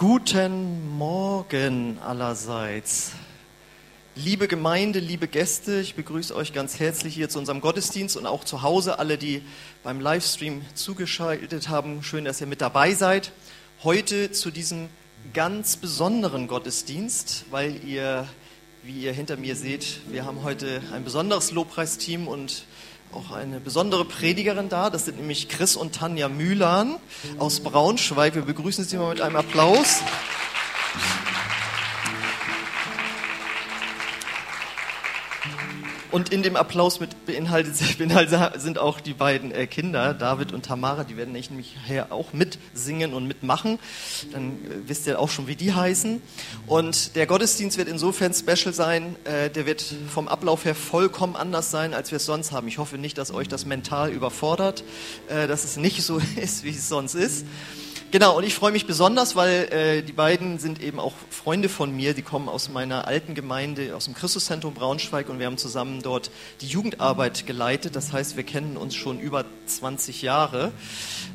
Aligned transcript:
Guten 0.00 0.96
Morgen 0.96 1.98
allerseits. 1.98 3.12
Liebe 4.16 4.48
Gemeinde, 4.48 4.98
liebe 4.98 5.28
Gäste, 5.28 5.78
ich 5.78 5.94
begrüße 5.94 6.34
euch 6.34 6.54
ganz 6.54 6.80
herzlich 6.80 7.12
hier 7.12 7.28
zu 7.28 7.38
unserem 7.38 7.60
Gottesdienst 7.60 8.16
und 8.16 8.24
auch 8.24 8.44
zu 8.44 8.62
Hause, 8.62 8.98
alle, 8.98 9.18
die 9.18 9.42
beim 9.82 10.00
Livestream 10.00 10.62
zugeschaltet 10.72 11.68
haben. 11.68 12.02
Schön, 12.02 12.24
dass 12.24 12.40
ihr 12.40 12.46
mit 12.46 12.62
dabei 12.62 12.94
seid. 12.94 13.32
Heute 13.84 14.32
zu 14.32 14.50
diesem 14.50 14.88
ganz 15.34 15.76
besonderen 15.76 16.48
Gottesdienst, 16.48 17.44
weil 17.50 17.84
ihr, 17.84 18.26
wie 18.82 19.02
ihr 19.02 19.12
hinter 19.12 19.36
mir 19.36 19.54
seht, 19.54 20.00
wir 20.10 20.24
haben 20.24 20.42
heute 20.42 20.80
ein 20.94 21.04
besonderes 21.04 21.50
Lobpreisteam 21.50 22.26
und 22.26 22.64
auch 23.12 23.32
eine 23.32 23.60
besondere 23.60 24.04
Predigerin 24.04 24.68
da. 24.68 24.90
Das 24.90 25.04
sind 25.04 25.18
nämlich 25.18 25.48
Chris 25.48 25.76
und 25.76 25.94
Tanja 25.94 26.28
Mühlan 26.28 26.96
aus 27.38 27.60
Braunschweig. 27.60 28.34
Wir 28.34 28.42
begrüßen 28.42 28.84
Sie 28.84 28.96
mal 28.96 29.10
mit 29.10 29.20
einem 29.20 29.36
Applaus. 29.36 30.00
Und 36.10 36.32
in 36.32 36.42
dem 36.42 36.56
Applaus 36.56 36.98
mit 36.98 37.26
beinhaltet, 37.26 37.74
beinhaltet 37.98 38.60
sind 38.60 38.78
auch 38.78 39.00
die 39.00 39.14
beiden 39.14 39.52
äh, 39.52 39.66
Kinder, 39.66 40.12
David 40.14 40.52
und 40.52 40.64
Tamara, 40.64 41.04
die 41.04 41.16
werden 41.16 41.32
nämlich 41.32 41.76
auch 42.10 42.32
mitsingen 42.32 43.14
und 43.14 43.26
mitmachen. 43.26 43.78
Dann 44.32 44.52
äh, 44.52 44.88
wisst 44.88 45.06
ihr 45.06 45.20
auch 45.20 45.28
schon, 45.28 45.46
wie 45.46 45.56
die 45.56 45.72
heißen. 45.72 46.20
Und 46.66 47.14
der 47.14 47.26
Gottesdienst 47.26 47.78
wird 47.78 47.88
insofern 47.88 48.34
special 48.34 48.74
sein, 48.74 49.16
äh, 49.24 49.50
der 49.50 49.66
wird 49.66 49.84
vom 50.12 50.26
Ablauf 50.26 50.64
her 50.64 50.74
vollkommen 50.74 51.36
anders 51.36 51.70
sein, 51.70 51.94
als 51.94 52.10
wir 52.10 52.16
es 52.16 52.26
sonst 52.26 52.50
haben. 52.52 52.66
Ich 52.66 52.78
hoffe 52.78 52.98
nicht, 52.98 53.16
dass 53.16 53.32
euch 53.32 53.48
das 53.48 53.64
mental 53.64 54.10
überfordert, 54.10 54.82
äh, 55.28 55.46
dass 55.46 55.64
es 55.64 55.76
nicht 55.76 56.02
so 56.02 56.20
ist, 56.36 56.64
wie 56.64 56.70
es 56.70 56.88
sonst 56.88 57.14
ist. 57.14 57.46
Genau, 58.10 58.36
und 58.36 58.44
ich 58.44 58.54
freue 58.54 58.72
mich 58.72 58.86
besonders, 58.86 59.36
weil 59.36 59.72
äh, 59.72 60.02
die 60.02 60.12
beiden 60.12 60.58
sind 60.58 60.82
eben 60.82 60.98
auch 60.98 61.14
Freunde 61.30 61.68
von 61.68 61.94
mir, 61.94 62.12
die 62.12 62.22
kommen 62.22 62.48
aus 62.48 62.68
meiner 62.68 63.06
alten 63.06 63.34
Gemeinde, 63.34 63.94
aus 63.94 64.06
dem 64.06 64.14
Christuszentrum 64.14 64.74
Braunschweig 64.74 65.28
und 65.28 65.38
wir 65.38 65.46
haben 65.46 65.58
zusammen 65.58 66.02
dort 66.02 66.32
die 66.60 66.66
Jugendarbeit 66.66 67.46
geleitet. 67.46 67.94
Das 67.94 68.12
heißt, 68.12 68.36
wir 68.36 68.42
kennen 68.42 68.76
uns 68.76 68.96
schon 68.96 69.20
über 69.20 69.44
20 69.66 70.22
Jahre 70.22 70.72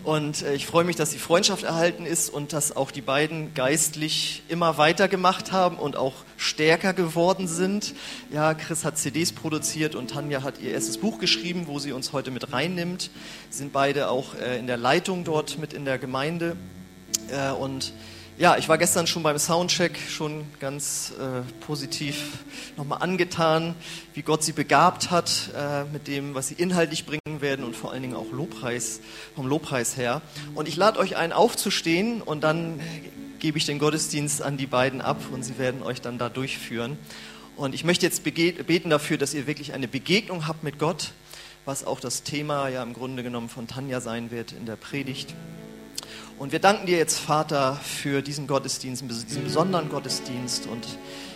und 0.03 0.41
äh, 0.41 0.53
ich 0.53 0.66
freue 0.66 0.83
mich, 0.83 0.97
dass 0.97 1.11
die 1.11 1.17
Freundschaft 1.17 1.63
erhalten 1.63 2.05
ist 2.05 2.30
und 2.30 2.52
dass 2.52 2.75
auch 2.75 2.91
die 2.91 3.02
beiden 3.02 3.53
geistlich 3.53 4.43
immer 4.49 4.77
weitergemacht 4.77 5.53
haben 5.53 5.77
und 5.77 5.95
auch 5.95 6.13
stärker 6.38 6.94
geworden 6.94 7.47
sind. 7.47 7.94
Ja, 8.31 8.53
Chris 8.53 8.83
hat 8.83 8.97
CDs 8.97 9.31
produziert 9.31 9.95
und 9.95 10.11
Tanja 10.11 10.44
hat 10.44 10.59
ihr 10.59 10.72
erstes 10.72 10.97
Buch 10.97 11.19
geschrieben, 11.19 11.67
wo 11.67 11.80
sie 11.80 11.92
uns 11.92 12.14
heute 12.14 12.31
mit 12.31 12.52
reinnimmt. 12.52 13.09
Sie 13.50 13.58
sind 13.59 13.73
beide 13.73 14.09
auch 14.09 14.36
äh, 14.36 14.58
in 14.59 14.67
der 14.67 14.77
Leitung 14.77 15.23
dort 15.23 15.58
mit 15.59 15.73
in 15.73 15.86
der 15.86 15.97
Gemeinde. 15.97 16.55
Äh, 17.30 17.52
und 17.52 17.94
ja, 18.38 18.58
ich 18.58 18.67
war 18.67 18.77
gestern 18.77 19.08
schon 19.08 19.23
beim 19.23 19.39
Soundcheck 19.39 19.97
schon 20.09 20.44
ganz 20.59 21.14
äh, 21.17 21.42
positiv 21.66 22.44
nochmal 22.75 23.02
angetan, 23.02 23.75
wie 24.14 24.23
Gott 24.23 24.44
sie 24.44 24.52
begabt 24.52 25.09
hat 25.09 25.52
äh, 25.55 25.86
mit 25.86 26.09
dem, 26.09 26.36
was 26.36 26.49
sie 26.49 26.55
inhaltlich 26.55 27.05
bringen 27.05 27.39
werden 27.39 27.64
und 27.64 27.77
vor 27.77 27.94
allen 27.94 28.02
Dingen 28.02 28.16
auch 28.16 28.30
Lobpreis, 28.33 28.99
vom 29.36 29.47
Lobpreis 29.47 29.95
her. 29.95 30.22
Und 30.53 30.67
ich 30.67 30.75
lade 30.75 30.99
euch 30.99 31.16
ein, 31.16 31.31
aufzustehen 31.31 32.22
und 32.22 32.44
dann 32.44 32.81
gebe 33.45 33.59
ich 33.59 33.65
den 33.67 33.77
Gottesdienst 33.77 34.41
an 34.41 34.57
die 34.57 34.65
beiden 34.65 35.01
ab 35.01 35.21
und 35.31 35.43
sie 35.43 35.59
werden 35.59 35.83
euch 35.83 36.01
dann 36.01 36.17
da 36.17 36.29
durchführen. 36.29 36.97
Und 37.55 37.75
ich 37.75 37.83
möchte 37.83 38.03
jetzt 38.03 38.23
beten 38.23 38.89
dafür, 38.89 39.19
dass 39.19 39.35
ihr 39.35 39.45
wirklich 39.45 39.73
eine 39.73 39.87
Begegnung 39.87 40.47
habt 40.47 40.63
mit 40.63 40.79
Gott, 40.79 41.11
was 41.63 41.85
auch 41.85 41.99
das 41.99 42.23
Thema 42.23 42.69
ja 42.69 42.81
im 42.81 42.93
Grunde 42.93 43.21
genommen 43.21 43.47
von 43.47 43.67
Tanja 43.67 44.02
sein 44.02 44.31
wird 44.31 44.52
in 44.52 44.65
der 44.65 44.77
Predigt. 44.77 45.35
Und 46.39 46.53
wir 46.53 46.59
danken 46.59 46.87
dir 46.87 46.97
jetzt, 46.97 47.19
Vater, 47.19 47.75
für 47.83 48.23
diesen 48.23 48.47
Gottesdienst, 48.47 49.03
diesen 49.07 49.43
besonderen 49.43 49.89
Gottesdienst 49.89 50.65
und 50.65 50.83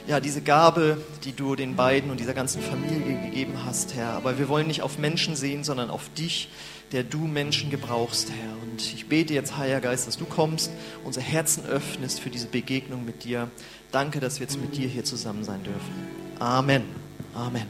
ja, 0.07 0.19
diese 0.19 0.41
Gabe, 0.41 0.99
die 1.25 1.33
du 1.33 1.55
den 1.55 1.75
beiden 1.75 2.09
und 2.09 2.19
dieser 2.19 2.33
ganzen 2.33 2.59
Familie 2.59 3.21
gegeben 3.21 3.53
hast, 3.66 3.94
Herr. 3.94 4.13
Aber 4.13 4.39
wir 4.39 4.50
wollen 4.50 4.66
nicht 4.66 4.81
auf 4.81 4.97
Menschen 4.97 5.35
sehen, 5.35 5.63
sondern 5.63 5.91
auf 5.91 6.09
dich, 6.17 6.50
der 6.91 7.03
du 7.03 7.19
Menschen 7.19 7.69
gebrauchst, 7.69 8.29
Herr. 8.31 8.53
Und 8.63 8.81
ich 8.81 9.07
bete 9.07 9.33
jetzt, 9.33 9.57
Heiliger 9.57 9.81
Geist, 9.81 10.07
dass 10.07 10.17
du 10.17 10.25
kommst, 10.25 10.72
unser 11.03 11.22
Herzen 11.22 11.66
öffnest 11.66 12.19
für 12.19 12.29
diese 12.29 12.47
Begegnung 12.47 13.05
mit 13.05 13.23
dir. 13.23 13.50
Danke, 13.91 14.19
dass 14.19 14.39
wir 14.39 14.47
jetzt 14.47 14.59
mit 14.59 14.75
dir 14.75 14.88
hier 14.88 15.03
zusammen 15.03 15.44
sein 15.44 15.63
dürfen. 15.63 16.39
Amen. 16.39 16.83
Amen. 17.33 17.67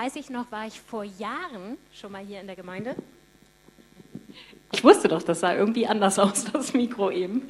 Weiß 0.00 0.14
ich 0.14 0.30
noch, 0.30 0.52
war 0.52 0.64
ich 0.64 0.80
vor 0.80 1.02
Jahren 1.02 1.76
schon 1.92 2.12
mal 2.12 2.24
hier 2.24 2.40
in 2.40 2.46
der 2.46 2.54
Gemeinde. 2.54 2.94
Ich 4.70 4.84
wusste 4.84 5.08
doch, 5.08 5.24
das 5.24 5.40
sah 5.40 5.52
irgendwie 5.52 5.88
anders 5.88 6.20
aus, 6.20 6.44
das 6.52 6.72
Mikro 6.72 7.10
eben. 7.10 7.48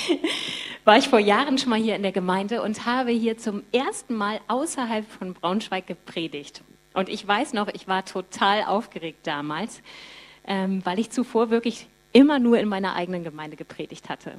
war 0.86 0.96
ich 0.96 1.10
vor 1.10 1.18
Jahren 1.18 1.58
schon 1.58 1.68
mal 1.68 1.78
hier 1.78 1.96
in 1.96 2.02
der 2.02 2.12
Gemeinde 2.12 2.62
und 2.62 2.86
habe 2.86 3.10
hier 3.10 3.36
zum 3.36 3.62
ersten 3.72 4.14
Mal 4.14 4.40
außerhalb 4.48 5.06
von 5.06 5.34
Braunschweig 5.34 5.86
gepredigt. 5.86 6.62
Und 6.94 7.10
ich 7.10 7.28
weiß 7.28 7.52
noch, 7.52 7.68
ich 7.68 7.86
war 7.86 8.06
total 8.06 8.64
aufgeregt 8.64 9.26
damals, 9.26 9.82
ähm, 10.46 10.80
weil 10.86 10.98
ich 10.98 11.10
zuvor 11.10 11.50
wirklich 11.50 11.88
immer 12.12 12.38
nur 12.38 12.58
in 12.58 12.68
meiner 12.68 12.94
eigenen 12.94 13.24
Gemeinde 13.24 13.56
gepredigt 13.56 14.08
hatte. 14.08 14.32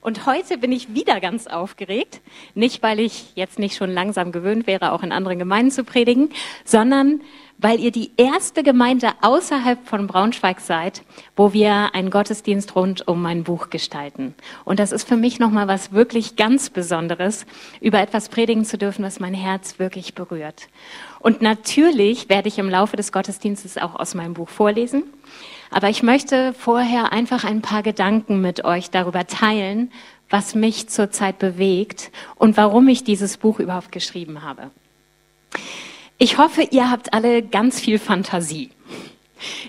Und 0.00 0.26
heute 0.26 0.58
bin 0.58 0.72
ich 0.72 0.94
wieder 0.94 1.20
ganz 1.20 1.46
aufgeregt, 1.46 2.20
nicht 2.54 2.82
weil 2.82 3.00
ich 3.00 3.32
jetzt 3.34 3.58
nicht 3.58 3.76
schon 3.76 3.90
langsam 3.90 4.32
gewöhnt 4.32 4.66
wäre, 4.66 4.92
auch 4.92 5.02
in 5.02 5.12
anderen 5.12 5.38
Gemeinden 5.38 5.70
zu 5.70 5.84
predigen, 5.84 6.30
sondern 6.64 7.20
weil 7.58 7.80
ihr 7.80 7.90
die 7.90 8.12
erste 8.16 8.62
Gemeinde 8.62 9.10
außerhalb 9.20 9.86
von 9.86 10.06
Braunschweig 10.06 10.60
seid, 10.60 11.02
wo 11.36 11.52
wir 11.52 11.92
einen 11.92 12.10
Gottesdienst 12.10 12.76
rund 12.76 13.06
um 13.08 13.20
mein 13.20 13.42
Buch 13.42 13.68
gestalten. 13.68 14.34
Und 14.64 14.78
das 14.78 14.92
ist 14.92 15.08
für 15.08 15.16
mich 15.16 15.40
nochmal 15.40 15.66
was 15.66 15.92
wirklich 15.92 16.36
ganz 16.36 16.70
Besonderes, 16.70 17.46
über 17.80 18.00
etwas 18.00 18.28
predigen 18.28 18.64
zu 18.64 18.78
dürfen, 18.78 19.04
was 19.04 19.18
mein 19.18 19.34
Herz 19.34 19.80
wirklich 19.80 20.14
berührt. 20.14 20.68
Und 21.18 21.42
natürlich 21.42 22.28
werde 22.28 22.48
ich 22.48 22.58
im 22.58 22.70
Laufe 22.70 22.96
des 22.96 23.10
Gottesdienstes 23.10 23.76
auch 23.76 23.96
aus 23.96 24.14
meinem 24.14 24.34
Buch 24.34 24.48
vorlesen. 24.48 25.02
Aber 25.70 25.88
ich 25.88 26.02
möchte 26.02 26.52
vorher 26.54 27.12
einfach 27.12 27.44
ein 27.44 27.62
paar 27.62 27.82
Gedanken 27.82 28.40
mit 28.40 28.64
euch 28.64 28.90
darüber 28.90 29.26
teilen, 29.26 29.92
was 30.30 30.54
mich 30.54 30.88
zurzeit 30.88 31.38
bewegt 31.38 32.10
und 32.36 32.56
warum 32.56 32.88
ich 32.88 33.04
dieses 33.04 33.36
Buch 33.36 33.60
überhaupt 33.60 33.92
geschrieben 33.92 34.42
habe. 34.42 34.70
Ich 36.18 36.38
hoffe, 36.38 36.62
ihr 36.62 36.90
habt 36.90 37.14
alle 37.14 37.42
ganz 37.42 37.80
viel 37.80 37.98
Fantasie. 37.98 38.70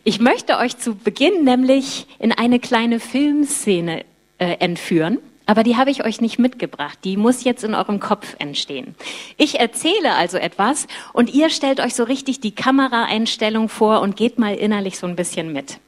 Ich 0.03 0.19
möchte 0.19 0.57
euch 0.57 0.77
zu 0.77 0.95
Beginn 0.95 1.43
nämlich 1.43 2.07
in 2.17 2.31
eine 2.31 2.59
kleine 2.59 2.99
Filmszene 2.99 4.03
äh, 4.39 4.55
entführen, 4.59 5.19
aber 5.45 5.63
die 5.63 5.77
habe 5.77 5.91
ich 5.91 6.03
euch 6.05 6.21
nicht 6.21 6.39
mitgebracht. 6.39 6.99
Die 7.03 7.17
muss 7.17 7.43
jetzt 7.43 7.63
in 7.63 7.73
eurem 7.73 7.99
Kopf 7.99 8.35
entstehen. 8.39 8.95
Ich 9.37 9.59
erzähle 9.59 10.13
also 10.13 10.37
etwas 10.37 10.87
und 11.13 11.33
ihr 11.33 11.49
stellt 11.49 11.79
euch 11.79 11.95
so 11.95 12.03
richtig 12.03 12.39
die 12.39 12.53
Kameraeinstellung 12.53 13.69
vor 13.69 14.01
und 14.01 14.15
geht 14.15 14.37
mal 14.37 14.53
innerlich 14.55 14.97
so 14.99 15.07
ein 15.07 15.15
bisschen 15.15 15.51
mit. 15.53 15.79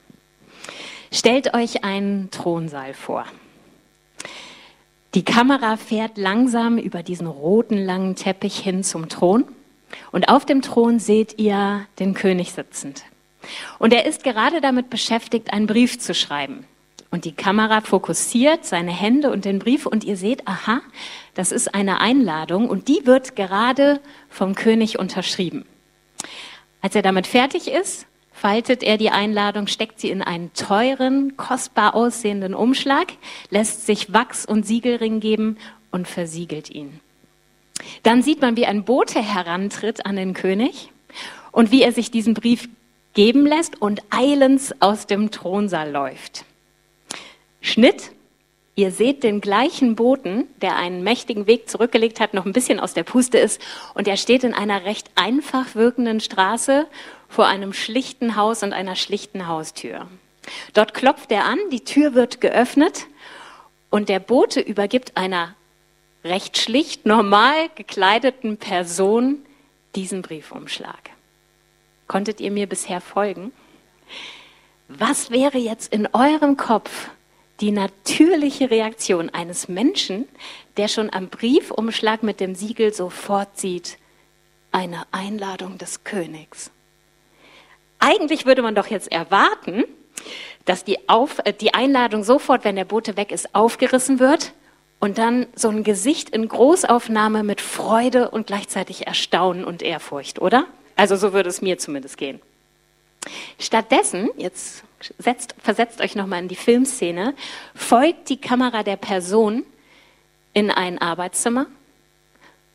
Stellt 1.12 1.54
euch 1.54 1.84
einen 1.84 2.32
Thronsaal 2.32 2.94
vor. 2.94 3.26
Die 5.14 5.26
Kamera 5.26 5.76
fährt 5.76 6.18
langsam 6.18 6.78
über 6.78 7.04
diesen 7.04 7.28
roten 7.28 7.78
langen 7.78 8.16
Teppich 8.16 8.58
hin 8.58 8.84
zum 8.84 9.10
Thron. 9.10 9.44
Und 10.14 10.30
auf 10.30 10.46
dem 10.46 10.62
Thron 10.62 11.00
seht 11.00 11.38
ihr 11.38 11.86
den 12.00 12.14
König 12.14 12.54
sitzend. 12.54 13.04
Und 13.78 13.92
er 13.92 14.06
ist 14.06 14.24
gerade 14.24 14.62
damit 14.62 14.90
beschäftigt, 14.90 15.52
einen 15.52 15.68
Brief 15.68 16.00
zu 16.00 16.13
schreiben. 16.13 16.66
Und 17.10 17.25
die 17.25 17.34
Kamera 17.34 17.81
fokussiert 17.81 18.64
seine 18.64 18.92
Hände 18.92 19.31
und 19.31 19.44
den 19.44 19.60
Brief 19.60 19.86
und 19.86 20.06
ihr 20.06 20.16
seht, 20.16 20.48
aha, 20.48 20.80
das 21.34 21.52
ist 21.52 21.75
eine 21.75 22.00
Einladung 22.00 22.69
und 22.69 22.88
die 22.88 23.06
wird 23.06 23.36
gerade 23.36 24.00
vom 24.30 24.56
König 24.56 24.98
unterschrieben. 24.98 25.66
Als 26.81 26.96
er 26.96 27.02
damit 27.02 27.28
fertig 27.28 27.68
ist, 27.68 28.06
faltet 28.42 28.82
er 28.82 28.98
die 28.98 29.12
Einladung, 29.12 29.68
steckt 29.68 30.00
sie 30.00 30.10
in 30.10 30.24
einen 30.24 30.52
teuren, 30.54 31.38
kostbar 31.38 31.94
aussehenden 31.94 32.56
Umschlag, 32.56 33.14
lässt 33.52 33.86
sich 33.86 34.14
Wachs 34.14 34.48
und 34.48 34.66
Siegelring 34.66 35.20
geben 35.20 35.58
und 35.92 36.08
versiegelt 36.08 36.72
ihn. 36.72 37.02
Dann 38.02 38.24
sieht 38.24 38.42
man, 38.42 38.58
wie 38.58 38.66
ein 38.66 38.84
Bote 38.84 39.22
herantritt 39.22 40.08
an 40.08 40.16
den 40.16 40.34
König 40.34 40.90
und 41.52 41.72
wie 41.72 41.84
er 41.84 41.92
sich 41.92 42.10
diesen 42.10 42.34
Brief 42.34 42.68
geben 43.14 43.46
lässt 43.46 43.80
und 43.80 44.02
eilends 44.10 44.74
aus 44.80 45.06
dem 45.06 45.30
Thronsaal 45.30 45.92
läuft. 45.92 46.44
Schnitt. 47.62 48.12
Ihr 48.74 48.92
seht 48.92 49.22
den 49.24 49.42
gleichen 49.42 49.96
Boten, 49.96 50.48
der 50.62 50.78
einen 50.78 51.04
mächtigen 51.04 51.46
Weg 51.46 51.70
zurückgelegt 51.70 52.22
hat, 52.22 52.34
noch 52.34 52.46
ein 52.46 52.54
bisschen 52.54 52.80
aus 52.80 52.94
der 52.94 53.04
Puste 53.04 53.38
ist 53.38 53.62
und 53.94 54.08
er 54.08 54.16
steht 54.16 54.46
in 54.46 54.54
einer 54.54 54.86
recht 54.86 55.12
einfach 55.14 55.76
wirkenden 55.76 56.22
Straße 56.22 56.88
vor 57.31 57.48
einem 57.48 57.72
schlichten 57.72 58.36
Haus 58.36 58.62
und 58.62 58.74
einer 58.74 58.98
schlichten 58.98 59.48
Haustür. 59.48 60.07
Dort 60.74 60.94
klopft 60.94 61.31
er 61.31 61.45
an, 61.45 61.57
die 61.72 61.83
Tür 61.83 62.13
wird 62.13 62.42
geöffnet 62.42 63.07
und 63.89 64.10
der 64.10 64.19
Bote 64.19 64.60
übergibt 64.60 65.16
einer 65.16 65.56
recht 66.25 66.57
schlicht, 66.57 67.06
normal 67.06 67.69
gekleideten 67.75 68.57
Person 68.57 69.45
diesen 69.95 70.22
Briefumschlag. 70.22 71.12
Konntet 72.07 72.42
ihr 72.42 72.51
mir 72.51 72.68
bisher 72.68 73.00
folgen? 73.00 73.54
Was 74.89 75.31
wäre 75.31 75.57
jetzt 75.57 75.94
in 75.94 76.10
eurem 76.13 76.57
Kopf 76.57 77.10
die 77.62 77.72
natürliche 77.72 78.69
Reaktion 78.69 79.30
eines 79.30 79.69
Menschen, 79.69 80.28
der 80.75 80.89
schon 80.89 81.10
am 81.13 81.30
Briefumschlag 81.30 82.24
mit 82.24 82.42
dem 82.42 82.56
Siegel 82.56 82.94
sofort 82.94 83.57
sieht, 83.57 83.98
eine 84.74 85.04
Einladung 85.12 85.78
des 85.78 86.04
Königs? 86.04 86.72
Eigentlich 88.01 88.48
würde 88.48 88.63
man 88.63 88.74
doch 88.74 88.88
jetzt 88.88 89.12
erwarten, 89.12 89.86
dass 90.65 90.83
die, 90.83 91.07
Auf, 91.07 91.39
äh, 91.45 91.53
die 91.53 91.74
Einladung 91.74 92.24
sofort, 92.24 92.65
wenn 92.65 92.75
der 92.75 92.86
Bote 92.86 93.15
weg 93.15 93.31
ist, 93.31 93.53
aufgerissen 93.56 94.19
wird 94.19 94.53
und 95.00 95.19
dann 95.19 95.45
so 95.56 95.69
ein 95.69 95.83
Gesicht 95.83 96.31
in 96.31 96.48
Großaufnahme 96.48 97.44
mit 97.44 97.62
Freude 97.62 98.31
und 98.31 98.48
gleichzeitig 98.48 99.06
Erstaunen 99.06 99.63
und 99.63 99.83
Ehrfurcht, 99.83 100.42
oder? 100.42 100.65
Also 100.95 101.15
so 101.15 101.31
würde 101.31 101.50
es 101.50 101.62
mir 101.62 101.77
zumindest 101.77 102.18
gehen. 102.18 102.42
Stattdessen, 103.59 104.31
jetzt 104.36 104.83
setzt, 105.19 105.54
versetzt 105.62 106.01
euch 106.01 106.15
nochmal 106.15 106.42
in 106.42 106.47
die 106.47 106.56
Filmszene, 106.56 107.36
folgt 107.75 108.30
die 108.30 108.42
Kamera 108.42 108.81
der 108.81 108.97
Person 108.97 109.63
in 110.54 110.71
ein 110.71 110.97
Arbeitszimmer. 110.97 111.68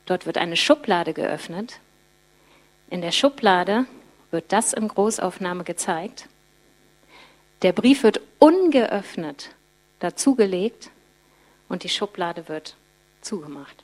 Dort 0.06 0.24
wird 0.24 0.38
eine 0.38 0.56
Schublade 0.56 1.12
geöffnet. 1.12 1.80
In 2.90 3.00
der 3.00 3.10
Schublade 3.10 3.86
wird 4.36 4.52
das 4.52 4.74
in 4.74 4.86
Großaufnahme 4.86 5.64
gezeigt. 5.64 6.28
Der 7.62 7.72
Brief 7.72 8.02
wird 8.02 8.20
ungeöffnet 8.38 9.54
dazugelegt 9.98 10.90
und 11.70 11.84
die 11.84 11.88
Schublade 11.88 12.46
wird 12.46 12.76
zugemacht. 13.22 13.82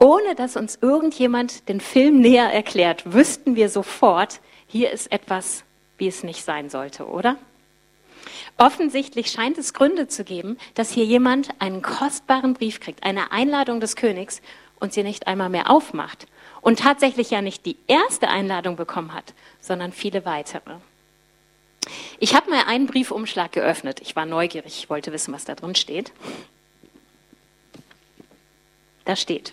Ohne 0.00 0.34
dass 0.34 0.56
uns 0.56 0.76
irgendjemand 0.82 1.68
den 1.68 1.80
Film 1.80 2.18
näher 2.18 2.52
erklärt, 2.52 3.14
wüssten 3.14 3.54
wir 3.54 3.68
sofort, 3.68 4.40
hier 4.66 4.90
ist 4.90 5.12
etwas, 5.12 5.62
wie 5.96 6.08
es 6.08 6.24
nicht 6.24 6.44
sein 6.44 6.68
sollte, 6.68 7.06
oder? 7.06 7.36
Offensichtlich 8.58 9.30
scheint 9.30 9.56
es 9.56 9.72
Gründe 9.72 10.08
zu 10.08 10.24
geben, 10.24 10.58
dass 10.74 10.90
hier 10.90 11.04
jemand 11.04 11.50
einen 11.60 11.80
kostbaren 11.80 12.54
Brief 12.54 12.80
kriegt, 12.80 13.04
eine 13.04 13.30
Einladung 13.30 13.78
des 13.78 13.94
Königs 13.94 14.42
und 14.80 14.92
sie 14.92 15.04
nicht 15.04 15.28
einmal 15.28 15.48
mehr 15.48 15.70
aufmacht 15.70 16.26
und 16.66 16.80
tatsächlich 16.80 17.30
ja 17.30 17.42
nicht 17.42 17.64
die 17.64 17.76
erste 17.86 18.26
Einladung 18.26 18.74
bekommen 18.74 19.14
hat, 19.14 19.34
sondern 19.60 19.92
viele 19.92 20.24
weitere. 20.24 20.78
Ich 22.18 22.34
habe 22.34 22.50
mal 22.50 22.64
einen 22.66 22.88
Briefumschlag 22.88 23.52
geöffnet. 23.52 24.00
Ich 24.02 24.16
war 24.16 24.26
neugierig, 24.26 24.76
ich 24.76 24.90
wollte 24.90 25.12
wissen, 25.12 25.32
was 25.32 25.44
da 25.44 25.54
drin 25.54 25.76
steht. 25.76 26.10
Da 29.04 29.14
steht, 29.14 29.52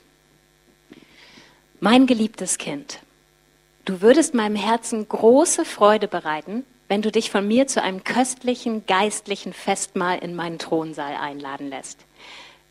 mein 1.79 2.07
geliebtes 2.07 2.57
Kind, 2.57 2.97
du 3.85 4.01
würdest 4.01 4.33
meinem 4.33 4.55
Herzen 4.55 5.07
große 5.07 5.65
Freude 5.65 6.07
bereiten, 6.07 6.65
wenn 6.87 7.03
du 7.03 7.11
dich 7.11 7.29
von 7.29 7.47
mir 7.47 7.67
zu 7.67 7.83
einem 7.83 8.03
köstlichen 8.03 8.87
geistlichen 8.87 9.53
Festmahl 9.53 10.17
in 10.17 10.33
meinen 10.33 10.57
Thronsaal 10.57 11.15
einladen 11.17 11.69
lässt. 11.69 11.99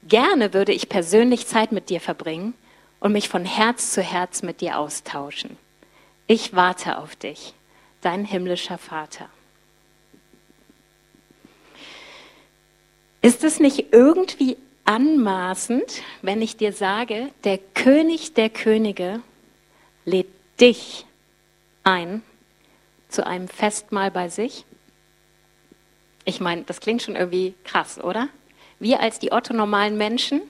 Gerne 0.02 0.52
würde 0.52 0.72
ich 0.72 0.88
persönlich 0.88 1.46
Zeit 1.46 1.70
mit 1.70 1.90
dir 1.90 2.00
verbringen 2.00 2.54
und 3.02 3.10
mich 3.10 3.28
von 3.28 3.44
Herz 3.44 3.90
zu 3.90 4.00
Herz 4.00 4.42
mit 4.42 4.60
dir 4.60 4.78
austauschen. 4.78 5.56
Ich 6.28 6.54
warte 6.54 6.98
auf 6.98 7.16
dich, 7.16 7.52
dein 8.00 8.24
himmlischer 8.24 8.78
Vater. 8.78 9.28
Ist 13.20 13.42
es 13.42 13.58
nicht 13.58 13.92
irgendwie 13.92 14.56
anmaßend, 14.84 16.02
wenn 16.22 16.40
ich 16.40 16.56
dir 16.56 16.72
sage, 16.72 17.30
der 17.42 17.58
König 17.58 18.34
der 18.34 18.50
Könige 18.50 19.20
lädt 20.04 20.28
dich 20.60 21.04
ein 21.82 22.22
zu 23.08 23.26
einem 23.26 23.48
Festmahl 23.48 24.12
bei 24.12 24.28
sich? 24.28 24.64
Ich 26.24 26.38
meine, 26.38 26.62
das 26.62 26.78
klingt 26.78 27.02
schon 27.02 27.16
irgendwie 27.16 27.54
krass, 27.64 27.98
oder? 27.98 28.28
Wir 28.78 29.00
als 29.00 29.18
die 29.18 29.32
otto-normalen 29.32 29.96
Menschen 29.98 30.40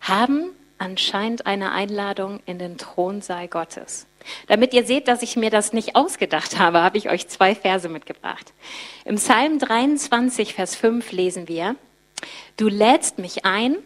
haben 0.00 0.50
anscheinend 0.78 1.46
eine 1.46 1.72
Einladung 1.72 2.40
in 2.46 2.58
den 2.58 2.78
Thronsaal 2.78 3.48
Gottes. 3.48 4.06
Damit 4.46 4.72
ihr 4.72 4.84
seht, 4.84 5.08
dass 5.08 5.22
ich 5.22 5.36
mir 5.36 5.50
das 5.50 5.72
nicht 5.72 5.96
ausgedacht 5.96 6.58
habe, 6.58 6.82
habe 6.82 6.98
ich 6.98 7.10
euch 7.10 7.28
zwei 7.28 7.54
Verse 7.54 7.88
mitgebracht. 7.88 8.52
Im 9.04 9.16
Psalm 9.16 9.58
23, 9.58 10.54
Vers 10.54 10.76
5 10.76 11.12
lesen 11.12 11.48
wir, 11.48 11.76
Du 12.56 12.68
lädst 12.68 13.18
mich 13.18 13.44
ein 13.44 13.76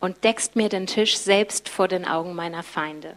und 0.00 0.24
deckst 0.24 0.56
mir 0.56 0.68
den 0.68 0.86
Tisch 0.86 1.16
selbst 1.16 1.68
vor 1.68 1.88
den 1.88 2.06
Augen 2.06 2.34
meiner 2.34 2.62
Feinde. 2.62 3.16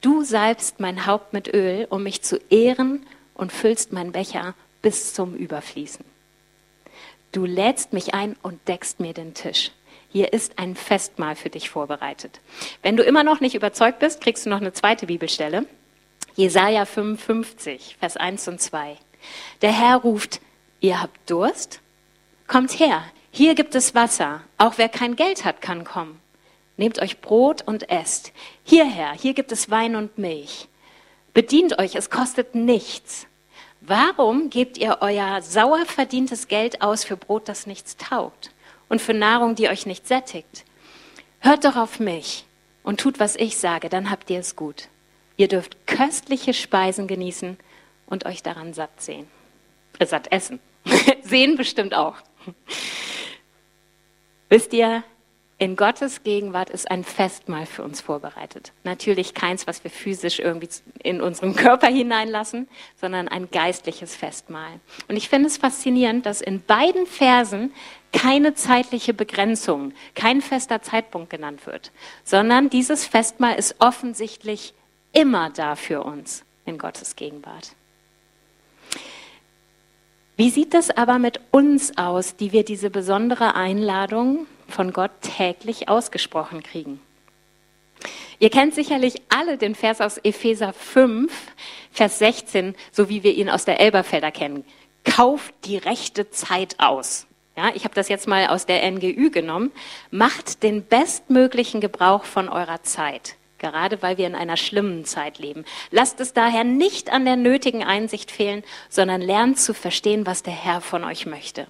Du 0.00 0.22
salbst 0.22 0.80
mein 0.80 1.06
Haupt 1.06 1.32
mit 1.32 1.52
Öl, 1.52 1.86
um 1.90 2.02
mich 2.02 2.22
zu 2.22 2.38
ehren 2.50 3.06
und 3.34 3.52
füllst 3.52 3.92
mein 3.92 4.12
Becher 4.12 4.54
bis 4.82 5.14
zum 5.14 5.34
Überfließen. 5.34 6.04
Du 7.32 7.44
lädst 7.44 7.92
mich 7.92 8.14
ein 8.14 8.36
und 8.42 8.66
deckst 8.66 8.98
mir 8.98 9.14
den 9.14 9.34
Tisch. 9.34 9.70
Hier 10.12 10.32
ist 10.32 10.58
ein 10.58 10.74
Festmahl 10.74 11.36
für 11.36 11.50
dich 11.50 11.70
vorbereitet. 11.70 12.40
Wenn 12.82 12.96
du 12.96 13.04
immer 13.04 13.22
noch 13.22 13.40
nicht 13.40 13.54
überzeugt 13.54 14.00
bist, 14.00 14.20
kriegst 14.20 14.44
du 14.44 14.50
noch 14.50 14.60
eine 14.60 14.72
zweite 14.72 15.06
Bibelstelle. 15.06 15.66
Jesaja 16.34 16.84
55, 16.84 17.96
Vers 18.00 18.16
1 18.16 18.48
und 18.48 18.60
2. 18.60 18.96
Der 19.62 19.72
Herr 19.72 19.98
ruft, 19.98 20.40
ihr 20.80 21.00
habt 21.00 21.30
Durst? 21.30 21.80
Kommt 22.48 22.80
her, 22.80 23.04
hier 23.30 23.54
gibt 23.54 23.76
es 23.76 23.94
Wasser. 23.94 24.40
Auch 24.58 24.78
wer 24.78 24.88
kein 24.88 25.14
Geld 25.14 25.44
hat, 25.44 25.60
kann 25.60 25.84
kommen. 25.84 26.20
Nehmt 26.76 27.00
euch 27.00 27.20
Brot 27.20 27.62
und 27.62 27.88
esst. 27.88 28.32
Hierher, 28.64 29.12
hier 29.12 29.34
gibt 29.34 29.52
es 29.52 29.70
Wein 29.70 29.94
und 29.94 30.18
Milch. 30.18 30.66
Bedient 31.34 31.78
euch, 31.78 31.94
es 31.94 32.10
kostet 32.10 32.56
nichts. 32.56 33.28
Warum 33.80 34.50
gebt 34.50 34.76
ihr 34.76 34.98
euer 35.02 35.40
sauer 35.40 35.86
verdientes 35.86 36.48
Geld 36.48 36.82
aus 36.82 37.04
für 37.04 37.16
Brot, 37.16 37.48
das 37.48 37.68
nichts 37.68 37.96
taugt 37.96 38.50
und 38.90 39.00
für 39.00 39.14
Nahrung, 39.14 39.54
die 39.54 39.70
euch 39.70 39.86
nicht 39.86 40.06
sättigt? 40.06 40.66
Hört 41.38 41.64
doch 41.64 41.76
auf 41.76 41.98
mich 41.98 42.44
und 42.82 43.00
tut, 43.00 43.18
was 43.18 43.36
ich 43.36 43.56
sage, 43.56 43.88
dann 43.88 44.10
habt 44.10 44.28
ihr 44.28 44.38
es 44.38 44.56
gut. 44.56 44.88
Ihr 45.38 45.48
dürft 45.48 45.86
köstliche 45.86 46.52
Speisen 46.52 47.06
genießen 47.06 47.56
und 48.04 48.26
euch 48.26 48.42
daran 48.42 48.74
satt 48.74 49.00
sehen. 49.00 49.26
Äh, 49.98 50.04
satt 50.04 50.30
essen. 50.30 50.60
sehen 51.22 51.56
bestimmt 51.56 51.94
auch. 51.94 52.16
Wisst 54.50 54.74
ihr, 54.74 55.02
in 55.60 55.76
Gottes 55.76 56.22
Gegenwart 56.22 56.70
ist 56.70 56.90
ein 56.90 57.04
Festmahl 57.04 57.66
für 57.66 57.82
uns 57.82 58.00
vorbereitet. 58.00 58.72
Natürlich 58.82 59.34
keins, 59.34 59.66
was 59.66 59.84
wir 59.84 59.90
physisch 59.90 60.38
irgendwie 60.38 60.70
in 61.02 61.20
unseren 61.20 61.54
Körper 61.56 61.86
hineinlassen, 61.86 62.66
sondern 62.98 63.28
ein 63.28 63.50
geistliches 63.50 64.16
Festmahl. 64.16 64.80
Und 65.06 65.16
ich 65.16 65.28
finde 65.28 65.48
es 65.48 65.58
faszinierend, 65.58 66.24
dass 66.24 66.40
in 66.40 66.62
beiden 66.62 67.06
Versen 67.06 67.72
keine 68.12 68.54
zeitliche 68.54 69.14
Begrenzung, 69.14 69.92
kein 70.14 70.40
fester 70.40 70.82
Zeitpunkt 70.82 71.30
genannt 71.30 71.66
wird, 71.66 71.92
sondern 72.24 72.70
dieses 72.70 73.06
Festmahl 73.06 73.56
ist 73.56 73.76
offensichtlich 73.78 74.74
immer 75.12 75.50
da 75.50 75.76
für 75.76 76.02
uns 76.02 76.44
in 76.66 76.78
Gottes 76.78 77.16
Gegenwart. 77.16 77.72
Wie 80.36 80.50
sieht 80.50 80.74
es 80.74 80.90
aber 80.90 81.18
mit 81.18 81.40
uns 81.50 81.98
aus, 81.98 82.36
die 82.36 82.52
wir 82.52 82.64
diese 82.64 82.88
besondere 82.88 83.54
Einladung 83.54 84.46
von 84.68 84.92
Gott 84.92 85.10
täglich 85.20 85.88
ausgesprochen 85.88 86.62
kriegen? 86.62 87.00
Ihr 88.38 88.48
kennt 88.48 88.74
sicherlich 88.74 89.20
alle 89.28 89.58
den 89.58 89.74
Vers 89.74 90.00
aus 90.00 90.16
Epheser 90.16 90.72
5, 90.72 91.30
Vers 91.92 92.18
16, 92.20 92.74
so 92.90 93.10
wie 93.10 93.22
wir 93.22 93.34
ihn 93.34 93.50
aus 93.50 93.66
der 93.66 93.80
Elberfelder 93.80 94.30
kennen. 94.30 94.64
Kauft 95.04 95.52
die 95.66 95.76
rechte 95.76 96.30
Zeit 96.30 96.76
aus. 96.78 97.26
Ja, 97.60 97.72
ich 97.74 97.84
habe 97.84 97.94
das 97.94 98.08
jetzt 98.08 98.26
mal 98.26 98.46
aus 98.46 98.64
der 98.64 98.90
NGÜ 98.90 99.28
genommen. 99.28 99.70
Macht 100.10 100.62
den 100.62 100.82
bestmöglichen 100.82 101.82
Gebrauch 101.82 102.24
von 102.24 102.48
eurer 102.48 102.82
Zeit 102.82 103.36
gerade 103.58 104.00
weil 104.00 104.16
wir 104.16 104.26
in 104.26 104.34
einer 104.34 104.56
schlimmen 104.56 105.04
Zeit 105.04 105.38
leben. 105.38 105.66
Lasst 105.90 106.18
es 106.20 106.32
daher 106.32 106.64
nicht 106.64 107.12
an 107.12 107.26
der 107.26 107.36
nötigen 107.36 107.84
Einsicht 107.84 108.30
fehlen, 108.30 108.64
sondern 108.88 109.20
lernt 109.20 109.60
zu 109.60 109.74
verstehen, 109.74 110.24
was 110.24 110.42
der 110.42 110.54
Herr 110.54 110.80
von 110.80 111.04
euch 111.04 111.26
möchte. 111.26 111.66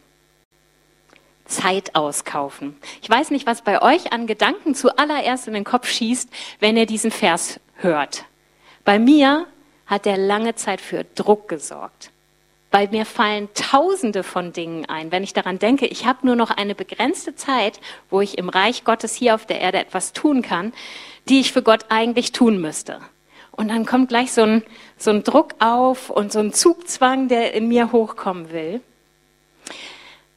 Zeit 1.47 1.97
auskaufen. 1.97 2.77
Ich 3.03 3.11
weiß 3.11 3.33
nicht, 3.33 3.45
was 3.45 3.63
bei 3.63 3.83
euch 3.83 4.13
an 4.13 4.29
Gedanken 4.29 4.77
zuallererst 4.77 5.49
in 5.49 5.55
den 5.55 5.65
Kopf 5.65 5.89
schießt, 5.89 6.29
wenn 6.61 6.77
ihr 6.77 6.87
diesen 6.87 7.11
Vers 7.11 7.59
hört. 7.75 8.25
Bei 8.85 9.01
mir 9.01 9.49
hat 9.87 10.07
er 10.07 10.17
lange 10.17 10.55
Zeit 10.55 10.81
für 10.81 11.03
Druck 11.17 11.49
gesorgt. 11.49 12.13
Bei 12.71 12.87
mir 12.87 13.05
fallen 13.05 13.49
Tausende 13.55 14.23
von 14.23 14.53
Dingen 14.53 14.87
ein. 14.87 15.11
Wenn 15.11 15.25
ich 15.25 15.33
daran 15.33 15.59
denke, 15.59 15.87
ich 15.87 16.07
habe 16.07 16.25
nur 16.25 16.37
noch 16.37 16.51
eine 16.51 16.77
begrenzte 16.77 17.35
Zeit, 17.35 17.81
wo 18.11 18.21
ich 18.21 18.39
im 18.39 18.49
Reich 18.49 18.85
Gottes 18.85 19.15
hier 19.15 19.35
auf 19.35 19.45
der 19.45 19.61
Erde 19.61 19.79
etwas 19.79 20.13
tun 20.13 20.43
kann, 20.43 20.73
die 21.29 21.41
ich 21.41 21.53
für 21.53 21.63
Gott 21.63 21.87
eigentlich 21.89 22.33
tun 22.33 22.61
müsste. 22.61 23.01
und 23.53 23.69
dann 23.69 23.85
kommt 23.85 24.09
gleich 24.09 24.33
so 24.33 24.43
ein, 24.43 24.63
so 24.97 25.11
ein 25.11 25.23
Druck 25.25 25.55
auf 25.59 26.09
und 26.09 26.33
so 26.33 26.39
ein 26.39 26.53
Zugzwang, 26.53 27.29
der 27.29 27.53
in 27.53 27.69
mir 27.69 27.93
hochkommen 27.93 28.53
will. 28.53 28.81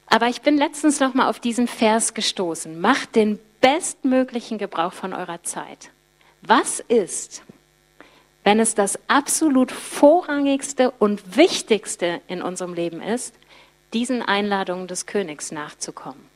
Aber 0.08 0.28
ich 0.28 0.42
bin 0.42 0.58
letztens 0.58 1.00
noch 1.00 1.14
mal 1.14 1.28
auf 1.30 1.40
diesen 1.40 1.66
Vers 1.66 2.14
gestoßen. 2.14 2.80
Macht 2.80 3.16
den 3.16 3.38
bestmöglichen 3.60 4.58
Gebrauch 4.58 4.92
von 4.92 5.14
eurer 5.14 5.42
Zeit. 5.42 5.90
Was 6.42 6.80
ist, 6.80 7.42
wenn 8.44 8.60
es 8.60 8.74
das 8.74 8.98
absolut 9.08 9.72
vorrangigste 9.72 10.90
und 10.92 11.36
wichtigste 11.36 12.20
in 12.28 12.42
unserem 12.42 12.74
Leben 12.74 13.02
ist, 13.02 13.34
diesen 13.92 14.22
Einladungen 14.22 14.86
des 14.86 15.06
Königs 15.06 15.50
nachzukommen? 15.50 16.34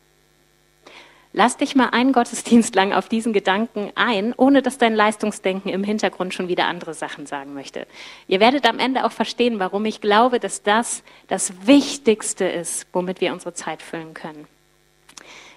Lass 1.35 1.59
dich 1.59 1.77
mal 1.77 1.91
einen 1.91 2.13
Gottesdienst 2.13 2.75
lang 2.75 2.95
auf 2.95 3.09
diesen 3.09 3.35
Gedanken 3.35 3.93
ein, 3.95 4.33
ohne 4.37 4.63
dass 4.63 4.79
dein 4.79 4.95
Leistungsdenken 4.95 5.71
im 5.71 5.85
Hintergrund 5.85 6.33
schon 6.33 6.49
wieder 6.49 6.65
andere 6.67 6.95
Sachen 6.95 7.27
sagen 7.27 7.53
möchte. 7.53 7.87
Ihr 8.27 8.41
werdet 8.41 8.67
am 8.67 8.79
Ende 8.79 9.05
auch 9.05 9.13
verstehen, 9.13 9.59
warum 9.59 9.85
ich 9.85 10.01
glaube, 10.01 10.41
dass 10.41 10.63
das 10.63 11.03
das 11.29 11.67
Wichtigste 11.67 12.47
ist, 12.47 12.87
womit 12.93 13.21
wir 13.21 13.33
unsere 13.33 13.53
Zeit 13.53 13.83
füllen 13.83 14.15
können. 14.15 14.47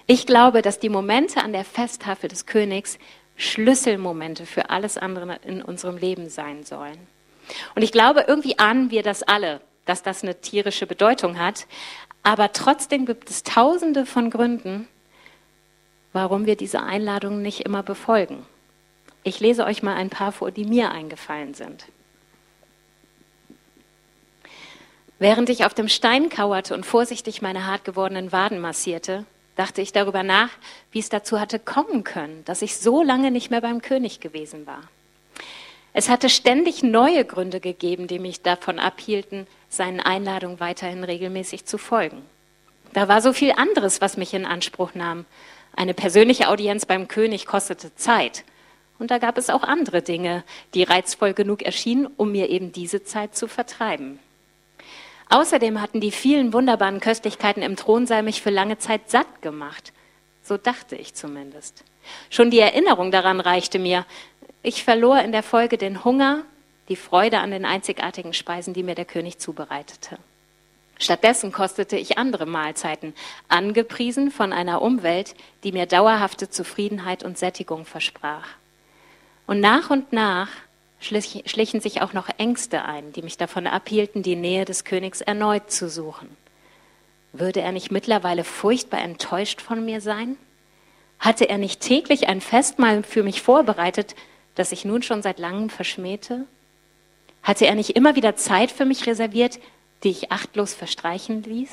Ich 0.06 0.26
glaube, 0.26 0.60
dass 0.60 0.78
die 0.78 0.90
Momente 0.90 1.42
an 1.42 1.52
der 1.52 1.64
Festtafel 1.64 2.28
des 2.28 2.44
Königs 2.44 2.98
Schlüsselmomente 3.36 4.46
für 4.46 4.70
alles 4.70 4.98
andere 4.98 5.38
in 5.44 5.62
unserem 5.62 5.96
Leben 5.96 6.28
sein 6.28 6.64
sollen. 6.64 6.98
Und 7.74 7.82
ich 7.82 7.92
glaube, 7.92 8.24
irgendwie 8.28 8.58
ahnen 8.58 8.90
wir 8.90 9.02
das 9.02 9.22
alle, 9.22 9.60
dass 9.84 10.02
das 10.02 10.22
eine 10.22 10.40
tierische 10.40 10.86
Bedeutung 10.86 11.38
hat. 11.38 11.66
Aber 12.22 12.52
trotzdem 12.52 13.06
gibt 13.06 13.30
es 13.30 13.42
tausende 13.42 14.06
von 14.06 14.30
Gründen, 14.30 14.86
warum 16.12 16.46
wir 16.46 16.56
diese 16.56 16.82
Einladungen 16.82 17.42
nicht 17.42 17.60
immer 17.60 17.82
befolgen. 17.82 18.46
Ich 19.24 19.40
lese 19.40 19.64
euch 19.64 19.82
mal 19.82 19.94
ein 19.94 20.10
paar 20.10 20.32
vor, 20.32 20.50
die 20.50 20.64
mir 20.64 20.90
eingefallen 20.90 21.54
sind. 21.54 21.86
Während 25.18 25.48
ich 25.48 25.64
auf 25.64 25.74
dem 25.74 25.88
Stein 25.88 26.28
kauerte 26.28 26.74
und 26.74 26.84
vorsichtig 26.84 27.42
meine 27.42 27.66
hart 27.66 27.84
gewordenen 27.84 28.32
Waden 28.32 28.60
massierte, 28.60 29.24
dachte 29.56 29.80
ich 29.80 29.92
darüber 29.92 30.22
nach, 30.22 30.50
wie 30.90 30.98
es 30.98 31.08
dazu 31.08 31.38
hatte 31.40 31.58
kommen 31.58 32.04
können, 32.04 32.44
dass 32.44 32.62
ich 32.62 32.76
so 32.76 33.02
lange 33.02 33.30
nicht 33.30 33.50
mehr 33.50 33.60
beim 33.60 33.82
König 33.82 34.20
gewesen 34.20 34.66
war. 34.66 34.82
Es 35.94 36.08
hatte 36.08 36.30
ständig 36.30 36.82
neue 36.82 37.24
Gründe 37.24 37.60
gegeben, 37.60 38.06
die 38.06 38.18
mich 38.18 38.40
davon 38.40 38.78
abhielten, 38.78 39.46
seinen 39.68 40.00
Einladungen 40.00 40.58
weiterhin 40.58 41.04
regelmäßig 41.04 41.66
zu 41.66 41.76
folgen. 41.76 42.22
Da 42.94 43.08
war 43.08 43.20
so 43.20 43.32
viel 43.32 43.52
anderes, 43.52 44.00
was 44.00 44.16
mich 44.16 44.32
in 44.34 44.46
Anspruch 44.46 44.94
nahm, 44.94 45.26
eine 45.74 45.94
persönliche 45.94 46.48
Audienz 46.48 46.86
beim 46.86 47.08
König 47.08 47.46
kostete 47.46 47.94
Zeit. 47.94 48.44
Und 48.98 49.10
da 49.10 49.18
gab 49.18 49.38
es 49.38 49.50
auch 49.50 49.62
andere 49.62 50.02
Dinge, 50.02 50.44
die 50.74 50.82
reizvoll 50.82 51.34
genug 51.34 51.62
erschienen, 51.62 52.08
um 52.16 52.32
mir 52.32 52.50
eben 52.50 52.72
diese 52.72 53.04
Zeit 53.04 53.34
zu 53.34 53.48
vertreiben. 53.48 54.18
Außerdem 55.32 55.80
hatten 55.80 56.00
die 56.00 56.10
vielen 56.10 56.52
wunderbaren 56.52 57.00
Köstlichkeiten 57.00 57.62
im 57.62 57.74
Thronsaal 57.74 58.22
mich 58.22 58.42
für 58.42 58.50
lange 58.50 58.76
Zeit 58.76 59.08
satt 59.08 59.40
gemacht. 59.40 59.94
So 60.42 60.58
dachte 60.58 60.94
ich 60.94 61.14
zumindest. 61.14 61.84
Schon 62.28 62.50
die 62.50 62.58
Erinnerung 62.58 63.10
daran 63.10 63.40
reichte 63.40 63.78
mir. 63.78 64.04
Ich 64.62 64.84
verlor 64.84 65.22
in 65.22 65.32
der 65.32 65.42
Folge 65.42 65.78
den 65.78 66.04
Hunger, 66.04 66.42
die 66.90 66.96
Freude 66.96 67.38
an 67.38 67.50
den 67.50 67.64
einzigartigen 67.64 68.34
Speisen, 68.34 68.74
die 68.74 68.82
mir 68.82 68.94
der 68.94 69.06
König 69.06 69.38
zubereitete. 69.38 70.18
Stattdessen 70.98 71.50
kostete 71.50 71.96
ich 71.96 72.18
andere 72.18 72.44
Mahlzeiten, 72.44 73.14
angepriesen 73.48 74.30
von 74.30 74.52
einer 74.52 74.82
Umwelt, 74.82 75.34
die 75.64 75.72
mir 75.72 75.86
dauerhafte 75.86 76.50
Zufriedenheit 76.50 77.24
und 77.24 77.38
Sättigung 77.38 77.86
versprach. 77.86 78.48
Und 79.46 79.60
nach 79.60 79.88
und 79.88 80.12
nach 80.12 80.50
schlichen 81.02 81.80
sich 81.80 82.00
auch 82.00 82.12
noch 82.12 82.28
Ängste 82.38 82.84
ein, 82.84 83.12
die 83.12 83.22
mich 83.22 83.36
davon 83.36 83.66
abhielten, 83.66 84.22
die 84.22 84.36
Nähe 84.36 84.64
des 84.64 84.84
Königs 84.84 85.20
erneut 85.20 85.70
zu 85.70 85.88
suchen. 85.88 86.28
Würde 87.32 87.60
er 87.60 87.72
nicht 87.72 87.90
mittlerweile 87.90 88.44
furchtbar 88.44 89.00
enttäuscht 89.00 89.60
von 89.60 89.84
mir 89.84 90.00
sein? 90.00 90.36
Hatte 91.18 91.48
er 91.48 91.58
nicht 91.58 91.80
täglich 91.80 92.28
ein 92.28 92.40
Festmahl 92.40 93.02
für 93.02 93.22
mich 93.22 93.42
vorbereitet, 93.42 94.14
das 94.54 94.72
ich 94.72 94.84
nun 94.84 95.02
schon 95.02 95.22
seit 95.22 95.38
langem 95.38 95.70
verschmähte? 95.70 96.46
Hatte 97.42 97.66
er 97.66 97.74
nicht 97.74 97.90
immer 97.90 98.16
wieder 98.16 98.36
Zeit 98.36 98.70
für 98.70 98.84
mich 98.84 99.06
reserviert, 99.06 99.58
die 100.04 100.10
ich 100.10 100.30
achtlos 100.32 100.74
verstreichen 100.74 101.42
ließ? 101.42 101.70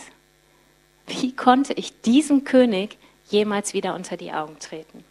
Wie 1.07 1.35
konnte 1.35 1.73
ich 1.73 2.01
diesem 2.01 2.43
König 2.43 2.97
jemals 3.29 3.73
wieder 3.73 3.95
unter 3.95 4.17
die 4.17 4.31
Augen 4.31 4.57
treten? 4.59 5.03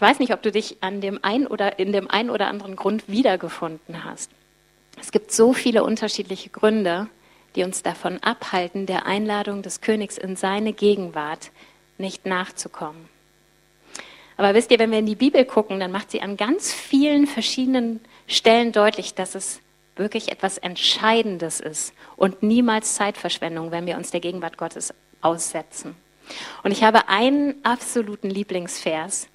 Ich 0.00 0.02
weiß 0.02 0.18
nicht, 0.18 0.32
ob 0.32 0.40
du 0.40 0.50
dich 0.50 0.78
an 0.80 1.02
dem 1.02 1.18
ein 1.20 1.46
oder 1.46 1.78
in 1.78 1.92
dem 1.92 2.10
einen 2.10 2.30
oder 2.30 2.46
anderen 2.46 2.74
Grund 2.74 3.06
wiedergefunden 3.06 4.02
hast. 4.02 4.30
Es 4.98 5.12
gibt 5.12 5.30
so 5.30 5.52
viele 5.52 5.84
unterschiedliche 5.84 6.48
Gründe, 6.48 7.08
die 7.54 7.64
uns 7.64 7.82
davon 7.82 8.16
abhalten, 8.22 8.86
der 8.86 9.04
Einladung 9.04 9.60
des 9.60 9.82
Königs 9.82 10.16
in 10.16 10.36
seine 10.36 10.72
Gegenwart 10.72 11.50
nicht 11.98 12.24
nachzukommen. 12.24 13.10
Aber 14.38 14.54
wisst 14.54 14.70
ihr, 14.70 14.78
wenn 14.78 14.90
wir 14.90 15.00
in 15.00 15.04
die 15.04 15.16
Bibel 15.16 15.44
gucken, 15.44 15.78
dann 15.80 15.92
macht 15.92 16.12
sie 16.12 16.22
an 16.22 16.38
ganz 16.38 16.72
vielen 16.72 17.26
verschiedenen 17.26 18.00
Stellen 18.26 18.72
deutlich, 18.72 19.12
dass 19.12 19.34
es 19.34 19.60
wirklich 19.96 20.32
etwas 20.32 20.56
Entscheidendes 20.56 21.60
ist 21.60 21.92
und 22.16 22.42
niemals 22.42 22.94
Zeitverschwendung, 22.94 23.70
wenn 23.70 23.84
wir 23.84 23.98
uns 23.98 24.10
der 24.10 24.20
Gegenwart 24.20 24.56
Gottes 24.56 24.94
aussetzen. 25.20 25.94
Und 26.62 26.72
ich 26.72 26.82
habe 26.82 27.08
einen 27.08 27.54
absoluten 27.64 28.30
Lieblingsvers, 28.30 29.28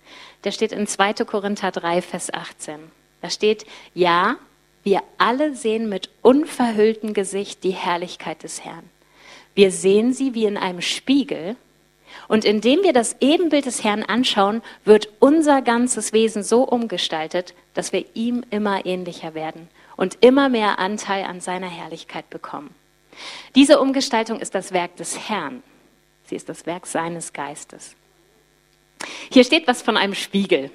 der 0.44 0.52
steht 0.52 0.72
in 0.72 0.88
2. 0.88 1.14
Korinther 1.26 1.72
3, 1.72 2.02
Vers 2.02 2.34
18. 2.34 2.80
Da 3.22 3.30
steht, 3.30 3.66
ja, 3.94 4.38
wir 4.84 5.02
alle 5.18 5.56
sehen 5.56 5.90
mit 5.90 6.10
unverhülltem 6.22 7.14
Gesicht 7.14 7.64
die 7.64 7.72
Herrlichkeit 7.72 8.44
des 8.44 8.64
Herrn. 8.64 8.88
Wir 9.56 9.72
sehen 9.72 10.14
sie 10.14 10.36
wie 10.36 10.46
in 10.46 10.58
einem 10.58 10.82
Spiegel. 10.82 11.56
Und 12.28 12.46
indem 12.46 12.84
wir 12.84 12.94
das 12.94 13.16
Ebenbild 13.20 13.66
des 13.66 13.84
Herrn 13.84 14.04
anschauen, 14.04 14.62
wird 14.84 15.10
unser 15.20 15.62
ganzes 15.62 16.14
Wesen 16.14 16.44
so 16.44 16.64
umgestaltet, 16.64 17.56
dass 17.74 17.92
wir 17.92 18.06
ihm 18.14 18.46
immer 18.52 18.86
ähnlicher 18.86 19.34
werden 19.34 19.68
und 19.98 20.18
immer 20.22 20.50
mehr 20.50 20.78
Anteil 20.80 21.24
an 21.26 21.42
seiner 21.42 21.70
Herrlichkeit 21.70 22.30
bekommen. 22.30 22.70
Diese 23.56 23.80
Umgestaltung 23.80 24.40
ist 24.40 24.54
das 24.56 24.72
Werk 24.72 24.96
des 24.98 25.30
Herrn. 25.30 25.64
Sie 26.26 26.36
ist 26.36 26.50
das 26.50 26.66
Werk 26.66 26.88
seines 26.88 27.34
Geistes. 27.34 27.96
Hier 29.32 29.44
steht 29.44 29.68
was 29.68 29.82
von 29.82 29.98
einem 29.98 30.16
Spiegel. 30.16 30.72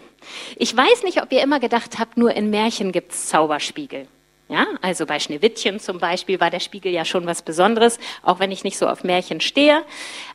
Ich 0.56 0.76
weiß 0.76 1.02
nicht, 1.02 1.22
ob 1.22 1.32
ihr 1.32 1.42
immer 1.42 1.60
gedacht 1.60 1.98
habt, 1.98 2.16
nur 2.16 2.34
in 2.34 2.50
Märchen 2.50 2.92
gibt 2.92 3.12
es 3.12 3.28
Zauberspiegel. 3.28 4.06
Ja, 4.48 4.66
also 4.82 5.06
bei 5.06 5.20
Schneewittchen 5.20 5.78
zum 5.78 5.98
Beispiel 5.98 6.40
war 6.40 6.50
der 6.50 6.58
Spiegel 6.58 6.92
ja 6.92 7.04
schon 7.04 7.24
was 7.24 7.42
Besonderes, 7.42 8.00
auch 8.22 8.40
wenn 8.40 8.50
ich 8.50 8.64
nicht 8.64 8.78
so 8.78 8.88
auf 8.88 9.04
Märchen 9.04 9.40
stehe. 9.40 9.84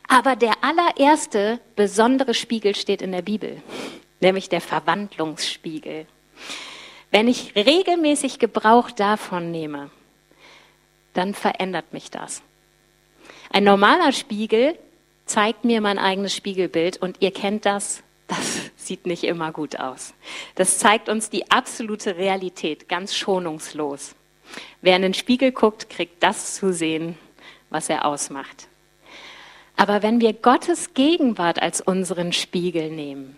Aber 0.08 0.36
der 0.36 0.54
allererste 0.62 1.60
besondere 1.76 2.32
Spiegel 2.32 2.74
steht 2.74 3.02
in 3.02 3.12
der 3.12 3.20
Bibel, 3.20 3.60
nämlich 4.20 4.48
der 4.48 4.62
Verwandlungsspiegel. 4.62 6.06
Wenn 7.10 7.28
ich 7.28 7.54
regelmäßig 7.54 8.38
Gebrauch 8.38 8.90
davon 8.90 9.50
nehme, 9.50 9.90
dann 11.12 11.34
verändert 11.34 11.92
mich 11.92 12.10
das. 12.10 12.42
Ein 13.50 13.64
normaler 13.64 14.12
Spiegel 14.12 14.78
zeigt 15.26 15.64
mir 15.64 15.80
mein 15.80 15.98
eigenes 15.98 16.34
Spiegelbild 16.34 16.96
und 16.96 17.16
ihr 17.20 17.32
kennt 17.32 17.66
das, 17.66 18.02
das 18.28 18.70
sieht 18.76 19.06
nicht 19.06 19.24
immer 19.24 19.52
gut 19.52 19.78
aus. 19.78 20.14
Das 20.54 20.78
zeigt 20.78 21.08
uns 21.08 21.28
die 21.28 21.50
absolute 21.50 22.16
Realität, 22.16 22.88
ganz 22.88 23.14
schonungslos. 23.14 24.14
Wer 24.80 24.96
in 24.96 25.02
den 25.02 25.14
Spiegel 25.14 25.52
guckt, 25.52 25.90
kriegt 25.90 26.22
das 26.22 26.54
zu 26.54 26.72
sehen, 26.72 27.18
was 27.68 27.88
er 27.88 28.06
ausmacht. 28.06 28.68
Aber 29.76 30.02
wenn 30.02 30.20
wir 30.20 30.32
Gottes 30.32 30.94
Gegenwart 30.94 31.60
als 31.60 31.80
unseren 31.80 32.32
Spiegel 32.32 32.90
nehmen, 32.90 33.36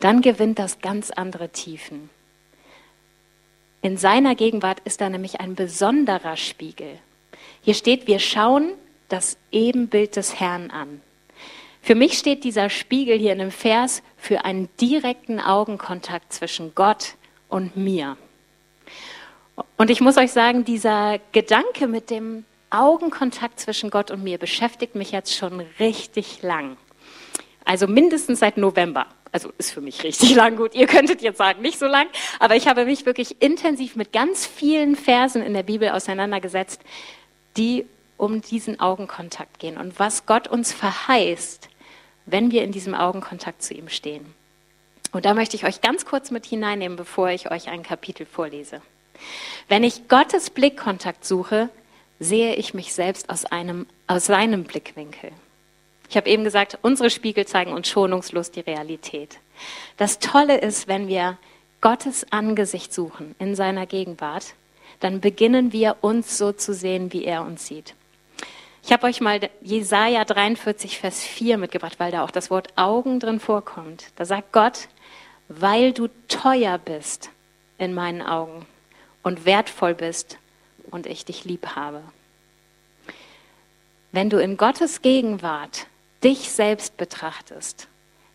dann 0.00 0.20
gewinnt 0.20 0.58
das 0.58 0.80
ganz 0.80 1.10
andere 1.10 1.48
Tiefen. 1.48 2.10
In 3.80 3.96
seiner 3.96 4.34
Gegenwart 4.34 4.80
ist 4.80 5.00
da 5.00 5.08
nämlich 5.08 5.40
ein 5.40 5.54
besonderer 5.54 6.36
Spiegel. 6.36 6.98
Hier 7.62 7.74
steht, 7.74 8.06
wir 8.06 8.18
schauen 8.18 8.72
das 9.08 9.36
Ebenbild 9.50 10.16
des 10.16 10.38
Herrn 10.38 10.70
an. 10.70 11.00
Für 11.82 11.94
mich 11.94 12.18
steht 12.18 12.44
dieser 12.44 12.70
Spiegel 12.70 13.18
hier 13.18 13.32
in 13.32 13.38
dem 13.38 13.50
Vers 13.50 14.02
für 14.16 14.44
einen 14.44 14.68
direkten 14.80 15.40
Augenkontakt 15.40 16.32
zwischen 16.32 16.74
Gott 16.74 17.14
und 17.48 17.76
mir. 17.76 18.16
Und 19.76 19.90
ich 19.90 20.00
muss 20.00 20.16
euch 20.16 20.32
sagen, 20.32 20.64
dieser 20.64 21.18
Gedanke 21.32 21.86
mit 21.86 22.10
dem 22.10 22.44
Augenkontakt 22.70 23.58
zwischen 23.58 23.90
Gott 23.90 24.10
und 24.10 24.22
mir 24.22 24.38
beschäftigt 24.38 24.94
mich 24.94 25.12
jetzt 25.12 25.34
schon 25.34 25.60
richtig 25.80 26.42
lang. 26.42 26.76
Also 27.64 27.86
mindestens 27.86 28.40
seit 28.40 28.56
November 28.56 29.06
also 29.32 29.52
ist 29.58 29.72
für 29.72 29.80
mich 29.80 30.02
richtig 30.04 30.34
lang 30.34 30.56
gut. 30.56 30.74
Ihr 30.74 30.86
könntet 30.86 31.22
jetzt 31.22 31.38
sagen, 31.38 31.62
nicht 31.62 31.78
so 31.78 31.86
lang, 31.86 32.06
aber 32.38 32.56
ich 32.56 32.68
habe 32.68 32.84
mich 32.84 33.06
wirklich 33.06 33.40
intensiv 33.40 33.96
mit 33.96 34.12
ganz 34.12 34.46
vielen 34.46 34.96
Versen 34.96 35.42
in 35.42 35.54
der 35.54 35.62
Bibel 35.62 35.90
auseinandergesetzt, 35.90 36.80
die 37.56 37.86
um 38.18 38.42
diesen 38.42 38.78
Augenkontakt 38.78 39.58
gehen 39.58 39.78
und 39.78 39.98
was 39.98 40.26
Gott 40.26 40.48
uns 40.48 40.72
verheißt, 40.72 41.70
wenn 42.26 42.50
wir 42.50 42.62
in 42.62 42.72
diesem 42.72 42.94
Augenkontakt 42.94 43.62
zu 43.62 43.72
ihm 43.72 43.88
stehen. 43.88 44.34
Und 45.12 45.24
da 45.24 45.32
möchte 45.32 45.56
ich 45.56 45.64
euch 45.64 45.80
ganz 45.80 46.04
kurz 46.04 46.30
mit 46.30 46.44
hineinnehmen, 46.44 46.96
bevor 46.96 47.30
ich 47.30 47.50
euch 47.50 47.68
ein 47.68 47.82
Kapitel 47.82 48.26
vorlese. 48.26 48.82
Wenn 49.68 49.84
ich 49.84 50.08
Gottes 50.08 50.50
Blickkontakt 50.50 51.24
suche, 51.24 51.70
sehe 52.20 52.54
ich 52.56 52.74
mich 52.74 52.92
selbst 52.92 53.30
aus, 53.30 53.46
einem, 53.46 53.86
aus 54.06 54.26
seinem 54.26 54.64
Blickwinkel. 54.64 55.30
Ich 56.10 56.16
habe 56.16 56.28
eben 56.28 56.44
gesagt, 56.44 56.78
unsere 56.82 57.10
Spiegel 57.10 57.46
zeigen 57.46 57.72
uns 57.72 57.88
schonungslos 57.88 58.50
die 58.50 58.60
Realität. 58.60 59.38
Das 59.96 60.18
Tolle 60.18 60.58
ist, 60.58 60.88
wenn 60.88 61.08
wir 61.08 61.38
Gottes 61.80 62.26
Angesicht 62.30 62.92
suchen 62.92 63.34
in 63.38 63.54
seiner 63.54 63.86
Gegenwart, 63.86 64.54
dann 65.00 65.20
beginnen 65.20 65.72
wir 65.72 65.96
uns 66.00 66.36
so 66.38 66.52
zu 66.52 66.74
sehen, 66.74 67.12
wie 67.12 67.24
er 67.24 67.42
uns 67.44 67.66
sieht. 67.66 67.94
Ich 68.88 68.92
habe 68.94 69.06
euch 69.06 69.20
mal 69.20 69.38
Jesaja 69.60 70.24
43, 70.24 70.98
Vers 70.98 71.22
4 71.22 71.58
mitgebracht, 71.58 72.00
weil 72.00 72.10
da 72.10 72.24
auch 72.24 72.30
das 72.30 72.50
Wort 72.50 72.68
Augen 72.76 73.20
drin 73.20 73.38
vorkommt. 73.38 74.06
Da 74.16 74.24
sagt 74.24 74.50
Gott, 74.50 74.88
weil 75.48 75.92
du 75.92 76.08
teuer 76.28 76.78
bist 76.78 77.28
in 77.76 77.92
meinen 77.92 78.22
Augen 78.22 78.64
und 79.22 79.44
wertvoll 79.44 79.94
bist 79.94 80.38
und 80.90 81.06
ich 81.06 81.26
dich 81.26 81.44
lieb 81.44 81.76
habe. 81.76 82.02
Wenn 84.10 84.30
du 84.30 84.38
in 84.38 84.56
Gottes 84.56 85.02
Gegenwart 85.02 85.86
dich 86.24 86.50
selbst 86.50 86.96
betrachtest, 86.96 87.88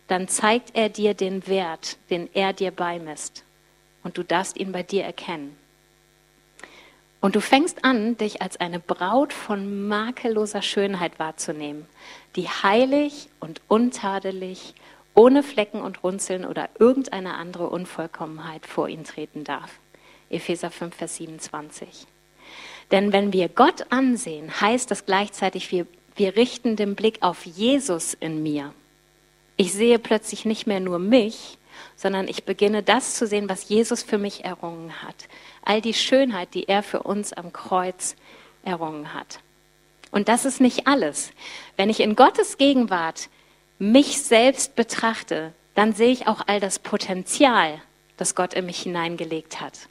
dann 0.06 0.28
zeigt 0.28 0.76
er 0.76 0.88
dir 0.88 1.14
den 1.14 1.48
Wert, 1.48 1.96
den 2.10 2.32
er 2.32 2.52
dir 2.52 2.70
beimisst. 2.70 3.42
Und 4.04 4.18
du 4.18 4.22
darfst 4.22 4.56
ihn 4.56 4.70
bei 4.70 4.84
dir 4.84 5.02
erkennen. 5.02 5.58
Und 7.24 7.36
du 7.36 7.40
fängst 7.40 7.86
an, 7.86 8.18
dich 8.18 8.42
als 8.42 8.58
eine 8.58 8.78
Braut 8.78 9.32
von 9.32 9.88
makelloser 9.88 10.60
Schönheit 10.60 11.18
wahrzunehmen, 11.18 11.86
die 12.36 12.48
heilig 12.48 13.30
und 13.40 13.62
untadelig, 13.66 14.74
ohne 15.14 15.42
Flecken 15.42 15.80
und 15.80 16.04
Runzeln 16.04 16.44
oder 16.44 16.68
irgendeine 16.78 17.36
andere 17.36 17.70
Unvollkommenheit 17.70 18.66
vor 18.66 18.90
ihn 18.90 19.04
treten 19.04 19.42
darf. 19.42 19.70
Epheser 20.28 20.70
5, 20.70 20.94
Vers 20.94 21.16
27. 21.16 22.06
Denn 22.90 23.10
wenn 23.14 23.32
wir 23.32 23.48
Gott 23.48 23.86
ansehen, 23.88 24.60
heißt 24.60 24.90
das 24.90 25.06
gleichzeitig, 25.06 25.72
wir, 25.72 25.86
wir 26.16 26.36
richten 26.36 26.76
den 26.76 26.94
Blick 26.94 27.22
auf 27.22 27.46
Jesus 27.46 28.12
in 28.12 28.42
mir. 28.42 28.74
Ich 29.56 29.72
sehe 29.72 29.98
plötzlich 29.98 30.44
nicht 30.44 30.66
mehr 30.66 30.80
nur 30.80 30.98
mich, 30.98 31.56
sondern 31.96 32.28
ich 32.28 32.44
beginne 32.44 32.82
das 32.82 33.14
zu 33.14 33.26
sehen, 33.26 33.48
was 33.48 33.68
Jesus 33.68 34.02
für 34.02 34.18
mich 34.18 34.44
errungen 34.44 35.02
hat. 35.02 35.28
All 35.64 35.80
die 35.80 35.94
Schönheit, 35.94 36.54
die 36.54 36.68
er 36.68 36.82
für 36.82 37.02
uns 37.02 37.32
am 37.32 37.52
Kreuz 37.52 38.16
errungen 38.64 39.14
hat. 39.14 39.40
Und 40.10 40.28
das 40.28 40.44
ist 40.44 40.60
nicht 40.60 40.86
alles. 40.86 41.32
Wenn 41.76 41.90
ich 41.90 42.00
in 42.00 42.14
Gottes 42.16 42.56
Gegenwart 42.58 43.28
mich 43.78 44.22
selbst 44.22 44.76
betrachte, 44.76 45.52
dann 45.74 45.92
sehe 45.92 46.12
ich 46.12 46.28
auch 46.28 46.42
all 46.46 46.60
das 46.60 46.78
Potenzial, 46.78 47.80
das 48.16 48.34
Gott 48.34 48.54
in 48.54 48.66
mich 48.66 48.82
hineingelegt 48.82 49.60
hat. 49.60 49.88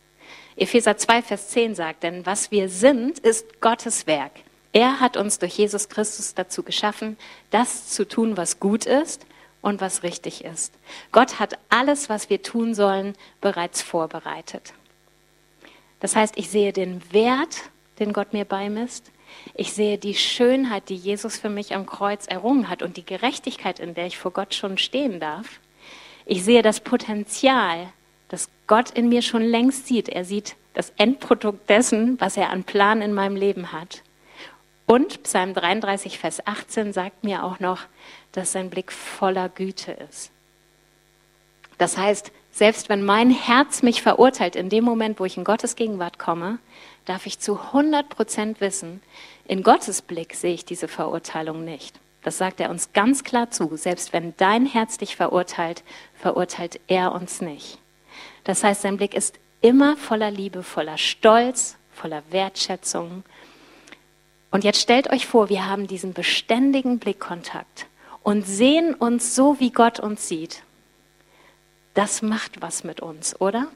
Epheser 0.56 0.98
2, 0.98 1.22
Vers 1.24 1.50
10 1.50 1.76
sagt, 1.76 2.04
denn 2.04 2.26
was 2.26 2.52
wir 2.52 2.70
sind, 2.70 3.20
ist 3.20 3.60
Gottes 3.60 4.08
Werk. 4.08 4.32
Er 4.72 5.00
hat 5.00 5.18
uns 5.18 5.40
durch 5.40 5.58
Jesus 5.58 5.90
Christus 5.90 6.34
dazu 6.34 6.64
geschaffen, 6.64 7.18
das 7.52 7.90
zu 7.90 8.08
tun, 8.08 8.38
was 8.38 8.60
gut 8.60 8.86
ist 8.86 9.26
und 9.62 9.82
was 9.82 10.04
richtig 10.04 10.44
ist. 10.44 10.74
Gott 11.12 11.40
hat 11.40 11.60
alles, 11.70 12.10
was 12.10 12.30
wir 12.30 12.42
tun 12.42 12.74
sollen, 12.74 13.14
bereits 13.42 13.82
vorbereitet. 13.82 14.74
Das 16.04 16.18
heißt, 16.18 16.38
ich 16.38 16.50
sehe 16.50 16.74
den 16.74 17.02
Wert, 17.14 17.62
den 17.98 18.12
Gott 18.12 18.34
mir 18.34 18.44
beimisst. 18.44 19.10
Ich 19.54 19.72
sehe 19.72 19.98
die 19.98 20.16
Schönheit, 20.16 20.90
die 20.90 20.98
Jesus 20.98 21.38
für 21.38 21.48
mich 21.48 21.74
am 21.74 21.86
Kreuz 21.86 22.28
errungen 22.28 22.68
hat 22.68 22.82
und 22.82 22.98
die 22.98 23.06
Gerechtigkeit, 23.06 23.80
in 23.80 23.94
der 23.94 24.08
ich 24.08 24.18
vor 24.18 24.32
Gott 24.32 24.54
schon 24.54 24.78
stehen 24.78 25.22
darf. 25.22 25.62
Ich 26.26 26.44
sehe 26.44 26.62
das 26.62 26.82
Potenzial, 26.82 27.88
das 28.28 28.50
Gott 28.68 28.90
in 28.90 29.08
mir 29.08 29.22
schon 29.22 29.44
längst 29.44 29.88
sieht. 29.88 30.10
Er 30.10 30.26
sieht 30.26 30.58
das 30.74 30.92
Endprodukt 30.98 31.70
dessen, 31.70 32.20
was 32.20 32.36
er 32.36 32.50
an 32.50 32.66
Plan 32.66 33.02
in 33.02 33.14
meinem 33.14 33.38
Leben 33.38 33.72
hat. 33.72 34.04
Und 34.86 35.24
Psalm 35.24 35.54
33, 35.54 36.20
Vers 36.20 36.46
18 36.46 36.92
sagt 36.92 37.24
mir 37.24 37.46
auch 37.46 37.62
noch, 37.62 37.84
dass 38.34 38.52
sein 38.52 38.70
Blick 38.70 38.92
voller 38.92 39.48
Güte 39.48 39.94
ist. 39.94 40.34
Das 41.78 41.98
heißt, 41.98 42.34
selbst 42.54 42.88
wenn 42.88 43.04
mein 43.04 43.32
Herz 43.32 43.82
mich 43.82 44.04
verurteilt, 44.04 44.56
in 44.56 44.70
dem 44.70 44.84
Moment, 44.84 45.20
wo 45.20 45.26
ich 45.26 45.38
in 45.38 45.44
Gottes 45.44 45.76
Gegenwart 45.76 46.20
komme, 46.20 46.60
darf 47.06 47.26
ich 47.26 47.40
zu 47.40 47.60
100 47.60 48.08
Prozent 48.10 48.62
wissen, 48.62 49.02
in 49.48 49.64
Gottes 49.64 50.04
Blick 50.04 50.36
sehe 50.36 50.54
ich 50.54 50.64
diese 50.64 50.88
Verurteilung 50.88 51.66
nicht. 51.66 52.00
Das 52.22 52.38
sagt 52.38 52.60
er 52.60 52.70
uns 52.70 52.94
ganz 52.94 53.24
klar 53.24 53.50
zu. 53.50 53.76
Selbst 53.76 54.14
wenn 54.14 54.36
dein 54.38 54.68
Herz 54.68 55.00
dich 55.00 55.16
verurteilt, 55.16 55.84
verurteilt 56.16 56.80
er 56.88 57.12
uns 57.12 57.42
nicht. 57.42 57.80
Das 58.44 58.64
heißt, 58.64 58.84
sein 58.84 58.98
Blick 58.98 59.16
ist 59.16 59.40
immer 59.62 59.98
voller 59.98 60.30
Liebe, 60.30 60.62
voller 60.62 61.00
Stolz, 61.00 61.76
voller 61.92 62.22
Wertschätzung. 62.30 63.24
Und 64.52 64.64
jetzt 64.64 64.80
stellt 64.80 65.12
euch 65.12 65.26
vor, 65.26 65.50
wir 65.50 65.66
haben 65.66 65.88
diesen 65.88 66.14
beständigen 66.14 67.00
Blickkontakt 67.00 67.88
und 68.22 68.46
sehen 68.46 68.94
uns 68.94 69.36
so, 69.36 69.60
wie 69.60 69.72
Gott 69.72 70.00
uns 70.00 70.28
sieht. 70.28 70.62
Das 71.94 72.22
macht 72.22 72.62
was 72.62 72.84
mit 72.84 73.02
uns, 73.02 73.40
oder? 73.40 73.68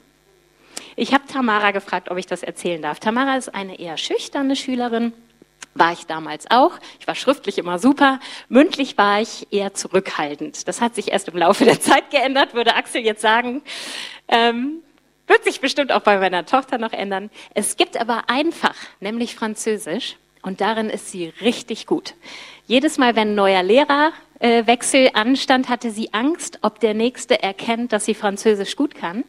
Ich 0.96 1.14
habe 1.14 1.26
Tamara 1.26 1.70
gefragt, 1.70 2.10
ob 2.10 2.18
ich 2.18 2.26
das 2.26 2.42
erzählen 2.42 2.82
darf. 2.82 3.00
Tamara 3.00 3.36
ist 3.36 3.54
eine 3.54 3.78
eher 3.78 3.96
schüchterne 3.96 4.56
Schülerin, 4.56 5.12
war 5.74 5.92
ich 5.92 6.06
damals 6.06 6.50
auch. 6.50 6.72
Ich 6.98 7.06
war 7.06 7.14
schriftlich 7.14 7.58
immer 7.58 7.78
super. 7.78 8.20
Mündlich 8.48 8.98
war 8.98 9.20
ich 9.20 9.46
eher 9.52 9.74
zurückhaltend. 9.74 10.66
Das 10.66 10.80
hat 10.80 10.94
sich 10.94 11.12
erst 11.12 11.28
im 11.28 11.36
Laufe 11.36 11.64
der 11.64 11.80
Zeit 11.80 12.10
geändert, 12.10 12.54
würde 12.54 12.74
Axel 12.74 13.02
jetzt 13.02 13.22
sagen. 13.22 13.62
Ähm, 14.26 14.82
wird 15.26 15.44
sich 15.44 15.60
bestimmt 15.60 15.92
auch 15.92 16.00
bei 16.00 16.18
meiner 16.18 16.46
Tochter 16.46 16.78
noch 16.78 16.92
ändern. 16.92 17.30
Es 17.54 17.76
gibt 17.76 18.00
aber 18.00 18.24
ein 18.28 18.50
Fach, 18.50 18.76
nämlich 19.00 19.34
Französisch. 19.34 20.16
Und 20.42 20.60
darin 20.60 20.88
ist 20.88 21.10
sie 21.10 21.32
richtig 21.40 21.86
gut. 21.86 22.14
Jedes 22.66 22.96
Mal, 22.96 23.16
wenn 23.16 23.30
ein 23.30 23.34
neuer 23.34 23.62
Lehrerwechsel 24.40 25.10
anstand, 25.14 25.68
hatte 25.68 25.90
sie 25.90 26.12
Angst, 26.12 26.58
ob 26.62 26.80
der 26.80 26.94
Nächste 26.94 27.42
erkennt, 27.42 27.92
dass 27.92 28.04
sie 28.04 28.14
Französisch 28.14 28.76
gut 28.76 28.94
kann. 28.94 29.24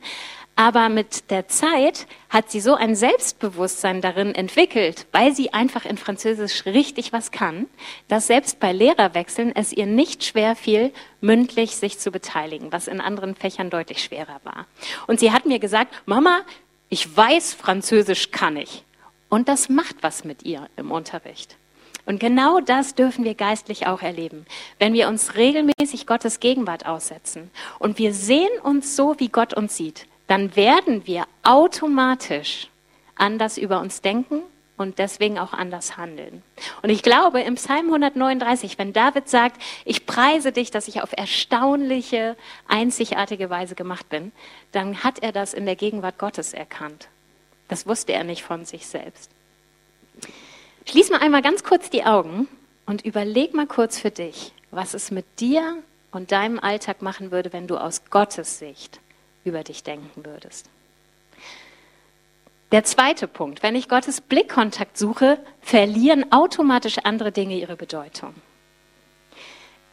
Aber 0.56 0.90
mit 0.90 1.32
der 1.32 1.48
Zeit 1.48 2.06
hat 2.30 2.52
sie 2.52 2.60
so 2.60 2.76
ein 2.76 2.94
Selbstbewusstsein 2.94 4.02
darin 4.02 4.36
entwickelt, 4.36 5.06
weil 5.14 5.34
sie 5.34 5.54
einfach 5.54 5.86
in 5.86 5.98
Französisch 5.98 6.66
richtig 6.66 7.14
was 7.14 7.32
kann, 7.32 7.68
dass 8.10 8.28
selbst 8.28 8.60
bei 8.60 8.74
Lehrerwechseln 8.74 9.56
es 9.56 9.72
ihr 9.72 9.86
nicht 9.86 10.26
schwer 10.26 10.58
fiel, 10.58 10.92
mündlich 11.22 11.78
sich 11.78 11.98
zu 11.98 12.12
beteiligen, 12.12 12.74
was 12.74 12.90
in 12.90 13.00
anderen 13.00 13.36
Fächern 13.36 13.70
deutlich 13.70 14.04
schwerer 14.04 14.42
war. 14.44 14.66
Und 15.08 15.22
sie 15.22 15.32
hat 15.32 15.46
mir 15.46 15.60
gesagt, 15.60 15.94
Mama, 16.06 16.42
ich 16.90 17.16
weiß, 17.16 17.54
Französisch 17.54 18.32
kann 18.32 18.58
ich. 18.58 18.84
Und 19.30 19.48
das 19.48 19.70
macht 19.70 19.98
was 20.02 20.26
mit 20.26 20.44
ihr 20.44 20.68
im 20.76 20.92
Unterricht. 20.92 21.56
Und 22.10 22.20
genau 22.20 22.60
das 22.60 22.96
dürfen 22.96 23.24
wir 23.24 23.36
geistlich 23.36 23.86
auch 23.86 24.02
erleben, 24.02 24.48
wenn 24.80 24.94
wir 24.94 25.10
uns 25.10 25.36
regelmäßig 25.36 26.08
Gottes 26.08 26.40
Gegenwart 26.40 26.88
aussetzen 26.88 27.52
und 27.78 28.00
wir 28.00 28.16
sehen 28.16 28.50
uns 28.64 28.96
so, 28.96 29.20
wie 29.20 29.28
Gott 29.30 29.54
uns 29.54 29.78
sieht, 29.78 30.08
dann 30.26 30.56
werden 30.56 31.06
wir 31.06 31.26
automatisch 31.44 32.68
anders 33.14 33.60
über 33.60 33.80
uns 33.80 34.02
denken 34.02 34.42
und 34.76 34.98
deswegen 34.98 35.38
auch 35.38 35.54
anders 35.54 35.98
handeln. 35.98 36.42
Und 36.82 36.90
ich 36.90 37.04
glaube, 37.04 37.42
im 37.42 37.54
Psalm 37.54 37.86
139, 37.86 38.80
wenn 38.80 38.92
David 38.92 39.30
sagt, 39.30 39.62
ich 39.86 40.08
preise 40.08 40.52
dich, 40.52 40.72
dass 40.72 40.88
ich 40.88 41.04
auf 41.04 41.12
erstaunliche, 41.16 42.36
einzigartige 42.68 43.52
Weise 43.52 43.76
gemacht 43.76 44.10
bin, 44.10 44.32
dann 44.72 45.04
hat 45.04 45.20
er 45.20 45.32
das 45.32 45.54
in 45.54 45.68
der 45.68 45.76
Gegenwart 45.76 46.18
Gottes 46.18 46.56
erkannt. 46.56 47.08
Das 47.68 47.86
wusste 47.86 48.14
er 48.14 48.24
nicht 48.24 48.42
von 48.42 48.66
sich 48.66 48.88
selbst. 48.88 49.30
Schließ 50.86 51.10
mal 51.12 51.20
einmal 51.20 51.42
ganz 51.42 51.64
kurz 51.64 51.90
die 51.90 52.04
Augen 52.04 52.48
und 52.86 53.06
überleg 53.06 53.54
mal 53.54 53.68
kurz 53.68 54.00
für 54.00 54.12
dich, 54.12 54.54
was 54.72 54.94
es 54.94 55.12
mit 55.12 55.26
dir 55.40 55.78
und 56.12 56.32
deinem 56.32 56.60
Alltag 56.60 57.02
machen 57.02 57.32
würde, 57.32 57.54
wenn 57.54 57.68
du 57.68 57.78
aus 57.78 58.04
Gottes 58.10 58.60
Sicht 58.60 59.00
über 59.44 59.64
dich 59.64 59.84
denken 59.84 60.26
würdest. 60.26 60.70
Der 62.72 62.84
zweite 62.84 63.28
Punkt, 63.28 63.64
wenn 63.64 63.76
ich 63.76 63.90
Gottes 63.90 64.22
Blickkontakt 64.22 64.98
suche, 64.98 65.40
verlieren 65.62 66.32
automatisch 66.32 67.00
andere 67.00 67.32
Dinge 67.32 67.56
ihre 67.58 67.76
Bedeutung. 67.76 68.36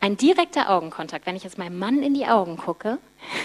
Ein 0.00 0.18
direkter 0.18 0.68
Augenkontakt, 0.70 1.26
wenn 1.26 1.36
ich 1.36 1.44
jetzt 1.44 1.56
meinem 1.56 1.78
Mann 1.78 2.02
in 2.02 2.12
die 2.12 2.26
Augen 2.26 2.58
gucke, 2.58 2.98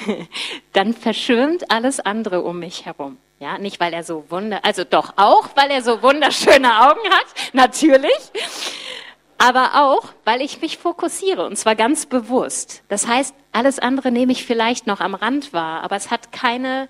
dann 0.74 0.94
verschwimmt 0.94 1.72
alles 1.72 2.02
andere 2.02 2.42
um 2.42 2.60
mich 2.60 2.86
herum. 2.86 3.18
Ja, 3.42 3.58
nicht 3.58 3.80
weil 3.80 3.92
er 3.92 4.04
so 4.04 4.24
wunder, 4.30 4.64
also 4.64 4.84
doch 4.84 5.14
auch, 5.18 5.50
weil 5.56 5.72
er 5.72 5.82
so 5.82 6.02
wunderschöne 6.02 6.88
Augen 6.88 7.10
hat, 7.10 7.26
natürlich 7.54 8.32
aber 9.42 9.82
auch, 9.82 10.04
weil 10.24 10.40
ich 10.42 10.62
mich 10.62 10.78
fokussiere 10.78 11.44
und 11.48 11.56
zwar 11.56 11.76
ganz 11.76 12.06
bewusst. 12.06 12.84
Das 12.90 13.08
heißt, 13.08 13.34
alles 13.52 13.80
andere 13.80 14.12
nehme 14.12 14.32
ich 14.32 14.46
vielleicht 14.46 14.86
noch 14.86 15.00
am 15.00 15.16
Rand 15.16 15.52
wahr, 15.52 15.82
aber 15.82 15.96
es 15.96 16.12
hat 16.12 16.32
keine, 16.32 16.88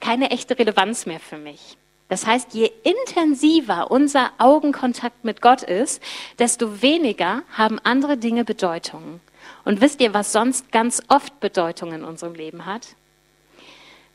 keine 0.00 0.32
echte 0.32 0.58
Relevanz 0.58 1.06
mehr 1.06 1.20
für 1.20 1.38
mich. 1.38 1.78
Das 2.08 2.26
heißt, 2.26 2.52
je 2.52 2.72
intensiver 2.82 3.92
unser 3.92 4.32
Augenkontakt 4.38 5.24
mit 5.24 5.40
Gott 5.40 5.62
ist, 5.62 6.02
desto 6.40 6.82
weniger 6.82 7.42
haben 7.56 7.78
andere 7.84 8.16
Dinge 8.16 8.44
Bedeutungen. 8.44 9.20
Und 9.64 9.80
wisst 9.80 10.00
ihr, 10.00 10.12
was 10.14 10.32
sonst 10.32 10.72
ganz 10.72 11.00
oft 11.06 11.38
Bedeutung 11.38 11.92
in 11.92 12.02
unserem 12.02 12.34
Leben 12.34 12.66
hat? 12.66 12.96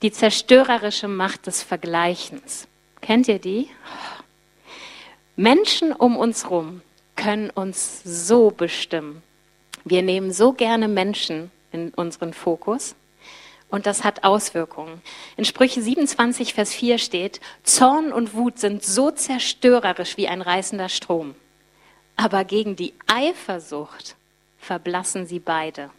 Die 0.03 0.11
zerstörerische 0.11 1.07
Macht 1.07 1.47
des 1.47 1.63
Vergleichens. 1.63 2.67
Kennt 2.99 3.29
ihr 3.29 3.39
die? 3.39 3.69
Menschen 5.37 5.93
um 5.93 6.17
uns 6.17 6.43
herum 6.43 6.81
können 7.15 7.49
uns 7.49 8.01
so 8.03 8.51
bestimmen. 8.51 9.23
Wir 9.85 10.01
nehmen 10.01 10.33
so 10.33 10.51
gerne 10.51 10.89
Menschen 10.89 11.51
in 11.71 11.93
unseren 11.93 12.33
Fokus 12.33 12.95
und 13.69 13.85
das 13.85 14.03
hat 14.03 14.25
Auswirkungen. 14.25 15.01
In 15.37 15.45
Sprüche 15.45 15.81
27, 15.81 16.53
Vers 16.53 16.73
4 16.73 16.97
steht, 16.97 17.39
Zorn 17.63 18.11
und 18.11 18.33
Wut 18.33 18.59
sind 18.59 18.83
so 18.83 19.09
zerstörerisch 19.09 20.17
wie 20.17 20.27
ein 20.27 20.41
reißender 20.41 20.89
Strom. 20.89 21.33
Aber 22.17 22.43
gegen 22.43 22.75
die 22.75 22.93
Eifersucht 23.07 24.17
verblassen 24.59 25.27
sie 25.27 25.39
beide. 25.39 25.91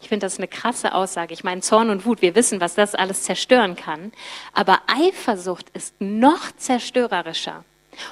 Ich 0.00 0.08
finde 0.08 0.26
das 0.26 0.38
eine 0.38 0.48
krasse 0.48 0.94
Aussage. 0.94 1.34
Ich 1.34 1.44
meine, 1.44 1.60
Zorn 1.60 1.90
und 1.90 2.06
Wut, 2.06 2.22
wir 2.22 2.34
wissen, 2.34 2.60
was 2.60 2.74
das 2.74 2.94
alles 2.94 3.22
zerstören 3.22 3.76
kann. 3.76 4.12
Aber 4.52 4.80
Eifersucht 4.86 5.68
ist 5.70 5.94
noch 6.00 6.52
zerstörerischer. 6.56 7.64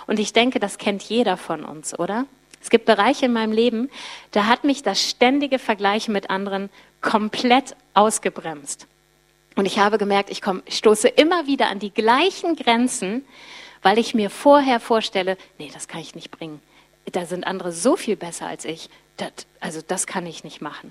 Und 0.07 0.19
ich 0.19 0.33
denke, 0.33 0.61
das 0.61 0.79
kennt 0.79 1.03
jeder 1.03 1.37
von 1.37 1.65
uns, 1.65 1.99
oder? 1.99 2.27
Es 2.61 2.71
gibt 2.71 2.87
Bereiche 2.87 3.27
in 3.27 3.33
meinem 3.33 3.53
Leben, 3.53 3.89
da 4.33 4.47
hat 4.47 4.65
mich 4.65 4.83
das 4.83 5.01
ständige 5.01 5.59
Vergleichen 5.59 6.13
mit 6.13 6.29
anderen 6.29 6.71
komplett 7.01 7.77
ausgebremst. 7.95 8.87
Und 9.55 9.65
ich 9.67 9.79
habe 9.79 9.99
gemerkt, 9.99 10.31
ich, 10.31 10.43
komm, 10.43 10.63
stoße 10.69 11.09
immer 11.09 11.47
wieder 11.47 11.69
an 11.69 11.79
die 11.79 11.93
gleichen 11.93 12.57
Grenzen, 12.57 13.25
weil 13.83 13.99
ich 13.99 14.15
mir 14.15 14.31
vorher 14.31 14.81
vorstelle, 14.81 15.37
nee, 15.59 15.71
das 15.73 15.89
kann 15.89 16.01
ich 16.01 16.15
nicht 16.15 16.31
bringen. 16.31 16.61
Da 17.11 17.27
sind 17.27 17.47
andere 17.47 17.73
so 17.73 17.97
viel 17.97 18.17
besser 18.17 18.47
als 18.47 18.65
ich. 18.65 18.91
Das, 19.17 19.33
also 19.61 19.81
das 19.87 20.07
kann 20.07 20.27
ich 20.27 20.45
nicht 20.45 20.61
machen. 20.61 20.91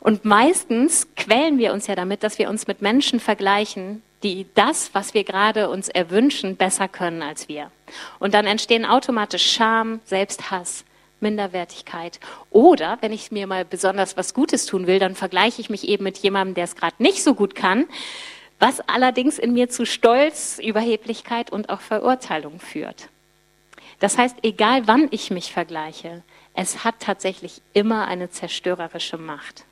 Und 0.00 0.24
meistens 0.24 1.08
quälen 1.16 1.58
wir 1.58 1.72
uns 1.72 1.86
ja 1.86 1.94
damit, 1.94 2.22
dass 2.22 2.38
wir 2.38 2.48
uns 2.48 2.66
mit 2.66 2.82
Menschen 2.82 3.20
vergleichen, 3.20 4.02
die 4.22 4.46
das, 4.54 4.90
was 4.94 5.14
wir 5.14 5.24
gerade 5.24 5.68
uns 5.70 5.88
erwünschen, 5.88 6.56
besser 6.56 6.88
können 6.88 7.22
als 7.22 7.48
wir. 7.48 7.70
Und 8.18 8.34
dann 8.34 8.46
entstehen 8.46 8.84
automatisch 8.84 9.52
Scham, 9.52 10.00
Selbsthass, 10.04 10.84
Minderwertigkeit. 11.20 12.20
Oder 12.50 12.98
wenn 13.00 13.12
ich 13.12 13.30
mir 13.30 13.46
mal 13.46 13.64
besonders 13.64 14.16
was 14.16 14.34
Gutes 14.34 14.66
tun 14.66 14.86
will, 14.86 14.98
dann 14.98 15.14
vergleiche 15.14 15.60
ich 15.60 15.70
mich 15.70 15.86
eben 15.88 16.04
mit 16.04 16.18
jemandem, 16.18 16.54
der 16.54 16.64
es 16.64 16.76
gerade 16.76 16.96
nicht 16.98 17.22
so 17.22 17.34
gut 17.34 17.54
kann, 17.54 17.86
was 18.58 18.80
allerdings 18.80 19.38
in 19.38 19.52
mir 19.52 19.68
zu 19.68 19.84
Stolz, 19.84 20.58
Überheblichkeit 20.58 21.50
und 21.50 21.70
auch 21.70 21.80
Verurteilung 21.80 22.58
führt. 22.58 23.08
Das 24.00 24.18
heißt, 24.18 24.38
egal 24.42 24.86
wann 24.86 25.08
ich 25.10 25.30
mich 25.30 25.52
vergleiche, 25.52 26.22
es 26.54 26.84
hat 26.84 26.96
tatsächlich 27.00 27.62
immer 27.72 28.06
eine 28.06 28.30
zerstörerische 28.30 29.16
Macht. 29.16 29.64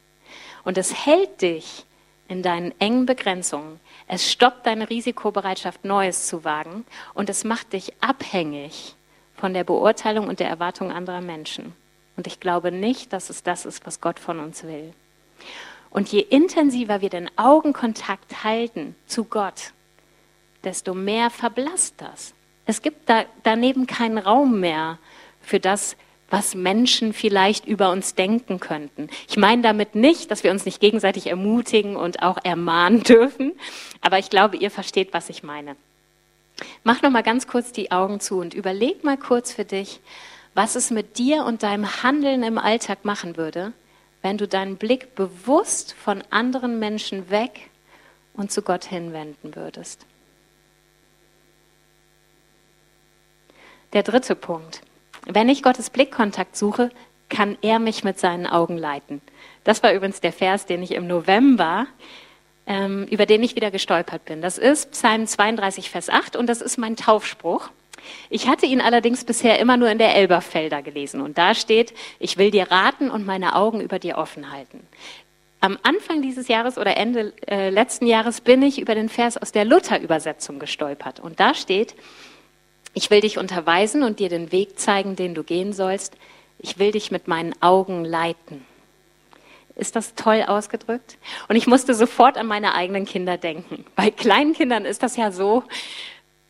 Und 0.66 0.76
es 0.78 1.06
hält 1.06 1.42
dich 1.42 1.86
in 2.26 2.42
deinen 2.42 2.74
engen 2.80 3.06
Begrenzungen. 3.06 3.78
Es 4.08 4.28
stoppt 4.28 4.66
deine 4.66 4.90
Risikobereitschaft, 4.90 5.84
Neues 5.84 6.26
zu 6.26 6.42
wagen. 6.42 6.84
Und 7.14 7.30
es 7.30 7.44
macht 7.44 7.72
dich 7.72 7.92
abhängig 8.00 8.96
von 9.36 9.54
der 9.54 9.62
Beurteilung 9.62 10.26
und 10.26 10.40
der 10.40 10.48
Erwartung 10.48 10.90
anderer 10.90 11.20
Menschen. 11.20 11.72
Und 12.16 12.26
ich 12.26 12.40
glaube 12.40 12.72
nicht, 12.72 13.12
dass 13.12 13.30
es 13.30 13.44
das 13.44 13.64
ist, 13.64 13.86
was 13.86 14.00
Gott 14.00 14.18
von 14.18 14.40
uns 14.40 14.64
will. 14.64 14.92
Und 15.90 16.08
je 16.08 16.18
intensiver 16.18 17.00
wir 17.00 17.10
den 17.10 17.30
Augenkontakt 17.38 18.42
halten 18.42 18.96
zu 19.06 19.22
Gott, 19.22 19.72
desto 20.64 20.94
mehr 20.94 21.30
verblasst 21.30 21.94
das. 21.98 22.34
Es 22.64 22.82
gibt 22.82 23.08
da 23.08 23.24
daneben 23.44 23.86
keinen 23.86 24.18
Raum 24.18 24.58
mehr 24.58 24.98
für 25.40 25.60
das, 25.60 25.96
was 26.28 26.54
Menschen 26.54 27.12
vielleicht 27.12 27.66
über 27.66 27.90
uns 27.90 28.14
denken 28.14 28.58
könnten. 28.58 29.08
Ich 29.28 29.36
meine 29.36 29.62
damit 29.62 29.94
nicht, 29.94 30.30
dass 30.30 30.42
wir 30.42 30.50
uns 30.50 30.64
nicht 30.64 30.80
gegenseitig 30.80 31.28
ermutigen 31.28 31.96
und 31.96 32.22
auch 32.22 32.38
ermahnen 32.42 33.02
dürfen, 33.04 33.52
aber 34.00 34.18
ich 34.18 34.30
glaube, 34.30 34.56
ihr 34.56 34.70
versteht, 34.70 35.12
was 35.12 35.28
ich 35.28 35.42
meine. 35.42 35.76
Mach 36.84 37.02
noch 37.02 37.10
mal 37.10 37.22
ganz 37.22 37.46
kurz 37.46 37.72
die 37.72 37.90
Augen 37.90 38.20
zu 38.20 38.38
und 38.38 38.54
überleg 38.54 39.04
mal 39.04 39.18
kurz 39.18 39.52
für 39.52 39.64
dich, 39.64 40.00
was 40.54 40.74
es 40.74 40.90
mit 40.90 41.18
dir 41.18 41.44
und 41.44 41.62
deinem 41.62 42.02
Handeln 42.02 42.42
im 42.42 42.56
Alltag 42.56 43.04
machen 43.04 43.36
würde, 43.36 43.72
wenn 44.22 44.38
du 44.38 44.48
deinen 44.48 44.76
Blick 44.76 45.14
bewusst 45.14 45.92
von 45.92 46.24
anderen 46.30 46.78
Menschen 46.78 47.30
weg 47.30 47.70
und 48.32 48.50
zu 48.50 48.62
Gott 48.62 48.86
hinwenden 48.86 49.54
würdest. 49.54 50.06
Der 53.92 54.02
dritte 54.02 54.34
Punkt. 54.34 54.80
Wenn 55.26 55.48
ich 55.48 55.62
Gottes 55.62 55.90
Blickkontakt 55.90 56.56
suche, 56.56 56.90
kann 57.28 57.58
er 57.60 57.78
mich 57.78 58.04
mit 58.04 58.18
seinen 58.18 58.46
Augen 58.46 58.78
leiten. 58.78 59.20
Das 59.64 59.82
war 59.82 59.92
übrigens 59.92 60.20
der 60.20 60.32
Vers, 60.32 60.66
den 60.66 60.82
ich 60.82 60.92
im 60.92 61.06
November 61.06 61.86
ähm, 62.66 63.06
über 63.10 63.26
den 63.26 63.42
ich 63.42 63.56
wieder 63.56 63.70
gestolpert 63.70 64.24
bin. 64.24 64.42
Das 64.42 64.58
ist 64.58 64.90
Psalm 64.90 65.26
32, 65.26 65.90
Vers 65.90 66.10
8 66.10 66.36
und 66.36 66.48
das 66.48 66.60
ist 66.60 66.78
mein 66.78 66.96
Taufspruch. 66.96 67.70
Ich 68.28 68.48
hatte 68.48 68.66
ihn 68.66 68.80
allerdings 68.80 69.24
bisher 69.24 69.58
immer 69.58 69.76
nur 69.76 69.88
in 69.88 69.98
der 69.98 70.14
Elberfelder 70.14 70.82
gelesen 70.82 71.20
und 71.20 71.38
da 71.38 71.54
steht, 71.54 71.94
ich 72.18 72.36
will 72.36 72.50
dir 72.50 72.70
raten 72.70 73.10
und 73.10 73.26
meine 73.26 73.54
Augen 73.56 73.80
über 73.80 73.98
dir 73.98 74.18
offen 74.18 74.52
halten. 74.52 74.86
Am 75.60 75.78
Anfang 75.82 76.22
dieses 76.22 76.48
Jahres 76.48 76.76
oder 76.76 76.96
Ende 76.96 77.32
äh, 77.48 77.70
letzten 77.70 78.06
Jahres 78.06 78.40
bin 78.40 78.62
ich 78.62 78.78
über 78.78 78.94
den 78.94 79.08
Vers 79.08 79.36
aus 79.38 79.52
der 79.52 79.64
Luther-Übersetzung 79.64 80.58
gestolpert 80.58 81.18
und 81.18 81.40
da 81.40 81.54
steht, 81.54 81.94
ich 82.96 83.10
will 83.10 83.20
dich 83.20 83.36
unterweisen 83.36 84.02
und 84.02 84.20
dir 84.20 84.30
den 84.30 84.52
Weg 84.52 84.78
zeigen, 84.78 85.16
den 85.16 85.34
du 85.34 85.42
gehen 85.42 85.74
sollst. 85.74 86.16
Ich 86.58 86.78
will 86.78 86.92
dich 86.92 87.10
mit 87.10 87.28
meinen 87.28 87.52
Augen 87.60 88.06
leiten. 88.06 88.64
Ist 89.74 89.96
das 89.96 90.14
toll 90.14 90.42
ausgedrückt? 90.46 91.18
Und 91.48 91.56
ich 91.56 91.66
musste 91.66 91.92
sofort 91.92 92.38
an 92.38 92.46
meine 92.46 92.74
eigenen 92.74 93.04
Kinder 93.04 93.36
denken. 93.36 93.84
Bei 93.96 94.10
kleinen 94.10 94.54
Kindern 94.54 94.86
ist 94.86 95.02
das 95.02 95.18
ja 95.18 95.30
so, 95.30 95.62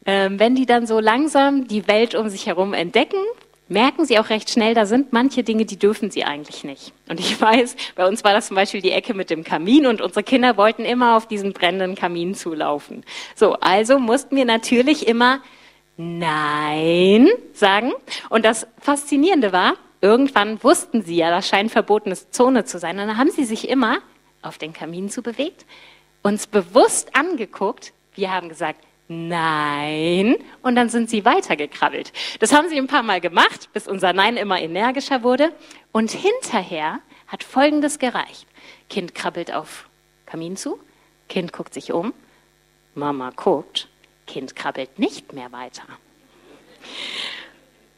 ähm, 0.07 0.39
wenn 0.39 0.55
die 0.55 0.67
dann 0.67 0.87
so 0.87 1.01
langsam 1.01 1.67
die 1.67 1.89
Welt 1.89 2.15
um 2.15 2.29
sich 2.29 2.47
herum 2.47 2.75
entdecken, 2.75 3.19
merken 3.67 4.05
sie 4.05 4.17
auch 4.21 4.31
recht 4.31 4.49
schnell, 4.49 4.75
da 4.75 4.87
sind 4.87 5.13
manche 5.13 5.43
Dinge, 5.43 5.65
die 5.65 5.81
dürfen 5.81 6.13
sie 6.13 6.23
eigentlich 6.23 6.63
nicht. 6.63 6.93
Und 7.09 7.19
ich 7.19 7.41
weiß, 7.41 7.75
bei 7.97 8.07
uns 8.07 8.23
war 8.23 8.33
das 8.33 8.47
zum 8.47 8.55
Beispiel 8.55 8.83
die 8.83 8.93
Ecke 8.93 9.15
mit 9.15 9.31
dem 9.31 9.43
Kamin 9.43 9.85
und 9.85 10.01
unsere 10.01 10.23
Kinder 10.23 10.57
wollten 10.57 10.85
immer 10.85 11.17
auf 11.17 11.27
diesen 11.27 11.53
brennenden 11.53 11.97
Kamin 11.97 12.37
zulaufen. 12.37 13.03
So, 13.35 13.55
also 13.55 13.99
mussten 13.99 14.37
wir 14.37 14.45
natürlich 14.45 15.09
immer 15.09 15.41
Nein 15.97 17.29
sagen. 17.53 17.93
Und 18.29 18.45
das 18.45 18.67
Faszinierende 18.81 19.53
war, 19.53 19.75
irgendwann 20.01 20.63
wussten 20.63 21.03
sie 21.03 21.17
ja, 21.17 21.31
das 21.31 21.49
scheint 21.49 21.71
verbotene 21.71 22.17
Zone 22.31 22.65
zu 22.65 22.79
sein. 22.79 22.99
Und 22.99 23.07
dann 23.07 23.19
haben 23.19 23.31
sie 23.31 23.45
sich 23.45 23.69
immer 23.69 23.99
auf 24.43 24.59
den 24.59 24.73
Kamin 24.73 25.09
zu 25.09 25.23
bewegt, 25.23 25.65
uns 26.23 26.47
bewusst 26.47 27.17
angeguckt. 27.17 27.93
Wir 28.15 28.33
haben 28.33 28.49
gesagt, 28.49 28.81
Nein. 29.09 30.37
Und 30.63 30.75
dann 30.75 30.89
sind 30.89 31.09
sie 31.09 31.25
weitergekrabbelt. 31.25 32.13
Das 32.41 32.53
haben 32.53 32.69
sie 32.69 32.77
ein 32.77 32.89
paar 32.89 33.05
Mal 33.05 33.21
gemacht, 33.21 33.69
bis 33.73 33.87
unser 33.87 34.13
Nein 34.13 34.37
immer 34.37 34.61
energischer 34.61 35.23
wurde. 35.23 35.53
Und 35.93 36.11
hinterher 36.11 36.99
hat 37.29 37.45
Folgendes 37.45 38.01
gereicht. 38.01 38.47
Kind 38.91 39.15
krabbelt 39.15 39.53
auf 39.55 39.89
Kamin 40.27 40.57
zu, 40.57 40.81
Kind 41.29 41.53
guckt 41.53 41.73
sich 41.73 41.93
um, 41.93 42.13
Mama 42.95 43.31
guckt, 43.35 43.89
Kind 44.27 44.57
krabbelt 44.57 44.99
nicht 44.99 45.33
mehr 45.33 45.53
weiter. 45.53 45.85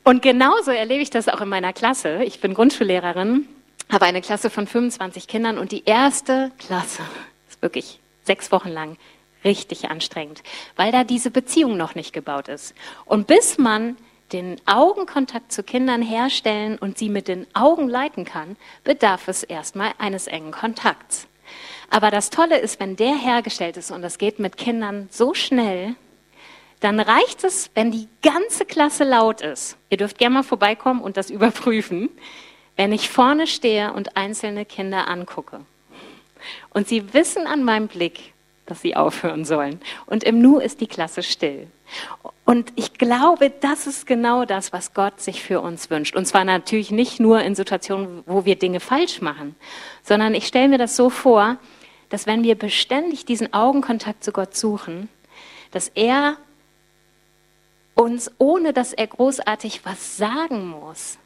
Und 0.05 0.23
genauso 0.23 0.71
erlebe 0.71 1.03
ich 1.03 1.11
das 1.11 1.29
auch 1.29 1.41
in 1.41 1.49
meiner 1.49 1.73
Klasse. 1.73 2.23
Ich 2.25 2.41
bin 2.41 2.55
Grundschullehrerin, 2.55 3.47
habe 3.91 4.07
eine 4.07 4.23
Klasse 4.23 4.49
von 4.49 4.67
25 4.67 5.29
Kindern 5.29 5.59
und 5.59 5.73
die 5.73 5.85
erste 5.85 6.51
Klasse 6.59 7.03
ist 7.49 7.61
wirklich 7.61 8.01
sechs 8.25 8.51
Wochen 8.53 8.71
lang 8.71 8.97
richtig 9.45 9.91
anstrengend, 9.91 10.43
weil 10.77 10.93
da 10.93 11.05
diese 11.05 11.31
Beziehung 11.31 11.77
noch 11.77 11.95
nicht 11.95 12.13
gebaut 12.13 12.49
ist. 12.49 12.75
Und 13.05 13.27
bis 13.27 13.59
man 13.59 13.97
den 14.33 14.57
Augenkontakt 14.67 15.53
zu 15.53 15.63
Kindern 15.63 16.03
herstellen 16.03 16.79
und 16.79 16.99
sie 16.99 17.09
mit 17.09 17.29
den 17.29 17.47
Augen 17.55 17.89
leiten 17.89 18.25
kann, 18.25 18.57
bedarf 18.85 19.29
es 19.29 19.43
erstmal 19.43 19.93
eines 19.99 20.27
engen 20.27 20.53
Kontakts. 20.53 21.27
Aber 21.91 22.11
das 22.11 22.31
Tolle 22.31 22.59
ist, 22.59 22.79
wenn 22.81 22.97
der 22.97 23.15
hergestellt 23.15 23.77
ist 23.79 23.91
und 23.91 24.03
das 24.03 24.19
geht 24.19 24.39
mit 24.39 24.59
Kindern 24.59 25.09
so 25.11 25.33
schnell, 25.33 25.95
dann 26.81 27.01
reicht 27.01 27.45
es, 27.45 27.71
wenn 27.75 27.91
die 27.91 28.09
ganze 28.23 28.65
Klasse 28.65 29.05
laut 29.05 29.41
ist. 29.41 29.77
Ihr 29.91 29.97
dürft 29.97 30.19
gerne 30.19 30.37
mal 30.37 30.43
vorbeikommen 30.43 31.01
und 31.01 31.17
das 31.17 31.31
überprüfen, 31.31 32.09
wenn 32.77 32.93
ich 32.93 33.09
vorne 33.09 33.47
stehe 33.47 33.93
und 33.93 34.17
einzelne 34.17 34.65
Kinder 34.65 35.09
angucke. 35.09 35.61
Und 36.71 36.87
sie 36.87 37.13
wissen 37.13 37.47
an 37.47 37.65
meinem 37.65 37.89
Blick, 37.89 38.33
dass 38.67 38.83
sie 38.83 38.95
aufhören 38.95 39.45
sollen. 39.45 39.81
Und 40.07 40.23
im 40.23 40.41
Nu 40.41 40.59
ist 40.59 40.81
die 40.81 40.87
Klasse 40.87 41.23
still. 41.23 41.67
Und 42.45 42.73
ich 42.77 42.95
glaube, 42.95 43.51
das 43.51 43.87
ist 43.87 44.07
genau 44.07 44.45
das, 44.45 44.73
was 44.73 44.95
Gott 44.95 45.21
sich 45.21 45.43
für 45.43 45.61
uns 45.61 45.91
wünscht. 45.91 46.15
Und 46.15 46.27
zwar 46.27 46.45
natürlich 46.45 46.91
nicht 46.91 47.19
nur 47.19 47.41
in 47.41 47.55
Situationen, 47.55 48.23
wo 48.27 48.45
wir 48.45 48.57
Dinge 48.57 48.81
falsch 48.81 49.21
machen, 49.21 49.57
sondern 50.03 50.35
ich 50.35 50.47
stelle 50.47 50.69
mir 50.69 50.79
das 50.79 50.97
so 50.97 51.11
vor, 51.11 51.57
dass 52.11 52.27
wenn 52.27 52.45
wir 52.45 52.55
beständig 52.57 53.25
diesen 53.25 53.53
Augenkontakt 53.53 54.23
zu 54.23 54.33
Gott 54.33 54.55
suchen, 54.55 55.09
dass 55.73 55.89
er 55.89 56.37
uns, 57.99 58.31
ohne 58.39 58.73
dass 58.73 58.93
er 58.93 59.09
großartig 59.09 59.81
was 59.85 60.17
sagen 60.17 60.69
muss, 60.69 61.19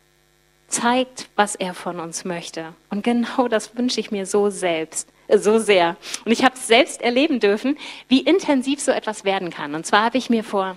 zeigt, 0.69 1.29
was 1.37 1.55
er 1.55 1.75
von 1.75 2.01
uns 2.01 2.25
möchte. 2.25 2.73
Und 2.89 3.05
genau 3.05 3.47
das 3.47 3.77
wünsche 3.77 4.01
ich 4.01 4.11
mir 4.11 4.25
so 4.25 4.49
selbst, 4.49 5.09
äh, 5.29 5.37
so 5.37 5.59
sehr. 5.59 5.97
Und 6.25 6.33
ich 6.33 6.45
habe 6.45 6.55
es 6.55 6.67
selbst 6.67 7.03
erleben 7.03 7.41
dürfen, 7.41 7.77
wie 8.09 8.21
intensiv 8.21 8.81
so 8.81 8.91
etwas 8.91 9.25
werden 9.25 9.51
kann. 9.51 9.75
Und 9.75 9.85
zwar 9.85 10.05
habe 10.05 10.17
ich 10.17 10.31
mir 10.31 10.43
vor, 10.43 10.77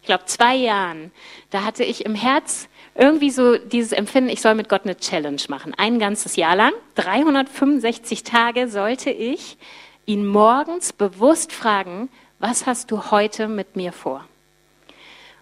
ich 0.00 0.06
glaube, 0.06 0.24
zwei 0.24 0.56
Jahren, 0.56 1.12
da 1.50 1.64
hatte 1.64 1.84
ich 1.84 2.06
im 2.06 2.14
Herz 2.14 2.68
irgendwie 2.94 3.30
so 3.30 3.58
dieses 3.58 3.92
Empfinden, 3.92 4.30
ich 4.30 4.40
soll 4.40 4.54
mit 4.54 4.70
Gott 4.70 4.84
eine 4.84 4.96
Challenge 4.96 5.42
machen. 5.48 5.74
Ein 5.76 5.98
ganzes 5.98 6.36
Jahr 6.36 6.56
lang, 6.56 6.72
365 6.94 8.24
Tage 8.24 8.68
sollte 8.68 9.10
ich 9.10 9.58
ihn 10.06 10.26
morgens 10.26 10.94
bewusst 10.94 11.52
fragen, 11.52 12.08
was 12.38 12.64
hast 12.64 12.90
du 12.90 13.10
heute 13.10 13.48
mit 13.48 13.76
mir 13.76 13.92
vor? 13.92 14.24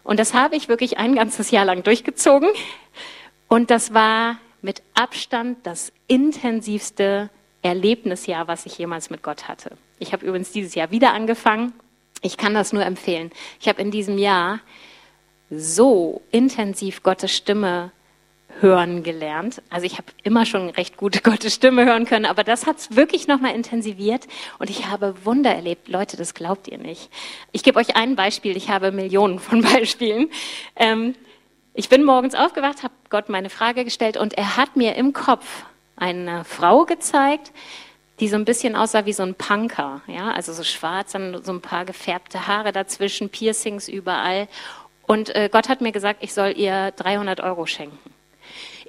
Und 0.09 0.19
das 0.19 0.33
habe 0.33 0.57
ich 0.57 0.71
wirklich 0.71 0.97
ein 0.97 1.15
ganzes 1.15 1.51
Jahr 1.51 1.67
lang 1.67 1.83
durchgezogen. 1.83 2.49
Und 3.47 3.71
das 3.71 3.93
war 3.93 4.39
mit 4.63 4.81
Abstand 4.95 5.59
das 5.67 5.93
intensivste 6.07 7.29
Erlebnisjahr, 7.61 8.49
was 8.49 8.65
ich 8.65 8.79
jemals 8.79 9.11
mit 9.11 9.23
Gott 9.23 9.49
hatte. 9.49 9.77
Ich 9.99 10.15
habe 10.15 10.25
übrigens 10.25 10.51
dieses 10.51 10.75
Jahr 10.75 10.91
wieder 10.91 11.13
angefangen. 11.13 11.75
Ich 12.23 12.39
kann 12.39 12.55
das 12.55 12.73
nur 12.73 12.87
empfehlen. 12.87 13.33
Ich 13.61 13.69
habe 13.69 13.83
in 13.83 13.91
diesem 13.91 14.17
Jahr 14.17 14.61
so 15.51 16.23
intensiv 16.31 17.03
Gottes 17.03 17.37
Stimme 17.37 17.93
hören 18.61 19.03
gelernt. 19.03 19.63
Also 19.71 19.87
ich 19.87 19.95
habe 19.95 20.07
immer 20.23 20.47
schon 20.47 20.71
recht 20.71 20.97
gute 20.97 21.21
Gottes 21.23 21.55
Stimme 21.55 21.85
hören 21.85 22.05
können, 22.05 22.27
aber 22.27 22.45
das 22.45 22.67
hat 22.67 22.79
es 22.79 22.97
wirklich 22.97 23.29
nochmal 23.29 23.55
intensiviert 23.55 24.27
und 24.59 24.71
ich 24.71 24.87
habe 24.87 25.15
Wunder 25.25 25.55
erlebt. 25.55 25.89
Leute, 25.89 26.17
das 26.17 26.35
glaubt 26.35 26.69
ihr 26.69 26.79
nicht. 26.79 27.11
Ich 27.53 27.63
gebe 27.63 27.79
euch 27.79 27.97
ein 27.97 28.17
Beispiel, 28.17 28.57
ich 28.57 28.71
habe 28.71 28.93
Millionen 28.93 29.39
von 29.39 29.63
Beispielen. 29.63 30.31
Ähm, 30.77 31.15
ich 31.75 31.89
bin 31.89 32.05
morgens 32.05 32.35
aufgewacht, 32.35 32.83
habe 32.83 32.95
Gott 33.09 33.29
meine 33.29 33.51
Frage 33.51 33.85
gestellt 33.85 34.17
und 34.17 34.35
er 34.35 34.57
hat 34.57 34.77
mir 34.77 34.97
im 34.97 35.13
Kopf 35.13 35.65
eine 35.97 36.45
Frau 36.45 36.85
gezeigt, 36.85 37.53
die 38.21 38.29
so 38.29 38.37
ein 38.37 38.45
bisschen 38.45 38.75
aussah 38.75 39.07
wie 39.07 39.13
so 39.13 39.23
ein 39.23 39.35
Punker, 39.35 40.01
ja, 40.09 40.33
also 40.33 40.53
so 40.53 40.65
schwarz, 40.65 41.13
dann 41.13 41.43
so 41.45 41.53
ein 41.53 41.61
paar 41.61 41.85
gefärbte 41.85 42.49
Haare 42.49 42.73
dazwischen, 42.73 43.29
Piercings 43.31 43.89
überall. 43.89 44.49
Und 45.07 45.35
äh, 45.35 45.49
Gott 45.51 45.69
hat 45.69 45.81
mir 45.81 45.93
gesagt, 45.93 46.23
ich 46.23 46.35
soll 46.35 46.55
ihr 46.57 46.91
300 46.97 47.41
Euro 47.41 47.65
schenken. 47.67 47.99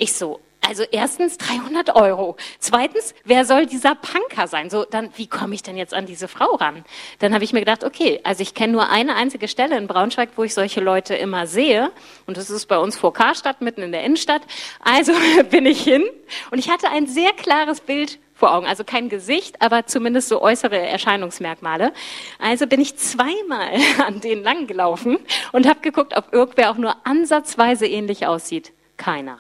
Ich 0.02 0.14
so, 0.14 0.40
also 0.66 0.84
erstens 0.92 1.38
300 1.38 1.94
Euro. 1.96 2.38
Zweitens, 2.60 3.14
wer 3.26 3.44
soll 3.44 3.66
dieser 3.66 3.96
Punker 3.96 4.48
sein? 4.48 4.70
So, 4.70 4.86
dann, 4.86 5.10
wie 5.18 5.28
komme 5.28 5.54
ich 5.54 5.62
denn 5.62 5.76
jetzt 5.76 5.94
an 5.94 6.06
diese 6.06 6.30
Frau 6.30 6.56
ran? 6.56 6.86
Dann 7.20 7.34
habe 7.34 7.44
ich 7.44 7.52
mir 7.52 7.60
gedacht, 7.60 7.84
okay, 7.84 8.22
also 8.24 8.42
ich 8.42 8.54
kenne 8.54 8.72
nur 8.72 8.90
eine 8.90 9.16
einzige 9.16 9.50
Stelle 9.50 9.78
in 9.78 9.88
Braunschweig, 9.88 10.30
wo 10.38 10.44
ich 10.44 10.54
solche 10.54 10.80
Leute 10.80 11.16
immer 11.16 11.48
sehe. 11.48 11.92
Und 12.28 12.38
das 12.38 12.50
ist 12.50 12.68
bei 12.68 12.78
uns 12.78 12.98
vor 12.98 13.14
Karstadt, 13.14 13.60
mitten 13.60 13.82
in 13.82 13.92
der 13.92 14.04
Innenstadt. 14.06 14.44
Also 14.80 15.12
bin 15.50 15.66
ich 15.66 15.84
hin. 15.84 16.06
Und 16.50 16.60
ich 16.60 16.70
hatte 16.70 16.90
ein 16.90 17.08
sehr 17.08 17.34
klares 17.34 17.82
Bild 17.82 18.18
vor 18.34 18.54
Augen. 18.54 18.68
Also 18.68 18.86
kein 18.86 19.10
Gesicht, 19.10 19.62
aber 19.62 19.86
zumindest 19.86 20.30
so 20.30 20.42
äußere 20.42 20.80
Erscheinungsmerkmale. 20.80 21.92
Also 22.38 22.68
bin 22.68 22.80
ich 22.80 22.96
zweimal 22.96 23.74
an 24.06 24.22
denen 24.22 24.44
lang 24.44 24.66
gelaufen 24.66 25.20
und 25.52 25.68
habe 25.68 25.82
geguckt, 25.82 26.16
ob 26.16 26.32
irgendwer 26.32 26.72
auch 26.72 26.78
nur 26.78 26.96
ansatzweise 27.06 27.86
ähnlich 27.86 28.28
aussieht. 28.28 28.72
Keiner. 28.96 29.40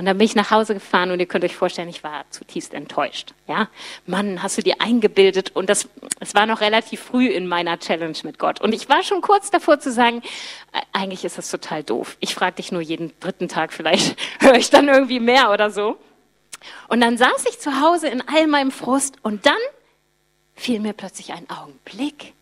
Und 0.00 0.06
dann 0.06 0.16
bin 0.16 0.24
ich 0.24 0.34
nach 0.34 0.50
Hause 0.50 0.72
gefahren 0.72 1.10
und 1.10 1.20
ihr 1.20 1.26
könnt 1.26 1.44
euch 1.44 1.54
vorstellen, 1.54 1.90
ich 1.90 2.02
war 2.02 2.24
zutiefst 2.30 2.72
enttäuscht. 2.72 3.34
Ja, 3.46 3.68
Mann, 4.06 4.42
hast 4.42 4.56
du 4.56 4.62
dir 4.62 4.80
eingebildet? 4.80 5.54
Und 5.54 5.68
das, 5.68 5.90
es 6.20 6.34
war 6.34 6.46
noch 6.46 6.62
relativ 6.62 7.02
früh 7.02 7.26
in 7.26 7.46
meiner 7.46 7.78
Challenge 7.78 8.16
mit 8.22 8.38
Gott. 8.38 8.62
Und 8.62 8.74
ich 8.74 8.88
war 8.88 9.02
schon 9.02 9.20
kurz 9.20 9.50
davor 9.50 9.78
zu 9.78 9.92
sagen, 9.92 10.22
eigentlich 10.94 11.26
ist 11.26 11.36
das 11.36 11.50
total 11.50 11.82
doof. 11.82 12.16
Ich 12.18 12.34
frage 12.34 12.56
dich 12.56 12.72
nur 12.72 12.80
jeden 12.80 13.12
dritten 13.20 13.46
Tag, 13.46 13.74
vielleicht 13.74 14.16
höre 14.40 14.54
ich 14.54 14.70
dann 14.70 14.88
irgendwie 14.88 15.20
mehr 15.20 15.50
oder 15.50 15.70
so. 15.70 15.98
Und 16.88 17.02
dann 17.02 17.18
saß 17.18 17.44
ich 17.50 17.58
zu 17.58 17.82
Hause 17.82 18.08
in 18.08 18.26
all 18.26 18.46
meinem 18.46 18.70
Frust 18.70 19.16
und 19.20 19.44
dann 19.44 19.52
fiel 20.54 20.80
mir 20.80 20.94
plötzlich 20.94 21.34
ein 21.34 21.46
Augenblick. 21.50 22.32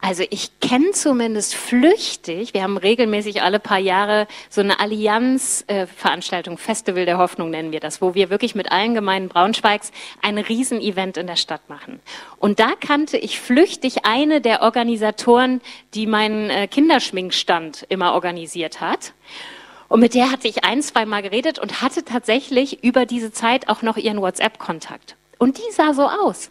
Also 0.00 0.22
ich 0.30 0.60
kenne 0.60 0.92
zumindest 0.92 1.56
flüchtig, 1.56 2.54
wir 2.54 2.62
haben 2.62 2.76
regelmäßig 2.76 3.42
alle 3.42 3.58
paar 3.58 3.80
Jahre 3.80 4.28
so 4.48 4.60
eine 4.60 4.78
Allianzveranstaltung, 4.78 6.54
äh, 6.54 6.58
Festival 6.58 7.04
der 7.04 7.18
Hoffnung 7.18 7.50
nennen 7.50 7.72
wir 7.72 7.80
das, 7.80 8.00
wo 8.00 8.14
wir 8.14 8.30
wirklich 8.30 8.54
mit 8.54 8.70
allen 8.70 8.94
Gemeinden 8.94 9.28
Braunschweigs 9.28 9.90
ein 10.22 10.38
Riesenevent 10.38 11.16
in 11.16 11.26
der 11.26 11.34
Stadt 11.34 11.68
machen. 11.68 11.98
Und 12.38 12.60
da 12.60 12.70
kannte 12.78 13.18
ich 13.18 13.40
flüchtig 13.40 14.04
eine 14.04 14.40
der 14.40 14.62
Organisatoren, 14.62 15.60
die 15.94 16.06
meinen 16.06 16.48
äh, 16.48 16.68
Kinderschminkstand 16.68 17.84
immer 17.88 18.14
organisiert 18.14 18.80
hat. 18.80 19.14
Und 19.88 19.98
mit 19.98 20.14
der 20.14 20.30
hatte 20.30 20.46
ich 20.46 20.64
ein, 20.64 20.80
zwei 20.80 21.06
Mal 21.06 21.22
geredet 21.22 21.58
und 21.58 21.82
hatte 21.82 22.04
tatsächlich 22.04 22.84
über 22.84 23.04
diese 23.04 23.32
Zeit 23.32 23.68
auch 23.68 23.82
noch 23.82 23.96
ihren 23.96 24.20
WhatsApp-Kontakt. 24.20 25.16
Und 25.38 25.58
die 25.58 25.72
sah 25.72 25.92
so 25.92 26.06
aus. 26.06 26.50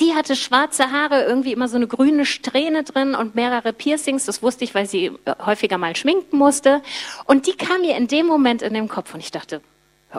Die 0.00 0.14
hatte 0.14 0.34
schwarze 0.34 0.90
Haare, 0.90 1.24
irgendwie 1.24 1.52
immer 1.52 1.68
so 1.68 1.76
eine 1.76 1.86
grüne 1.86 2.26
Strähne 2.26 2.82
drin 2.82 3.14
und 3.14 3.34
mehrere 3.34 3.72
Piercings. 3.72 4.24
Das 4.24 4.42
wusste 4.42 4.64
ich, 4.64 4.74
weil 4.74 4.86
sie 4.86 5.06
äh, 5.06 5.34
häufiger 5.44 5.78
mal 5.78 5.94
schminken 5.94 6.36
musste. 6.36 6.82
Und 7.26 7.46
die 7.46 7.56
kam 7.56 7.82
mir 7.82 7.96
in 7.96 8.08
dem 8.08 8.26
Moment 8.26 8.62
in 8.62 8.74
den 8.74 8.88
Kopf 8.88 9.14
und 9.14 9.20
ich 9.20 9.30
dachte, 9.30 9.60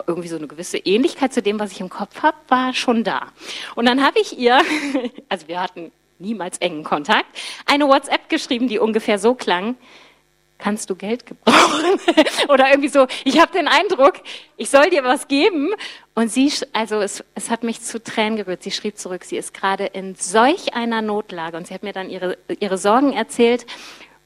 irgendwie 0.07 0.27
so 0.27 0.37
eine 0.37 0.47
gewisse 0.47 0.77
Ähnlichkeit 0.77 1.33
zu 1.33 1.41
dem, 1.41 1.59
was 1.59 1.71
ich 1.71 1.79
im 1.79 1.89
Kopf 1.89 2.21
habe, 2.21 2.37
war 2.47 2.73
schon 2.73 3.03
da. 3.03 3.27
Und 3.75 3.85
dann 3.85 4.03
habe 4.03 4.19
ich 4.19 4.37
ihr, 4.37 4.61
also 5.29 5.47
wir 5.47 5.61
hatten 5.61 5.91
niemals 6.19 6.57
engen 6.59 6.83
Kontakt, 6.83 7.25
eine 7.65 7.87
WhatsApp 7.87 8.29
geschrieben, 8.29 8.67
die 8.67 8.79
ungefähr 8.79 9.19
so 9.19 9.35
klang, 9.35 9.75
kannst 10.65 10.89
du 10.89 10.95
Geld 10.95 11.27
gebrauchen? 11.27 11.99
Oder 12.49 12.71
irgendwie 12.71 12.89
so, 12.89 13.05
ich 13.23 13.39
habe 13.39 13.51
den 13.51 13.67
Eindruck, 13.67 14.15
ich 14.57 14.71
soll 14.71 14.89
dir 14.89 15.03
was 15.03 15.27
geben. 15.27 15.75
Und 16.15 16.31
sie, 16.31 16.51
also 16.73 17.01
es, 17.01 17.23
es 17.35 17.51
hat 17.51 17.63
mich 17.63 17.81
zu 17.81 18.01
Tränen 18.01 18.35
gerührt. 18.35 18.63
Sie 18.63 18.71
schrieb 18.71 18.97
zurück, 18.97 19.25
sie 19.25 19.37
ist 19.37 19.53
gerade 19.53 19.85
in 19.85 20.15
solch 20.15 20.73
einer 20.73 21.03
Notlage. 21.03 21.55
Und 21.55 21.67
sie 21.67 21.73
hat 21.75 21.83
mir 21.83 21.93
dann 21.93 22.09
ihre, 22.09 22.39
ihre 22.59 22.79
Sorgen 22.79 23.13
erzählt. 23.13 23.67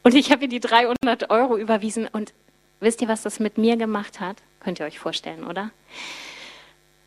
Und 0.02 0.16
ich 0.16 0.32
habe 0.32 0.44
ihr 0.44 0.48
die 0.48 0.62
300 0.62 1.30
Euro 1.30 1.58
überwiesen. 1.58 2.08
Und 2.08 2.34
wisst 2.80 3.02
ihr, 3.02 3.10
was 3.10 3.22
das 3.22 3.42
mit 3.42 3.58
mir 3.58 3.76
gemacht 3.76 4.22
hat? 4.22 4.38
Könnt 4.62 4.80
ihr 4.80 4.86
euch 4.86 4.98
vorstellen, 4.98 5.46
oder? 5.46 5.72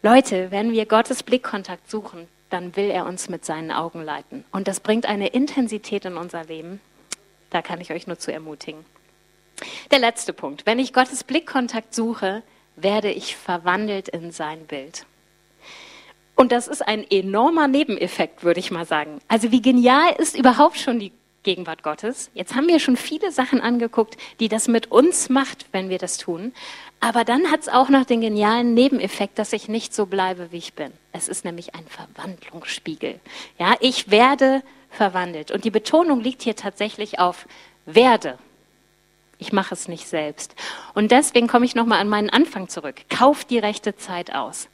Leute, 0.03 0.51
wenn 0.51 0.73
wir 0.73 0.85
Gottes 0.85 1.23
Blickkontakt 1.23 1.91
suchen, 1.91 2.29
dann 2.51 2.77
will 2.77 2.91
er 2.91 3.07
uns 3.07 3.31
mit 3.31 3.47
seinen 3.47 3.71
Augen 3.71 4.03
leiten. 4.03 4.45
Und 4.53 4.69
das 4.69 4.81
bringt 4.81 5.07
eine 5.07 5.29
Intensität 5.29 6.05
in 6.05 6.19
unser 6.19 6.45
Leben. 6.45 6.83
Da 7.49 7.63
kann 7.63 7.81
ich 7.81 7.93
euch 7.93 8.07
nur 8.07 8.19
zu 8.19 8.31
ermutigen. 8.31 8.85
Der 9.91 9.99
letzte 9.99 10.33
Punkt. 10.33 10.67
Wenn 10.67 10.79
ich 10.79 10.93
Gottes 10.93 11.25
Blickkontakt 11.25 11.95
suche, 11.95 12.43
werde 12.77 13.11
ich 13.11 13.37
verwandelt 13.37 14.09
in 14.09 14.33
sein 14.33 14.67
Bild. 14.67 15.07
Und 16.35 16.53
das 16.53 16.67
ist 16.69 16.87
ein 16.87 17.09
enormer 17.09 17.69
Nebeneffekt, 17.69 18.43
würde 18.43 18.61
ich 18.61 18.71
mal 18.71 18.87
sagen. 18.87 19.21
Also 19.29 19.53
wie 19.53 19.63
genial 19.63 20.15
ist 20.19 20.37
überhaupt 20.37 20.79
schon 20.79 20.99
die 20.99 21.13
Gegenwart 21.43 21.83
Gottes? 21.83 22.31
Jetzt 22.35 22.55
haben 22.55 22.69
wir 22.69 22.79
schon 22.79 22.97
viele 22.97 23.33
Sachen 23.33 23.61
angeguckt, 23.61 24.17
die 24.41 24.49
das 24.49 24.69
mit 24.69 24.91
uns 24.91 25.29
macht, 25.29 25.67
wenn 25.73 25.89
wir 25.89 25.99
das 25.99 26.17
tun. 26.17 26.53
Aber 27.01 27.25
dann 27.25 27.51
hat 27.51 27.61
es 27.63 27.69
auch 27.69 27.89
noch 27.89 28.05
den 28.05 28.21
genialen 28.21 28.75
Nebeneffekt, 28.75 29.39
dass 29.39 29.53
ich 29.53 29.69
nicht 29.69 29.93
so 29.95 30.07
bleibe, 30.07 30.53
wie 30.53 30.59
ich 30.59 30.75
bin. 30.75 30.93
Es 31.13 31.29
ist 31.29 31.45
nämlich 31.45 31.75
ein 31.75 31.85
Verwandlungsspiegel. 31.87 33.19
Ja, 33.59 33.75
ich 33.81 34.11
werde 34.11 34.63
verwandelt. 34.91 35.51
Und 35.51 35.65
die 35.65 35.71
Betonung 35.71 36.21
liegt 36.21 36.43
hier 36.43 36.57
tatsächlich 36.57 37.19
auf 37.19 37.47
werde. 37.87 38.39
Ich 39.43 39.53
mache 39.53 39.75
es 39.75 39.89
nicht 39.89 40.07
selbst. 40.07 40.55
Und 40.95 41.11
deswegen 41.11 41.49
komme 41.49 41.65
ich 41.65 41.75
nochmal 41.75 41.99
an 41.99 42.09
meinen 42.09 42.31
Anfang 42.31 42.69
zurück. 42.69 43.03
Kauf 43.11 43.45
die 43.45 43.59
rechte 43.59 43.97
Zeit 43.97 44.33
aus. 44.33 44.69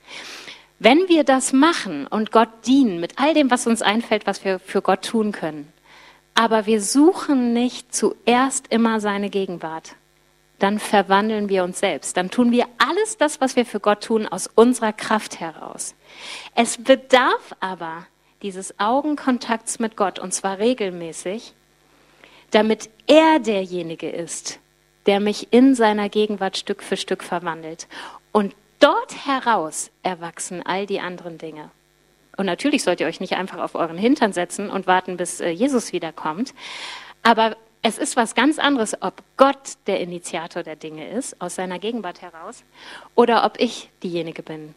Wenn 0.79 1.09
wir 1.09 1.25
das 1.25 1.55
machen 1.55 2.07
und 2.07 2.33
Gott 2.33 2.51
dienen 2.67 3.01
mit 3.01 3.19
all 3.19 3.33
dem, 3.33 3.51
was 3.51 3.67
uns 3.67 3.81
einfällt, 3.81 4.27
was 4.27 4.45
wir 4.45 4.59
für 4.59 4.83
Gott 4.83 5.07
tun 5.07 5.33
können, 5.33 5.73
aber 6.35 6.67
wir 6.67 6.83
suchen 6.83 7.55
nicht 7.55 7.95
zuerst 7.95 8.67
immer 8.69 9.01
seine 9.01 9.31
Gegenwart, 9.31 9.95
dann 10.59 10.79
verwandeln 10.79 11.49
wir 11.49 11.65
uns 11.65 11.79
selbst. 11.79 12.19
Dann 12.19 12.31
tun 12.31 12.53
wir 12.53 12.67
alles 12.77 13.17
das, 13.17 13.41
was 13.41 13.57
wir 13.57 13.65
für 13.65 13.81
Gott 13.81 14.05
tun, 14.05 14.29
aus 14.29 14.51
unserer 14.55 14.93
Kraft 14.93 15.41
heraus. 15.41 15.95
Es 16.55 16.77
bedarf 16.77 17.55
aber 17.61 18.07
dieses 18.43 18.79
Augenkontakts 18.79 19.79
mit 19.79 19.97
Gott, 19.97 20.19
und 20.19 20.35
zwar 20.35 20.59
regelmäßig, 20.59 21.55
damit 22.51 22.91
er 23.07 23.39
derjenige 23.39 24.09
ist, 24.09 24.59
der 25.07 25.21
mich 25.21 25.53
in 25.53 25.75
seiner 25.75 26.09
Gegenwart 26.09 26.57
Stück 26.57 26.83
für 26.83 26.97
Stück 26.97 27.25
verwandelt. 27.25 27.89
Und 28.33 28.55
dort 28.79 29.27
heraus 29.27 29.91
erwachsen 30.03 30.65
all 30.65 30.87
die 30.87 31.01
anderen 31.01 31.39
Dinge. 31.39 31.71
Und 32.37 32.47
natürlich 32.47 32.85
sollt 32.85 33.01
ihr 33.01 33.07
euch 33.07 33.21
nicht 33.21 33.35
einfach 33.35 33.59
auf 33.59 33.75
euren 33.75 33.99
Hintern 33.99 34.33
setzen 34.33 34.71
und 34.71 34.87
warten, 34.87 35.17
bis 35.17 35.41
äh, 35.41 35.49
Jesus 35.49 35.93
wiederkommt. 35.93 36.55
Aber 37.23 37.57
es 37.83 37.99
ist 37.99 38.17
was 38.17 38.35
ganz 38.35 38.59
anderes, 38.59 39.01
ob 39.03 39.23
Gott 39.37 39.75
der 39.87 40.01
Initiator 40.01 40.63
der 40.63 40.77
Dinge 40.77 41.09
ist, 41.09 41.41
aus 41.41 41.57
seiner 41.57 41.79
Gegenwart 41.79 42.23
heraus, 42.23 42.65
oder 43.15 43.45
ob 43.45 43.59
ich 43.59 43.91
diejenige 44.03 44.43
bin, 44.43 44.75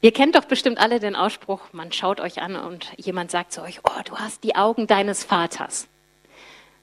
Ihr 0.00 0.12
kennt 0.12 0.36
doch 0.36 0.44
bestimmt 0.44 0.78
alle 0.78 1.00
den 1.00 1.16
Ausspruch, 1.16 1.60
man 1.72 1.90
schaut 1.90 2.20
euch 2.20 2.40
an 2.40 2.54
und 2.54 2.92
jemand 2.96 3.32
sagt 3.32 3.52
zu 3.52 3.62
euch, 3.62 3.80
oh, 3.82 4.00
du 4.04 4.16
hast 4.16 4.44
die 4.44 4.54
Augen 4.54 4.86
deines 4.86 5.24
Vaters. 5.24 5.88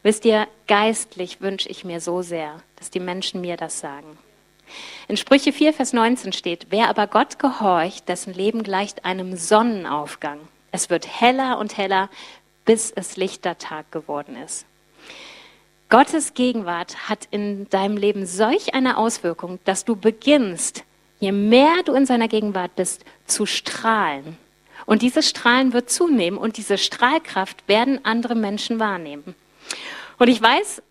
Wisst 0.04 0.26
ihr, 0.26 0.48
geistlich 0.68 1.40
wünsche 1.40 1.70
ich 1.70 1.86
mir 1.86 2.02
so 2.02 2.22
sehr, 2.22 2.62
dass 2.76 2.90
die 2.90 3.00
Menschen 3.00 3.40
mir 3.40 3.56
das 3.56 3.80
sagen. 3.80 4.18
In 5.08 5.16
Sprüche 5.16 5.54
4, 5.54 5.74
Vers 5.74 5.94
19 5.94 6.34
steht, 6.34 6.68
wer 6.72 6.90
aber 6.90 7.08
Gott 7.08 7.40
gehorcht, 7.40 8.10
dessen 8.10 8.34
Leben 8.34 8.64
gleicht 8.64 9.06
einem 9.06 9.38
Sonnenaufgang. 9.38 10.40
Es 10.72 10.90
wird 10.90 11.08
heller 11.08 11.58
und 11.58 11.78
heller, 11.78 12.10
bis 12.66 12.92
es 12.92 13.16
lichter 13.16 13.58
Tag 13.58 13.92
geworden 13.92 14.36
ist. 14.36 14.66
Gottes 15.88 16.34
Gegenwart 16.34 17.08
hat 17.08 17.28
in 17.32 17.70
deinem 17.70 17.96
Leben 17.96 18.26
solch 18.26 18.74
eine 18.74 18.98
Auswirkung, 18.98 19.60
dass 19.64 19.86
du 19.86 19.96
beginnst, 19.96 20.84
je 21.20 21.32
mehr 21.32 21.84
du 21.84 21.94
in 21.94 22.06
seiner 22.06 22.28
Gegenwart 22.28 22.76
bist, 22.76 23.04
zu 23.26 23.46
strahlen. 23.46 24.38
Und 24.86 25.02
dieses 25.02 25.30
Strahlen 25.30 25.74
wird 25.74 25.90
zunehmen 25.90 26.38
und 26.38 26.58
diese 26.58 26.78
Strahlkraft 26.78 27.68
werden 27.68 28.04
andere 28.04 28.36
Menschen 28.36 28.80
wahrnehmen. 28.80 29.36
Und 30.18 30.28
ich 30.28 30.42
weiß 30.42 30.82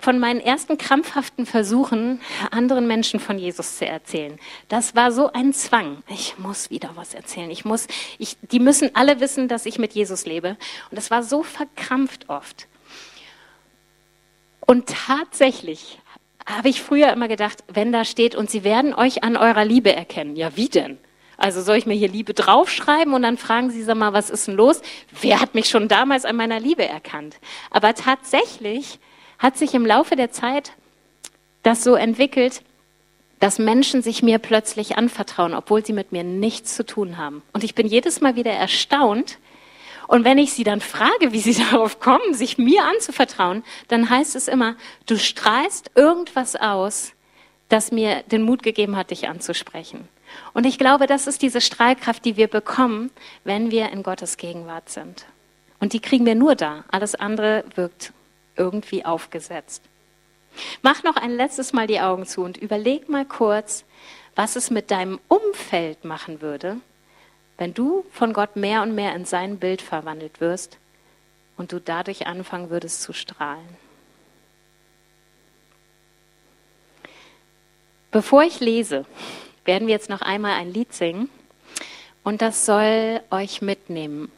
von 0.00 0.18
meinen 0.18 0.40
ersten 0.40 0.78
krampfhaften 0.78 1.44
Versuchen, 1.44 2.20
anderen 2.50 2.86
Menschen 2.86 3.18
von 3.18 3.38
Jesus 3.38 3.78
zu 3.78 3.86
erzählen. 3.86 4.38
Das 4.68 4.94
war 4.94 5.10
so 5.10 5.32
ein 5.32 5.52
Zwang. 5.52 6.02
Ich 6.08 6.38
muss 6.38 6.70
wieder 6.70 6.90
was 6.94 7.14
erzählen. 7.14 7.50
Ich 7.50 7.64
muss, 7.64 7.88
ich, 8.18 8.36
die 8.42 8.60
müssen 8.60 8.94
alle 8.94 9.18
wissen, 9.20 9.48
dass 9.48 9.66
ich 9.66 9.78
mit 9.78 9.94
Jesus 9.94 10.24
lebe. 10.24 10.50
Und 10.90 10.96
das 10.96 11.10
war 11.10 11.22
so 11.22 11.42
verkrampft 11.42 12.28
oft. 12.28 12.68
Und 14.60 14.88
tatsächlich 14.88 15.98
habe 16.56 16.68
ich 16.68 16.82
früher 16.82 17.12
immer 17.12 17.28
gedacht, 17.28 17.62
wenn 17.68 17.92
da 17.92 18.04
steht, 18.04 18.34
und 18.34 18.50
sie 18.50 18.64
werden 18.64 18.94
euch 18.94 19.22
an 19.22 19.36
eurer 19.36 19.64
Liebe 19.64 19.94
erkennen. 19.94 20.36
Ja, 20.36 20.56
wie 20.56 20.68
denn? 20.68 20.98
Also 21.36 21.62
soll 21.62 21.76
ich 21.76 21.86
mir 21.86 21.94
hier 21.94 22.08
Liebe 22.08 22.34
draufschreiben 22.34 23.14
und 23.14 23.22
dann 23.22 23.38
fragen 23.38 23.70
sie, 23.70 23.82
sag 23.82 23.96
mal, 23.96 24.12
was 24.12 24.28
ist 24.28 24.48
denn 24.48 24.56
los? 24.56 24.82
Wer 25.20 25.40
hat 25.40 25.54
mich 25.54 25.68
schon 25.68 25.86
damals 25.86 26.24
an 26.24 26.34
meiner 26.34 26.58
Liebe 26.58 26.84
erkannt? 26.84 27.36
Aber 27.70 27.94
tatsächlich 27.94 28.98
hat 29.38 29.56
sich 29.56 29.72
im 29.74 29.86
Laufe 29.86 30.16
der 30.16 30.32
Zeit 30.32 30.72
das 31.62 31.84
so 31.84 31.94
entwickelt, 31.94 32.62
dass 33.38 33.60
Menschen 33.60 34.02
sich 34.02 34.22
mir 34.22 34.38
plötzlich 34.38 34.98
anvertrauen, 34.98 35.54
obwohl 35.54 35.86
sie 35.86 35.92
mit 35.92 36.10
mir 36.10 36.24
nichts 36.24 36.74
zu 36.74 36.84
tun 36.84 37.18
haben. 37.18 37.42
Und 37.52 37.62
ich 37.62 37.76
bin 37.76 37.86
jedes 37.86 38.20
Mal 38.20 38.34
wieder 38.34 38.50
erstaunt. 38.50 39.38
Und 40.08 40.24
wenn 40.24 40.38
ich 40.38 40.52
sie 40.52 40.64
dann 40.64 40.80
frage, 40.80 41.32
wie 41.32 41.38
sie 41.38 41.54
darauf 41.70 42.00
kommen, 42.00 42.34
sich 42.34 42.58
mir 42.58 42.82
anzuvertrauen, 42.84 43.62
dann 43.86 44.10
heißt 44.10 44.34
es 44.34 44.48
immer, 44.48 44.74
du 45.06 45.16
strahlst 45.16 45.92
irgendwas 45.94 46.56
aus, 46.56 47.12
das 47.68 47.92
mir 47.92 48.22
den 48.24 48.42
Mut 48.42 48.64
gegeben 48.64 48.96
hat, 48.96 49.12
dich 49.12 49.28
anzusprechen. 49.28 50.08
Und 50.54 50.66
ich 50.66 50.78
glaube, 50.78 51.06
das 51.06 51.26
ist 51.26 51.42
diese 51.42 51.60
Strahlkraft, 51.60 52.24
die 52.24 52.36
wir 52.36 52.48
bekommen, 52.48 53.10
wenn 53.44 53.70
wir 53.70 53.90
in 53.90 54.02
Gottes 54.02 54.36
Gegenwart 54.38 54.88
sind. 54.88 55.26
Und 55.78 55.92
die 55.92 56.00
kriegen 56.00 56.26
wir 56.26 56.34
nur 56.34 56.54
da. 56.54 56.84
Alles 56.90 57.14
andere 57.14 57.64
wirkt 57.74 58.12
irgendwie 58.56 59.04
aufgesetzt. 59.04 59.82
Mach 60.82 61.02
noch 61.02 61.16
ein 61.16 61.30
letztes 61.30 61.72
Mal 61.72 61.86
die 61.86 62.00
Augen 62.00 62.26
zu 62.26 62.42
und 62.42 62.56
überleg 62.56 63.08
mal 63.08 63.24
kurz, 63.24 63.84
was 64.34 64.56
es 64.56 64.70
mit 64.70 64.90
deinem 64.90 65.20
Umfeld 65.28 66.04
machen 66.04 66.40
würde, 66.40 66.78
wenn 67.58 67.74
du 67.74 68.04
von 68.12 68.32
Gott 68.32 68.56
mehr 68.56 68.82
und 68.82 68.94
mehr 68.94 69.14
in 69.14 69.24
sein 69.24 69.58
Bild 69.58 69.82
verwandelt 69.82 70.40
wirst 70.40 70.78
und 71.56 71.72
du 71.72 71.80
dadurch 71.80 72.26
anfangen 72.26 72.70
würdest 72.70 73.02
zu 73.02 73.12
strahlen. 73.12 73.68
Bevor 78.10 78.44
ich 78.44 78.60
lese, 78.60 79.04
werden 79.64 79.86
wir 79.86 79.92
jetzt 79.92 80.08
noch 80.08 80.22
einmal 80.22 80.52
ein 80.52 80.72
Lied 80.72 80.94
singen 80.94 81.28
und 82.22 82.40
das 82.40 82.64
soll 82.64 83.20
euch 83.30 83.60
mitnehmen. 83.60 84.30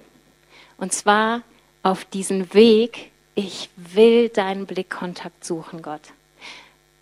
Und 0.79 0.93
zwar 0.93 1.43
auf 1.83 2.05
diesen 2.05 2.53
Weg, 2.55 3.11
ich 3.35 3.69
will 3.77 4.31
deinen 4.31 4.67
Blickkontakt 4.67 5.45
suchen, 5.45 5.83
Gott. 5.83 6.01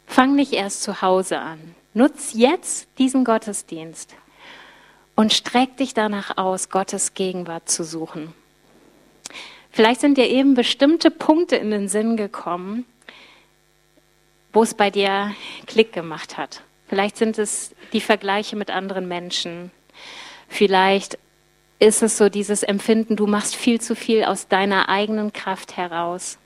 Fang 0.07 0.35
nicht 0.35 0.53
erst 0.53 0.83
zu 0.83 1.01
Hause 1.01 1.39
an. 1.39 1.75
Nutz 1.95 2.33
jetzt 2.35 2.89
diesen 2.99 3.25
Gottesdienst 3.25 4.15
und 5.19 5.33
streck 5.33 5.77
dich 5.79 5.95
danach 5.95 6.37
aus, 6.37 6.71
Gottes 6.71 7.13
Gegenwart 7.13 7.69
zu 7.69 7.83
suchen. 7.83 8.33
Vielleicht 9.73 10.01
sind 10.01 10.17
dir 10.17 10.29
eben 10.29 10.55
bestimmte 10.55 11.11
Punkte 11.11 11.57
in 11.57 11.73
den 11.73 11.89
Sinn 11.89 12.17
gekommen, 12.17 12.87
wo 14.53 14.63
es 14.63 14.75
bei 14.75 14.91
dir 14.91 15.35
Klick 15.67 15.93
gemacht 15.93 16.39
hat. 16.39 16.63
Vielleicht 16.87 17.17
sind 17.17 17.37
es 17.37 17.75
die 17.93 18.01
Vergleiche 18.01 18.55
mit 18.55 18.71
anderen 18.71 19.09
Menschen. 19.09 19.73
Vielleicht 20.47 21.19
ist 21.81 22.05
es 22.05 22.17
so 22.17 22.29
dieses 22.29 22.63
Empfinden, 22.63 23.17
du 23.17 23.27
machst 23.27 23.57
viel 23.57 23.81
zu 23.81 23.97
viel 23.97 24.23
aus 24.23 24.47
deiner 24.47 24.89
eigenen 24.89 25.33
Kraft 25.33 25.77
heraus. 25.77 26.39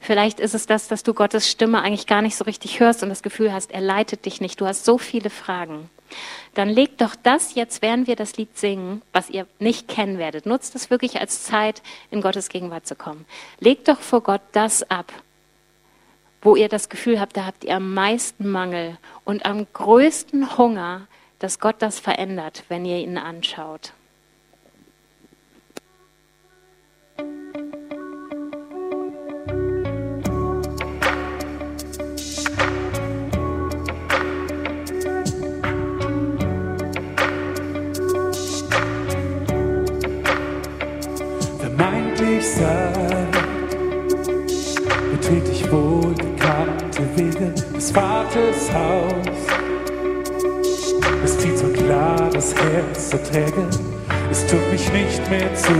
Vielleicht 0.00 0.40
ist 0.40 0.54
es 0.54 0.64
das, 0.64 0.88
dass 0.88 1.02
du 1.02 1.12
Gottes 1.12 1.50
Stimme 1.50 1.82
eigentlich 1.82 2.06
gar 2.06 2.22
nicht 2.22 2.36
so 2.36 2.44
richtig 2.44 2.80
hörst 2.80 3.02
und 3.02 3.10
das 3.10 3.22
Gefühl 3.22 3.52
hast, 3.52 3.70
er 3.70 3.82
leitet 3.82 4.24
dich 4.24 4.40
nicht. 4.40 4.62
Du 4.62 4.66
hast 4.66 4.86
so 4.86 4.96
viele 4.96 5.28
Fragen. 5.28 5.90
Dann 6.54 6.68
legt 6.68 7.00
doch 7.00 7.14
das 7.20 7.54
jetzt, 7.54 7.82
während 7.82 8.06
wir 8.06 8.16
das 8.16 8.36
Lied 8.36 8.56
singen, 8.56 9.02
was 9.12 9.30
ihr 9.30 9.46
nicht 9.58 9.88
kennen 9.88 10.18
werdet. 10.18 10.46
Nutzt 10.46 10.74
es 10.74 10.90
wirklich 10.90 11.20
als 11.20 11.44
Zeit, 11.44 11.82
in 12.10 12.20
Gottes 12.20 12.48
Gegenwart 12.48 12.86
zu 12.86 12.94
kommen. 12.94 13.24
Legt 13.60 13.88
doch 13.88 14.00
vor 14.00 14.22
Gott 14.22 14.42
das 14.52 14.88
ab, 14.90 15.12
wo 16.42 16.56
ihr 16.56 16.68
das 16.68 16.88
Gefühl 16.88 17.20
habt, 17.20 17.36
da 17.36 17.46
habt 17.46 17.64
ihr 17.64 17.76
am 17.76 17.94
meisten 17.94 18.48
Mangel 18.50 18.98
und 19.24 19.46
am 19.46 19.66
größten 19.72 20.58
Hunger, 20.58 21.06
dass 21.38 21.58
Gott 21.58 21.76
das 21.80 21.98
verändert, 21.98 22.64
wenn 22.68 22.84
ihr 22.84 22.98
ihn 22.98 23.18
anschaut. 23.18 23.92
Sagt, 42.56 43.38
betrete 45.10 45.50
ich 45.50 45.72
wohl 45.72 46.14
bekannte 46.14 47.02
Wege 47.16 47.52
des 47.74 47.90
Vaters 47.90 48.72
Haus. 48.72 49.12
Es 51.24 51.38
zieht 51.38 51.58
so 51.58 51.66
klar 51.66 52.30
das 52.32 52.54
Herz 52.54 53.10
so 53.10 53.18
träge, 53.18 53.68
es 54.30 54.46
tut 54.46 54.70
mich 54.70 54.92
nicht 54.92 55.30
mehr 55.30 55.52
zu 55.54 55.72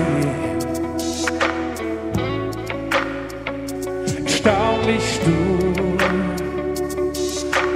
erstaunlich 4.25 5.15
stur. 5.15 5.97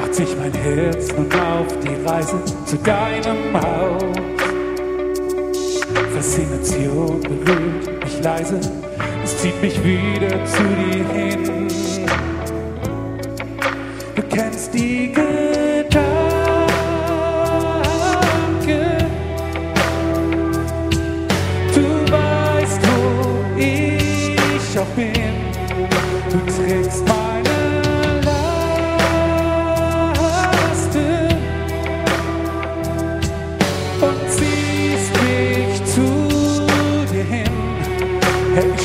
Macht 0.01 0.15
sich 0.15 0.37
mein 0.37 0.55
Herz 0.55 1.09
nun 1.17 1.33
auf 1.33 1.67
die 1.85 2.05
Reise 2.05 2.43
zu 2.67 2.77
deinem 2.79 3.55
Haus. 3.55 4.03
Faszination 6.15 7.21
berührt 7.21 8.05
mich 8.05 8.23
leise, 8.23 8.61
zieht 9.39 9.63
mich 9.63 9.85
wieder 9.85 10.45
zu 10.45 10.63
dir 10.65 11.09
hin. 11.13 11.98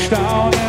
Herr, 0.10 0.63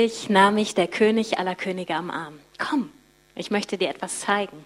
Vorsichtig 0.00 0.30
nahm 0.30 0.54
mich 0.54 0.74
der 0.74 0.88
König 0.88 1.38
aller 1.38 1.54
Könige 1.54 1.94
am 1.94 2.10
Arm. 2.10 2.38
Komm, 2.56 2.90
ich 3.34 3.50
möchte 3.50 3.76
dir 3.76 3.90
etwas 3.90 4.20
zeigen. 4.20 4.64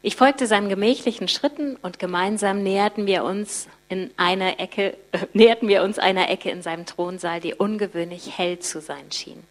Ich 0.00 0.16
folgte 0.16 0.46
seinen 0.46 0.70
gemächlichen 0.70 1.28
Schritten 1.28 1.76
und 1.76 1.98
gemeinsam 1.98 2.62
näherten 2.62 3.04
wir 3.04 3.24
uns 3.24 3.68
in 3.90 4.10
einer 4.16 4.58
Ecke, 4.58 4.96
äh, 5.12 5.26
näherten 5.34 5.68
wir 5.68 5.82
uns 5.82 5.98
einer 5.98 6.30
Ecke 6.30 6.50
in 6.50 6.62
seinem 6.62 6.86
Thronsaal, 6.86 7.40
die 7.40 7.52
ungewöhnlich 7.52 8.38
hell 8.38 8.58
zu 8.58 8.80
sein 8.80 9.12
schien. 9.12 9.44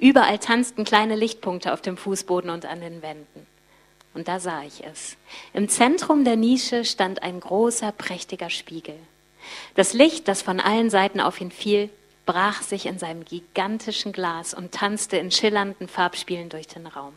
Überall 0.00 0.40
tanzten 0.40 0.82
kleine 0.82 1.14
Lichtpunkte 1.14 1.72
auf 1.72 1.80
dem 1.80 1.96
Fußboden 1.96 2.50
und 2.50 2.66
an 2.66 2.80
den 2.80 3.02
Wänden. 3.02 3.46
Und 4.14 4.26
da 4.26 4.40
sah 4.40 4.64
ich 4.64 4.84
es. 4.84 5.16
Im 5.54 5.68
Zentrum 5.68 6.24
der 6.24 6.34
Nische 6.34 6.84
stand 6.84 7.22
ein 7.22 7.38
großer, 7.38 7.92
prächtiger 7.92 8.50
Spiegel. 8.50 8.96
Das 9.76 9.92
Licht, 9.92 10.26
das 10.26 10.42
von 10.42 10.58
allen 10.58 10.90
Seiten 10.90 11.20
auf 11.20 11.40
ihn 11.40 11.52
fiel, 11.52 11.88
brach 12.28 12.60
sich 12.60 12.84
in 12.84 12.98
seinem 12.98 13.24
gigantischen 13.24 14.12
Glas 14.12 14.52
und 14.52 14.72
tanzte 14.72 15.16
in 15.16 15.30
schillernden 15.30 15.88
Farbspielen 15.88 16.50
durch 16.50 16.66
den 16.66 16.86
Raum. 16.86 17.14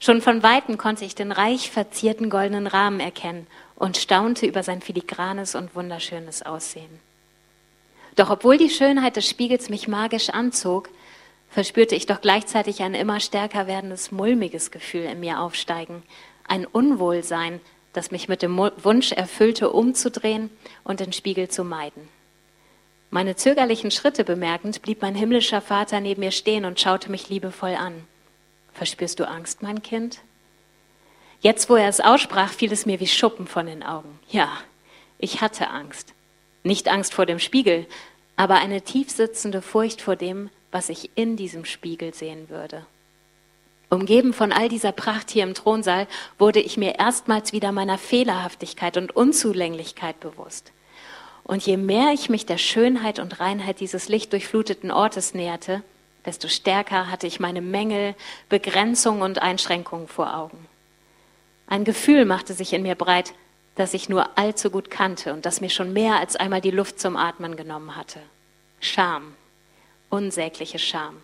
Schon 0.00 0.22
von 0.22 0.42
weitem 0.42 0.78
konnte 0.78 1.04
ich 1.04 1.14
den 1.14 1.30
reich 1.30 1.70
verzierten 1.70 2.30
goldenen 2.30 2.66
Rahmen 2.66 3.00
erkennen 3.00 3.46
und 3.76 3.98
staunte 3.98 4.46
über 4.46 4.62
sein 4.62 4.80
filigranes 4.80 5.54
und 5.54 5.74
wunderschönes 5.74 6.42
Aussehen. 6.42 7.00
Doch 8.16 8.30
obwohl 8.30 8.56
die 8.56 8.70
Schönheit 8.70 9.16
des 9.16 9.28
Spiegels 9.28 9.68
mich 9.68 9.88
magisch 9.88 10.30
anzog, 10.30 10.88
verspürte 11.50 11.94
ich 11.94 12.06
doch 12.06 12.22
gleichzeitig 12.22 12.80
ein 12.80 12.94
immer 12.94 13.20
stärker 13.20 13.66
werdendes 13.66 14.10
mulmiges 14.10 14.70
Gefühl 14.70 15.02
in 15.02 15.20
mir 15.20 15.38
aufsteigen, 15.38 16.02
ein 16.46 16.64
Unwohlsein, 16.64 17.60
das 17.92 18.10
mich 18.10 18.26
mit 18.26 18.40
dem 18.40 18.56
Wunsch 18.56 19.12
erfüllte, 19.12 19.68
umzudrehen 19.70 20.48
und 20.82 21.00
den 21.00 21.12
Spiegel 21.12 21.48
zu 21.48 21.62
meiden. 21.62 22.08
Meine 23.10 23.36
zögerlichen 23.36 23.90
Schritte 23.90 24.22
bemerkend, 24.22 24.82
blieb 24.82 25.00
mein 25.00 25.14
himmlischer 25.14 25.62
Vater 25.62 26.00
neben 26.00 26.20
mir 26.20 26.30
stehen 26.30 26.66
und 26.66 26.78
schaute 26.78 27.10
mich 27.10 27.30
liebevoll 27.30 27.74
an. 27.74 28.04
Verspürst 28.74 29.18
du 29.18 29.26
Angst, 29.26 29.62
mein 29.62 29.82
Kind? 29.82 30.20
Jetzt, 31.40 31.70
wo 31.70 31.76
er 31.76 31.88
es 31.88 32.00
aussprach, 32.00 32.52
fiel 32.52 32.72
es 32.72 32.84
mir 32.84 33.00
wie 33.00 33.06
Schuppen 33.06 33.46
von 33.46 33.66
den 33.66 33.82
Augen. 33.82 34.18
Ja, 34.28 34.50
ich 35.18 35.40
hatte 35.40 35.70
Angst. 35.70 36.12
Nicht 36.64 36.88
Angst 36.88 37.14
vor 37.14 37.24
dem 37.24 37.38
Spiegel, 37.38 37.86
aber 38.36 38.56
eine 38.56 38.82
tiefsitzende 38.82 39.62
Furcht 39.62 40.02
vor 40.02 40.16
dem, 40.16 40.50
was 40.70 40.90
ich 40.90 41.10
in 41.14 41.36
diesem 41.36 41.64
Spiegel 41.64 42.12
sehen 42.12 42.50
würde. 42.50 42.84
Umgeben 43.88 44.34
von 44.34 44.52
all 44.52 44.68
dieser 44.68 44.92
Pracht 44.92 45.30
hier 45.30 45.44
im 45.44 45.54
Thronsaal 45.54 46.06
wurde 46.38 46.60
ich 46.60 46.76
mir 46.76 46.98
erstmals 46.98 47.52
wieder 47.52 47.72
meiner 47.72 47.96
Fehlerhaftigkeit 47.96 48.98
und 48.98 49.16
Unzulänglichkeit 49.16 50.20
bewusst. 50.20 50.72
Und 51.48 51.64
je 51.64 51.78
mehr 51.78 52.12
ich 52.12 52.28
mich 52.28 52.44
der 52.44 52.58
Schönheit 52.58 53.18
und 53.18 53.40
Reinheit 53.40 53.80
dieses 53.80 54.10
lichtdurchfluteten 54.10 54.90
Ortes 54.90 55.32
näherte, 55.32 55.82
desto 56.26 56.46
stärker 56.46 57.10
hatte 57.10 57.26
ich 57.26 57.40
meine 57.40 57.62
Mängel, 57.62 58.14
Begrenzungen 58.50 59.22
und 59.22 59.40
Einschränkungen 59.40 60.08
vor 60.08 60.36
Augen. 60.36 60.66
Ein 61.66 61.84
Gefühl 61.84 62.26
machte 62.26 62.52
sich 62.52 62.74
in 62.74 62.82
mir 62.82 62.94
breit, 62.94 63.32
das 63.76 63.94
ich 63.94 64.10
nur 64.10 64.36
allzu 64.36 64.70
gut 64.70 64.90
kannte 64.90 65.32
und 65.32 65.46
das 65.46 65.62
mir 65.62 65.70
schon 65.70 65.94
mehr 65.94 66.16
als 66.16 66.36
einmal 66.36 66.60
die 66.60 66.70
Luft 66.70 67.00
zum 67.00 67.16
Atmen 67.16 67.56
genommen 67.56 67.96
hatte. 67.96 68.20
Scham, 68.80 69.34
unsägliche 70.10 70.78
Scham. 70.78 71.16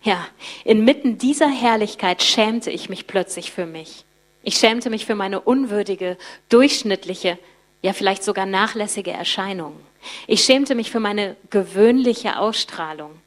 Ja, 0.00 0.24
inmitten 0.64 1.18
dieser 1.18 1.48
Herrlichkeit 1.48 2.22
schämte 2.22 2.70
ich 2.70 2.88
mich 2.88 3.08
plötzlich 3.08 3.50
für 3.50 3.66
mich. 3.66 4.04
Ich 4.44 4.58
schämte 4.58 4.90
mich 4.90 5.06
für 5.06 5.16
meine 5.16 5.40
unwürdige, 5.40 6.16
durchschnittliche, 6.50 7.36
ja 7.82 7.92
vielleicht 7.92 8.24
sogar 8.24 8.46
nachlässige 8.46 9.12
Erscheinung. 9.12 9.78
Ich 10.26 10.44
schämte 10.44 10.74
mich 10.74 10.90
für 10.90 11.00
meine 11.00 11.36
gewöhnliche 11.50 12.38
Ausstrahlung. 12.38 13.20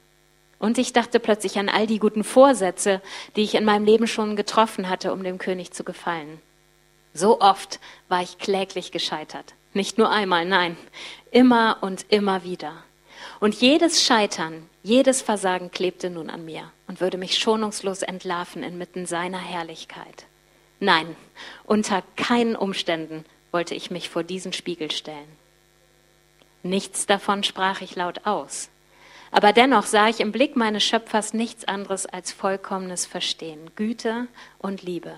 Und 0.60 0.78
ich 0.78 0.92
dachte 0.92 1.20
plötzlich 1.20 1.58
an 1.58 1.70
all 1.70 1.88
die 1.88 2.00
guten 2.00 2.24
Vorsätze, 2.24 3.02
die 3.36 3.44
ich 3.44 3.56
in 3.56 3.64
meinem 3.64 3.86
Leben 3.86 4.08
schon 4.08 4.36
getroffen 4.36 4.90
hatte, 4.90 5.14
um 5.14 5.24
dem 5.24 5.38
König 5.38 5.72
zu 5.72 5.84
gefallen. 5.84 6.42
So 7.14 7.40
oft 7.40 7.80
war 8.10 8.22
ich 8.22 8.38
kläglich 8.38 8.92
gescheitert. 8.92 9.56
Nicht 9.74 9.98
nur 9.98 10.10
einmal, 10.10 10.46
nein, 10.46 10.78
immer 11.32 11.78
und 11.82 12.06
immer 12.10 12.44
wieder. 12.44 12.74
Und 13.40 13.56
jedes 13.56 14.04
Scheitern, 14.04 14.68
jedes 14.84 15.22
Versagen 15.22 15.72
klebte 15.72 16.10
nun 16.10 16.30
an 16.30 16.46
mir 16.46 16.72
und 16.88 17.02
würde 17.02 17.18
mich 17.18 17.38
schonungslos 17.38 18.02
entlarven 18.02 18.64
inmitten 18.64 19.06
seiner 19.06 19.40
Herrlichkeit. 19.40 20.26
Nein, 20.80 21.16
unter 21.66 22.04
keinen 22.16 22.56
Umständen 22.56 23.26
wollte 23.52 23.76
ich 23.76 23.92
mich 23.92 24.10
vor 24.10 24.24
diesen 24.24 24.54
Spiegel 24.54 24.92
stellen. 24.92 25.28
Nichts 26.64 27.06
davon 27.06 27.44
sprach 27.44 27.82
ich 27.82 27.96
laut 27.96 28.26
aus. 28.26 28.70
Aber 29.32 29.54
dennoch 29.54 29.86
sah 29.86 30.10
ich 30.10 30.20
im 30.20 30.32
Blick 30.32 30.56
meines 30.56 30.84
Schöpfers 30.84 31.34
nichts 31.34 31.66
anderes 31.66 32.06
als 32.06 32.32
vollkommenes 32.32 33.06
Verstehen, 33.06 33.72
Güte 33.76 34.28
und 34.58 34.82
Liebe. 34.82 35.14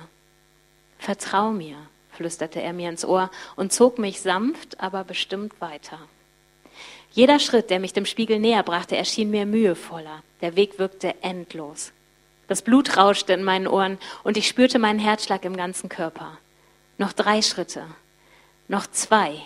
Vertrau 1.00 1.52
mir, 1.52 1.78
flüsterte 2.12 2.62
er 2.62 2.74
mir 2.74 2.90
ins 2.90 3.06
Ohr 3.06 3.32
und 3.56 3.72
zog 3.72 3.98
mich 3.98 4.22
sanft, 4.22 4.80
aber 4.80 5.04
bestimmt 5.04 5.60
weiter. 5.62 6.00
Jeder 7.14 7.40
Schritt, 7.40 7.70
der 7.70 7.80
mich 7.80 7.94
dem 7.94 8.06
Spiegel 8.06 8.40
näher 8.40 8.64
brachte, 8.64 8.96
erschien 8.96 9.32
mir 9.32 9.46
mühevoller. 9.46 10.24
Der 10.42 10.56
Weg 10.56 10.78
wirkte 10.80 11.16
endlos. 11.24 11.92
Das 12.48 12.62
Blut 12.62 12.98
rauschte 12.98 13.34
in 13.34 13.44
meinen 13.44 13.68
Ohren 13.68 13.98
und 14.24 14.38
ich 14.38 14.48
spürte 14.48 14.78
meinen 14.78 15.00
Herzschlag 15.00 15.44
im 15.46 15.56
ganzen 15.56 15.90
Körper. 15.90 16.38
Noch 16.98 17.14
drei 17.14 17.42
Schritte, 17.42 17.86
noch 18.72 18.88
zwei. 18.88 19.42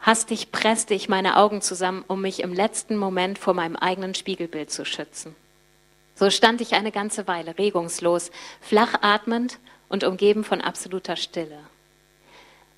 Hastig 0.00 0.50
presste 0.50 0.94
ich 0.94 1.10
meine 1.10 1.36
Augen 1.36 1.60
zusammen, 1.60 2.02
um 2.08 2.22
mich 2.22 2.40
im 2.40 2.54
letzten 2.54 2.96
Moment 2.96 3.38
vor 3.38 3.52
meinem 3.52 3.76
eigenen 3.76 4.14
Spiegelbild 4.14 4.70
zu 4.70 4.86
schützen. 4.86 5.36
So 6.14 6.30
stand 6.30 6.62
ich 6.62 6.72
eine 6.72 6.90
ganze 6.90 7.28
Weile 7.28 7.58
regungslos, 7.58 8.30
flach 8.62 8.94
atmend 9.02 9.58
und 9.90 10.04
umgeben 10.04 10.42
von 10.42 10.62
absoluter 10.62 11.16
Stille. 11.16 11.58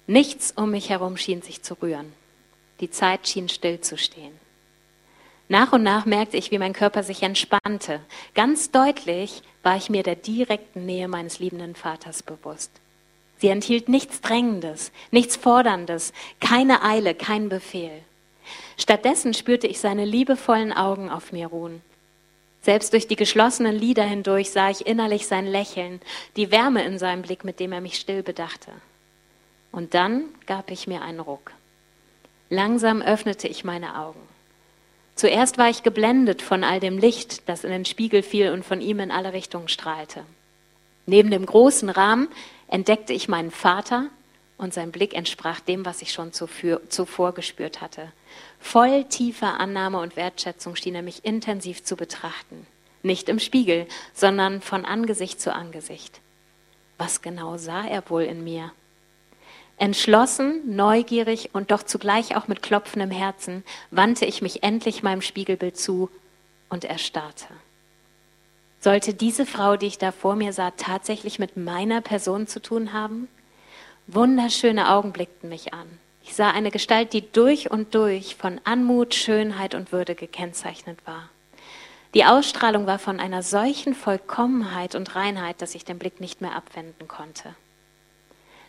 Nichts 0.09 0.53
um 0.57 0.73
mich 0.73 0.91
herum 0.91 1.17
schien 1.17 1.43
sich 1.43 1.63
zu 1.63 1.75
rühren. 1.75 2.13
Die 2.81 2.91
Zeit 2.91 3.29
schien 3.29 3.49
stillzustehen. 3.49 4.33
Nach 5.49 5.73
und 5.73 5.85
nach 5.85 6.07
merkte 6.07 6.37
ich, 6.37 6.51
wie 6.51 6.59
mein 6.59 6.73
Körper 6.73 7.05
sich 7.05 7.23
entspannte. 7.23 8.01
Ganz 8.35 8.73
deutlich 8.73 9.43
war 9.63 9.77
ich 9.77 9.91
mir 9.91 10.03
der 10.03 10.17
direkten 10.17 10.87
Nähe 10.87 11.07
meines 11.07 11.39
liebenden 11.39 11.77
Vaters 11.77 12.25
bewusst. 12.25 12.82
Sie 13.43 13.49
enthielt 13.49 13.89
nichts 13.89 14.21
Drängendes, 14.21 14.93
nichts 15.11 15.35
Forderndes, 15.35 16.13
keine 16.39 16.85
Eile, 16.85 17.13
kein 17.13 17.49
Befehl. 17.49 17.91
Stattdessen 18.79 19.35
spürte 19.35 19.67
ich 19.67 19.81
seine 19.81 20.05
liebevollen 20.05 20.73
Augen 20.73 21.11
auf 21.11 21.33
mir 21.33 21.49
ruhen. 21.49 21.83
Selbst 22.61 22.93
durch 22.93 23.09
die 23.09 23.17
geschlossenen 23.17 23.75
Lider 23.75 24.05
hindurch 24.05 24.53
sah 24.53 24.71
ich 24.71 24.87
innerlich 24.87 25.27
sein 25.27 25.49
Lächeln, 25.49 26.01
die 26.37 26.53
Wärme 26.53 26.85
in 26.85 27.01
seinem 27.01 27.23
Blick, 27.23 27.43
mit 27.43 27.59
dem 27.59 27.73
er 27.73 27.81
mich 27.81 27.99
still 27.99 28.23
bedachte. 28.23 28.71
Und 29.73 29.95
dann 29.95 30.27
gab 30.47 30.71
ich 30.71 30.87
mir 30.87 31.03
einen 31.03 31.19
Ruck. 31.19 31.51
Langsam 32.49 33.03
öffnete 33.03 33.49
ich 33.49 33.65
meine 33.65 33.99
Augen. 33.99 34.21
Zuerst 35.17 35.59
war 35.59 35.69
ich 35.69 35.83
geblendet 35.83 36.43
von 36.43 36.63
all 36.63 36.79
dem 36.79 36.97
Licht, 36.97 37.49
das 37.49 37.65
in 37.65 37.73
den 37.73 37.87
Spiegel 37.87 38.23
fiel 38.23 38.53
und 38.53 38.65
von 38.65 38.81
ihm 38.81 39.01
in 39.01 39.11
alle 39.11 39.33
Richtungen 39.33 39.67
strahlte. 39.67 40.25
Neben 41.07 41.33
dem 41.33 41.45
großen 41.45 41.89
Rahmen 41.89 42.29
entdeckte 42.73 43.13
ich 43.13 43.29
meinen 43.29 43.51
Vater 43.51 44.07
und 44.57 44.73
sein 44.73 44.93
Blick 44.93 45.15
entsprach 45.15 45.61
dem, 45.61 45.85
was 45.85 46.01
ich 46.01 46.13
schon 46.13 46.33
zuvor 46.33 47.33
gespürt 47.35 47.83
hatte. 47.83 48.11
Voll 48.61 49.05
tiefer 49.05 49.61
Annahme 49.61 50.01
und 50.01 50.17
Wertschätzung 50.17 50.75
schien 50.75 50.95
er 50.95 51.03
mich 51.03 51.25
intensiv 51.25 51.85
zu 51.85 51.97
betrachten. 51.97 52.67
Nicht 53.03 53.29
im 53.29 53.41
Spiegel, 53.41 53.87
sondern 54.15 54.63
von 54.63 54.87
Angesicht 54.87 55.39
zu 55.39 55.53
Angesicht. 55.53 56.21
Was 56.97 57.21
genau 57.21 57.59
sah 57.59 57.87
er 57.87 58.09
wohl 58.09 58.23
in 58.23 58.43
mir? 58.43 58.73
Entschlossen, 59.77 60.63
neugierig 60.75 61.51
und 61.53 61.73
doch 61.73 61.83
zugleich 61.83 62.37
auch 62.37 62.49
mit 62.49 62.63
klopfendem 62.63 63.11
Herzen 63.11 63.65
wandte 63.91 64.25
ich 64.25 64.41
mich 64.41 64.63
endlich 64.63 65.03
meinem 65.03 65.21
Spiegelbild 65.21 65.77
zu 65.77 66.09
und 66.71 66.85
erstarrte. 66.85 67.49
Sollte 68.83 69.15
diese 69.15 69.47
Frau, 69.47 69.77
die 69.77 69.87
ich 69.87 69.99
da 69.99 70.11
vor 70.11 70.35
mir 70.35 70.53
sah, 70.53 70.73
tatsächlich 70.73 71.39
mit 71.39 71.57
meiner 71.57 72.01
Person 72.01 72.49
zu 72.49 72.61
tun 72.61 72.93
haben? 72.93 73.29
Wunderschöne 74.09 74.91
Augen 74.91 75.13
blickten 75.13 75.49
mich 75.49 75.73
an. 75.73 75.87
Ich 76.25 76.35
sah 76.35 76.51
eine 76.51 76.73
Gestalt, 76.73 77.13
die 77.13 77.31
durch 77.31 77.71
und 77.71 77.95
durch 77.95 78.35
von 78.35 78.61
Anmut, 78.65 79.15
Schönheit 79.15 79.77
und 79.77 79.93
Würde 79.93 80.17
gekennzeichnet 80.17 80.99
war. 81.07 81.29
Die 82.15 82.25
Ausstrahlung 82.25 82.89
war 82.89 82.99
von 82.99 83.21
einer 83.21 83.45
solchen 83.45 83.95
Vollkommenheit 83.95 84.97
und 84.97 85.15
Reinheit, 85.15 85.63
dass 85.63 85.77
ich 85.77 85.85
den 85.85 86.01
Blick 86.01 86.21
nicht 86.21 86.41
mehr 86.41 86.57
abwenden 86.57 87.07
konnte. 87.07 87.55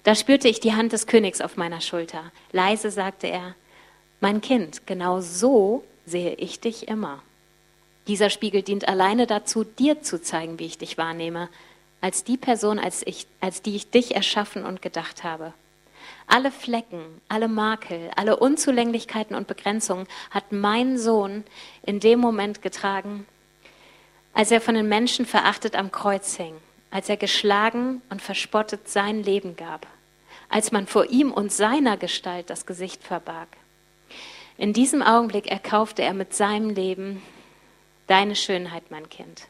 Da 0.04 0.14
spürte 0.14 0.48
ich 0.48 0.60
die 0.60 0.74
Hand 0.74 0.94
des 0.94 1.08
Königs 1.08 1.42
auf 1.42 1.58
meiner 1.58 1.82
Schulter. 1.82 2.32
Leise 2.52 2.92
sagte 2.92 3.26
er, 3.26 3.56
mein 4.22 4.42
Kind, 4.42 4.86
genau 4.86 5.22
so 5.22 5.84
sehe 6.06 6.36
ich 6.36 6.60
dich 6.60 6.88
immer. 6.88 7.24
Dieser 8.08 8.30
Spiegel 8.30 8.64
dient 8.64 8.88
alleine 8.88 9.28
dazu, 9.28 9.64
dir 9.64 10.02
zu 10.02 10.22
zeigen, 10.22 10.60
wie 10.60 10.66
ich 10.66 10.78
dich 10.78 10.98
wahrnehme, 10.98 11.50
als 12.02 12.26
die 12.26 12.38
Person, 12.38 12.80
als, 12.80 13.02
ich, 13.08 13.28
als 13.40 13.62
die 13.62 13.76
ich 13.76 13.90
dich 13.90 14.16
erschaffen 14.16 14.66
und 14.66 14.82
gedacht 14.82 15.24
habe. 15.24 15.54
Alle 16.28 16.52
Flecken, 16.52 17.22
alle 17.30 17.48
Makel, 17.48 18.12
alle 18.18 18.38
Unzulänglichkeiten 18.38 19.36
und 19.36 19.48
Begrenzungen 19.48 20.08
hat 20.32 20.52
mein 20.52 20.98
Sohn 20.98 21.46
in 21.84 22.02
dem 22.02 22.20
Moment 22.20 22.62
getragen, 22.62 23.26
als 24.34 24.52
er 24.52 24.60
von 24.60 24.76
den 24.76 24.90
Menschen 24.90 25.26
verachtet 25.26 25.76
am 25.76 25.92
Kreuz 25.92 26.36
hing, 26.36 26.56
als 26.92 27.08
er 27.08 27.18
geschlagen 27.18 28.02
und 28.10 28.22
verspottet 28.22 28.90
sein 28.90 29.24
Leben 29.24 29.56
gab, 29.56 29.88
als 30.50 30.74
man 30.74 30.88
vor 30.88 31.06
ihm 31.06 31.32
und 31.32 31.54
seiner 31.54 31.96
Gestalt 31.96 32.50
das 32.50 32.66
Gesicht 32.66 33.02
verbarg. 33.02 33.50
In 34.58 34.74
diesem 34.74 35.02
Augenblick 35.02 35.48
erkaufte 35.48 36.02
er 36.02 36.14
mit 36.14 36.34
seinem 36.34 36.70
Leben 36.70 37.22
deine 38.08 38.36
Schönheit, 38.36 38.90
mein 38.90 39.10
Kind. 39.10 39.48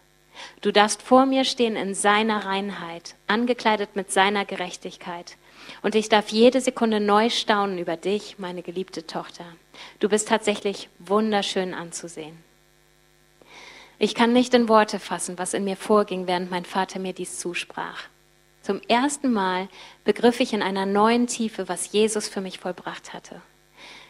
Du 0.62 0.72
darfst 0.72 1.02
vor 1.02 1.26
mir 1.26 1.46
stehen 1.46 1.76
in 1.76 1.94
seiner 1.94 2.46
Reinheit, 2.46 3.16
angekleidet 3.28 3.96
mit 3.96 4.12
seiner 4.12 4.46
Gerechtigkeit. 4.46 5.38
Und 5.82 5.96
ich 5.96 6.10
darf 6.10 6.30
jede 6.30 6.60
Sekunde 6.60 7.00
neu 7.00 7.30
staunen 7.30 7.78
über 7.78 7.98
dich, 7.98 8.40
meine 8.40 8.64
geliebte 8.64 9.06
Tochter. 9.06 9.46
Du 10.00 10.10
bist 10.10 10.28
tatsächlich 10.28 10.90
wunderschön 11.00 11.74
anzusehen. 11.74 12.38
Ich 14.00 14.16
kann 14.16 14.34
nicht 14.34 14.54
in 14.54 14.68
Worte 14.68 15.00
fassen, 15.00 15.38
was 15.38 15.54
in 15.54 15.64
mir 15.64 15.78
vorging, 15.78 16.28
während 16.28 16.52
mein 16.52 16.66
Vater 16.66 17.00
mir 17.00 17.14
dies 17.14 17.40
zusprach. 17.40 18.04
Zum 18.62 18.82
ersten 18.88 19.32
Mal 19.32 19.68
begriff 20.04 20.40
ich 20.40 20.54
in 20.54 20.64
einer 20.64 20.86
neuen 20.86 21.28
Tiefe, 21.28 21.68
was 21.70 21.92
Jesus 21.92 22.28
für 22.28 22.42
mich 22.42 22.60
vollbracht 22.60 23.14
hatte. 23.14 23.42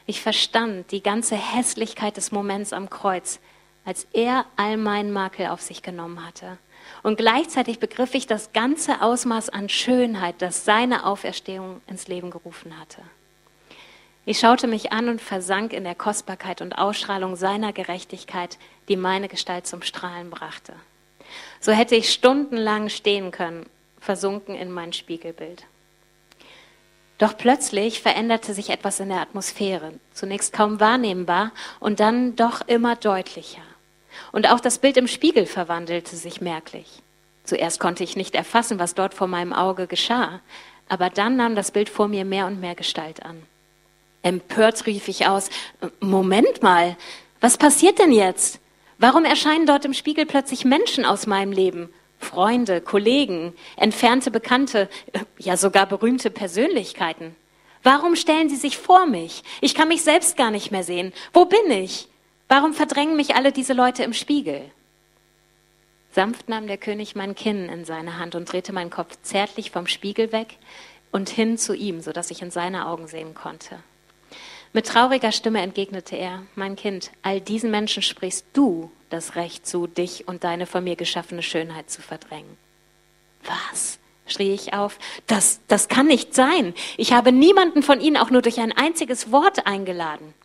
Ich 0.06 0.22
verstand 0.22 0.92
die 0.92 1.02
ganze 1.02 1.36
Hässlichkeit 1.36 2.18
des 2.18 2.32
Moments 2.32 2.74
am 2.74 2.90
Kreuz, 2.90 3.40
als 3.86 4.08
er 4.14 4.46
all 4.56 4.78
meinen 4.78 5.12
Makel 5.12 5.48
auf 5.48 5.62
sich 5.62 5.82
genommen 5.82 6.26
hatte. 6.26 6.58
Und 7.02 7.18
gleichzeitig 7.18 7.80
begriff 7.80 8.14
ich 8.14 8.28
das 8.28 8.54
ganze 8.54 9.02
Ausmaß 9.02 9.50
an 9.50 9.70
Schönheit, 9.70 10.36
das 10.40 10.66
seine 10.66 11.06
Auferstehung 11.06 11.82
ins 11.88 12.08
Leben 12.08 12.32
gerufen 12.32 12.80
hatte. 12.80 13.02
Ich 14.26 14.40
schaute 14.40 14.68
mich 14.68 14.94
an 14.94 15.10
und 15.10 15.22
versank 15.22 15.74
in 15.74 15.84
der 15.84 15.96
Kostbarkeit 15.96 16.62
und 16.62 16.78
Ausstrahlung 16.78 17.36
seiner 17.36 17.74
Gerechtigkeit, 17.74 18.58
die 18.88 18.96
meine 18.96 19.28
Gestalt 19.28 19.68
zum 19.68 19.82
Strahlen 19.82 20.30
brachte. 20.30 20.74
So 21.60 21.74
hätte 21.74 21.96
ich 21.96 22.12
stundenlang 22.12 22.88
stehen 22.88 23.32
können, 23.32 23.66
versunken 24.00 24.56
in 24.56 24.72
mein 24.72 24.94
Spiegelbild. 24.94 25.66
Doch 27.18 27.38
plötzlich 27.38 28.02
veränderte 28.02 28.54
sich 28.54 28.70
etwas 28.70 29.00
in 29.00 29.10
der 29.10 29.22
Atmosphäre, 29.22 29.94
zunächst 30.14 30.54
kaum 30.54 30.80
wahrnehmbar 30.80 31.52
und 31.80 32.00
dann 32.00 32.36
doch 32.36 32.62
immer 32.68 32.96
deutlicher. 32.96 33.62
Und 34.32 34.50
auch 34.50 34.60
das 34.60 34.80
Bild 34.80 34.98
im 34.98 35.08
Spiegel 35.08 35.46
verwandelte 35.46 36.16
sich 36.16 36.42
merklich. 36.42 36.88
Zuerst 37.44 37.80
konnte 37.80 38.04
ich 38.04 38.16
nicht 38.16 38.36
erfassen, 38.36 38.80
was 38.80 38.96
dort 38.96 39.14
vor 39.14 39.28
meinem 39.28 39.54
Auge 39.54 39.88
geschah, 39.88 40.40
aber 40.88 41.10
dann 41.10 41.36
nahm 41.36 41.56
das 41.56 41.72
Bild 41.72 41.90
vor 41.90 42.08
mir 42.08 42.26
mehr 42.26 42.46
und 42.46 42.60
mehr 42.60 42.76
Gestalt 42.76 43.26
an. 43.26 43.42
Empört 44.22 44.86
rief 44.86 45.08
ich 45.08 45.28
aus, 45.28 45.50
Moment 46.00 46.64
mal, 46.64 46.96
was 47.42 47.58
passiert 47.58 48.00
denn 48.00 48.12
jetzt? 48.12 48.60
Warum 48.98 49.26
erscheinen 49.26 49.66
dort 49.66 49.84
im 49.84 49.94
Spiegel 49.94 50.26
plötzlich 50.26 50.64
Menschen 50.64 51.04
aus 51.04 51.28
meinem 51.28 51.52
Leben? 51.52 51.94
Freunde, 52.20 52.80
Kollegen, 52.80 53.54
entfernte 53.76 54.32
Bekannte, 54.32 54.90
ja 55.38 55.58
sogar 55.58 55.86
berühmte 55.86 56.30
Persönlichkeiten. 56.30 57.36
Warum 57.84 58.16
stellen 58.16 58.48
sie 58.48 58.56
sich 58.56 58.78
vor 58.78 59.06
mich? 59.06 59.44
Ich 59.60 59.76
kann 59.76 59.90
mich 59.90 60.04
selbst 60.04 60.38
gar 60.38 60.52
nicht 60.52 60.72
mehr 60.72 60.84
sehen. 60.84 61.12
Wo 61.34 61.44
bin 61.44 61.70
ich? 61.70 62.08
Warum 62.56 62.76
verdrängen 62.76 63.16
mich 63.16 63.34
alle 63.34 63.52
diese 63.52 63.74
Leute 63.74 64.04
im 64.04 64.14
Spiegel? 64.14 64.70
Sanft 66.12 66.50
nahm 66.50 66.68
der 66.68 66.78
König 66.78 67.16
mein 67.16 67.34
Kinn 67.34 67.68
in 67.68 67.84
seine 67.84 68.20
Hand 68.20 68.36
und 68.36 68.46
drehte 68.46 68.74
meinen 68.74 68.92
Kopf 68.92 69.18
zärtlich 69.24 69.72
vom 69.72 69.88
Spiegel 69.88 70.32
weg 70.32 70.60
und 71.12 71.30
hin 71.30 71.58
zu 71.58 71.74
ihm, 71.74 72.00
so 72.00 72.12
dass 72.12 72.30
ich 72.30 72.44
in 72.44 72.52
seine 72.52 72.86
Augen 72.86 73.08
sehen 73.08 73.34
konnte. 73.34 73.80
Mit 74.72 74.86
trauriger 74.86 75.32
Stimme 75.32 75.62
entgegnete 75.62 76.16
er, 76.16 76.44
mein 76.54 76.76
Kind, 76.76 77.10
all 77.24 77.42
diesen 77.42 77.72
Menschen 77.72 78.04
sprichst 78.04 78.46
du 78.54 78.92
das 79.10 79.36
Recht 79.36 79.66
zu, 79.66 79.88
dich 79.88 80.28
und 80.28 80.44
deine 80.44 80.68
von 80.68 80.84
mir 80.84 80.96
geschaffene 80.96 81.42
Schönheit 81.42 81.90
zu 81.90 82.04
verdrängen. 82.04 82.56
Was? 83.46 83.98
schrie 84.28 84.54
ich 84.54 84.74
auf. 84.74 85.00
Das, 85.26 85.60
das 85.68 85.88
kann 85.88 86.06
nicht 86.06 86.36
sein. 86.36 86.76
Ich 86.98 87.14
habe 87.14 87.32
niemanden 87.32 87.82
von 87.82 88.00
ihnen 88.00 88.18
auch 88.18 88.30
nur 88.30 88.44
durch 88.44 88.60
ein 88.60 88.72
einziges 88.72 89.32
Wort 89.32 89.66
eingeladen. 89.66 90.36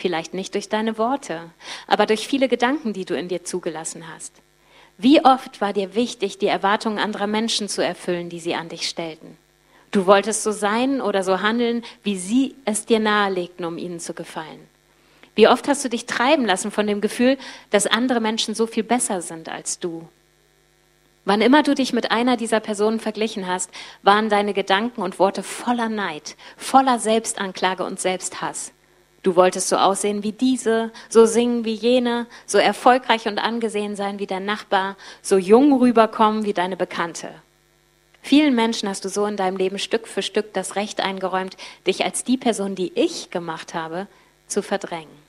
Vielleicht 0.00 0.32
nicht 0.32 0.54
durch 0.54 0.70
deine 0.70 0.96
Worte, 0.96 1.50
aber 1.86 2.06
durch 2.06 2.26
viele 2.26 2.48
Gedanken, 2.48 2.94
die 2.94 3.04
du 3.04 3.14
in 3.14 3.28
dir 3.28 3.44
zugelassen 3.44 4.08
hast. 4.08 4.32
Wie 4.96 5.22
oft 5.22 5.60
war 5.60 5.74
dir 5.74 5.94
wichtig, 5.94 6.38
die 6.38 6.46
Erwartungen 6.46 6.98
anderer 6.98 7.26
Menschen 7.26 7.68
zu 7.68 7.84
erfüllen, 7.84 8.30
die 8.30 8.40
sie 8.40 8.54
an 8.54 8.70
dich 8.70 8.88
stellten? 8.88 9.36
Du 9.90 10.06
wolltest 10.06 10.42
so 10.42 10.52
sein 10.52 11.02
oder 11.02 11.22
so 11.22 11.42
handeln, 11.42 11.84
wie 12.02 12.16
sie 12.16 12.54
es 12.64 12.86
dir 12.86 12.98
nahelegten, 12.98 13.66
um 13.66 13.76
ihnen 13.76 14.00
zu 14.00 14.14
gefallen. 14.14 14.66
Wie 15.34 15.48
oft 15.48 15.68
hast 15.68 15.84
du 15.84 15.90
dich 15.90 16.06
treiben 16.06 16.46
lassen 16.46 16.70
von 16.70 16.86
dem 16.86 17.02
Gefühl, 17.02 17.36
dass 17.68 17.86
andere 17.86 18.20
Menschen 18.20 18.54
so 18.54 18.66
viel 18.66 18.84
besser 18.84 19.20
sind 19.20 19.50
als 19.50 19.80
du? 19.80 20.08
Wann 21.26 21.42
immer 21.42 21.62
du 21.62 21.74
dich 21.74 21.92
mit 21.92 22.10
einer 22.10 22.38
dieser 22.38 22.60
Personen 22.60 23.00
verglichen 23.00 23.46
hast, 23.46 23.70
waren 24.02 24.30
deine 24.30 24.54
Gedanken 24.54 25.02
und 25.02 25.18
Worte 25.18 25.42
voller 25.42 25.90
Neid, 25.90 26.36
voller 26.56 26.98
Selbstanklage 26.98 27.84
und 27.84 28.00
Selbsthass. 28.00 28.72
Du 29.22 29.36
wolltest 29.36 29.68
so 29.68 29.76
aussehen 29.76 30.22
wie 30.22 30.32
diese, 30.32 30.90
so 31.10 31.26
singen 31.26 31.64
wie 31.64 31.74
jene, 31.74 32.26
so 32.46 32.56
erfolgreich 32.56 33.26
und 33.26 33.38
angesehen 33.38 33.94
sein 33.94 34.18
wie 34.18 34.26
dein 34.26 34.46
Nachbar, 34.46 34.96
so 35.20 35.36
jung 35.36 35.78
rüberkommen 35.78 36.44
wie 36.44 36.54
deine 36.54 36.76
Bekannte. 36.76 37.28
Vielen 38.22 38.54
Menschen 38.54 38.88
hast 38.88 39.04
du 39.04 39.08
so 39.08 39.26
in 39.26 39.36
deinem 39.36 39.56
Leben 39.56 39.78
Stück 39.78 40.06
für 40.06 40.22
Stück 40.22 40.52
das 40.54 40.76
Recht 40.76 41.00
eingeräumt, 41.00 41.56
dich 41.86 42.04
als 42.04 42.24
die 42.24 42.36
Person, 42.36 42.74
die 42.74 42.92
ich 42.94 43.30
gemacht 43.30 43.74
habe, 43.74 44.06
zu 44.46 44.62
verdrängen. 44.62 45.20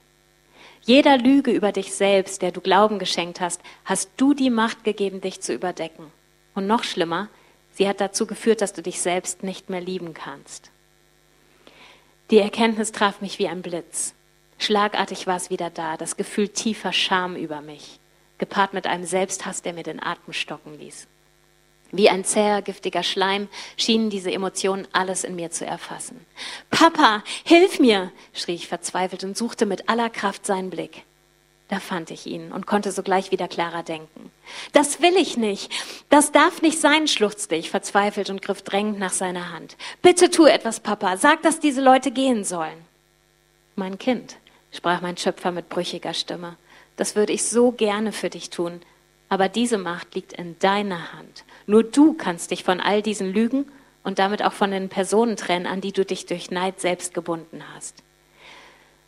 Jeder 0.83 1.17
Lüge 1.17 1.51
über 1.51 1.71
dich 1.71 1.93
selbst, 1.93 2.41
der 2.41 2.51
du 2.51 2.59
Glauben 2.59 2.97
geschenkt 2.97 3.39
hast, 3.39 3.61
hast 3.85 4.09
du 4.17 4.33
die 4.33 4.49
Macht 4.49 4.83
gegeben, 4.83 5.21
dich 5.21 5.41
zu 5.41 5.53
überdecken. 5.53 6.07
Und 6.55 6.67
noch 6.67 6.83
schlimmer, 6.83 7.29
sie 7.71 7.87
hat 7.87 8.01
dazu 8.01 8.25
geführt, 8.25 8.61
dass 8.61 8.73
du 8.73 8.81
dich 8.81 8.99
selbst 8.99 9.43
nicht 9.43 9.69
mehr 9.69 9.81
lieben 9.81 10.13
kannst. 10.13 10.71
Die 12.31 12.39
Erkenntnis 12.39 12.93
traf 12.93 13.19
mich 13.19 13.39
wie 13.39 13.49
ein 13.49 13.61
Blitz. 13.61 14.13
Schlagartig 14.57 15.27
war 15.27 15.35
es 15.35 15.49
wieder 15.49 15.69
da, 15.69 15.97
das 15.97 16.15
Gefühl 16.15 16.47
tiefer 16.47 16.93
Scham 16.93 17.35
über 17.35 17.59
mich, 17.59 17.99
gepaart 18.37 18.73
mit 18.73 18.87
einem 18.87 19.03
Selbsthass, 19.03 19.61
der 19.61 19.73
mir 19.73 19.83
den 19.83 20.01
Atem 20.01 20.31
stocken 20.31 20.79
ließ. 20.79 21.07
Wie 21.91 22.09
ein 22.09 22.23
zäher, 22.23 22.61
giftiger 22.61 23.03
Schleim 23.03 23.49
schienen 23.75 24.09
diese 24.09 24.31
Emotionen 24.31 24.87
alles 24.93 25.25
in 25.25 25.35
mir 25.35 25.51
zu 25.51 25.65
erfassen. 25.65 26.25
Papa, 26.69 27.21
hilf 27.43 27.79
mir, 27.79 28.13
schrie 28.31 28.55
ich 28.55 28.69
verzweifelt 28.69 29.25
und 29.25 29.35
suchte 29.35 29.65
mit 29.65 29.89
aller 29.89 30.09
Kraft 30.09 30.45
seinen 30.45 30.69
Blick. 30.69 31.03
Da 31.71 31.79
fand 31.79 32.11
ich 32.11 32.27
ihn 32.27 32.51
und 32.51 32.67
konnte 32.67 32.91
sogleich 32.91 33.31
wieder 33.31 33.47
klarer 33.47 33.81
denken. 33.81 34.29
Das 34.73 35.01
will 35.01 35.15
ich 35.15 35.37
nicht. 35.37 35.71
Das 36.09 36.33
darf 36.33 36.61
nicht 36.61 36.81
sein, 36.81 37.07
schluchzte 37.07 37.55
ich 37.55 37.69
verzweifelt 37.69 38.29
und 38.29 38.41
griff 38.41 38.61
drängend 38.61 38.99
nach 38.99 39.13
seiner 39.13 39.53
Hand. 39.53 39.77
Bitte 40.01 40.29
tu 40.29 40.45
etwas, 40.45 40.81
Papa. 40.81 41.15
Sag, 41.15 41.43
dass 41.43 41.61
diese 41.61 41.79
Leute 41.79 42.11
gehen 42.11 42.43
sollen. 42.43 42.77
Mein 43.77 43.97
Kind, 43.97 44.35
sprach 44.73 44.99
mein 44.99 45.15
Schöpfer 45.15 45.53
mit 45.53 45.69
brüchiger 45.69 46.13
Stimme, 46.13 46.57
das 46.97 47.15
würde 47.15 47.31
ich 47.31 47.45
so 47.45 47.71
gerne 47.71 48.11
für 48.11 48.29
dich 48.29 48.49
tun, 48.49 48.81
aber 49.29 49.47
diese 49.47 49.77
Macht 49.77 50.13
liegt 50.13 50.33
in 50.33 50.59
deiner 50.59 51.13
Hand. 51.13 51.45
Nur 51.67 51.83
du 51.85 52.11
kannst 52.11 52.51
dich 52.51 52.65
von 52.65 52.81
all 52.81 53.01
diesen 53.01 53.31
Lügen 53.31 53.65
und 54.03 54.19
damit 54.19 54.43
auch 54.43 54.51
von 54.51 54.71
den 54.71 54.89
Personen 54.89 55.37
trennen, 55.37 55.67
an 55.67 55.79
die 55.79 55.93
du 55.93 56.03
dich 56.03 56.25
durch 56.25 56.51
Neid 56.51 56.81
selbst 56.81 57.13
gebunden 57.13 57.63
hast. 57.73 58.00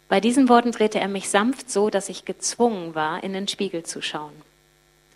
Bei 0.09 0.19
diesen 0.19 0.49
Worten 0.49 0.71
drehte 0.71 0.99
er 0.99 1.07
mich 1.07 1.29
sanft 1.29 1.69
so, 1.69 1.89
dass 1.89 2.09
ich 2.09 2.25
gezwungen 2.25 2.95
war, 2.95 3.23
in 3.23 3.33
den 3.33 3.47
Spiegel 3.47 3.83
zu 3.83 4.01
schauen. 4.01 4.33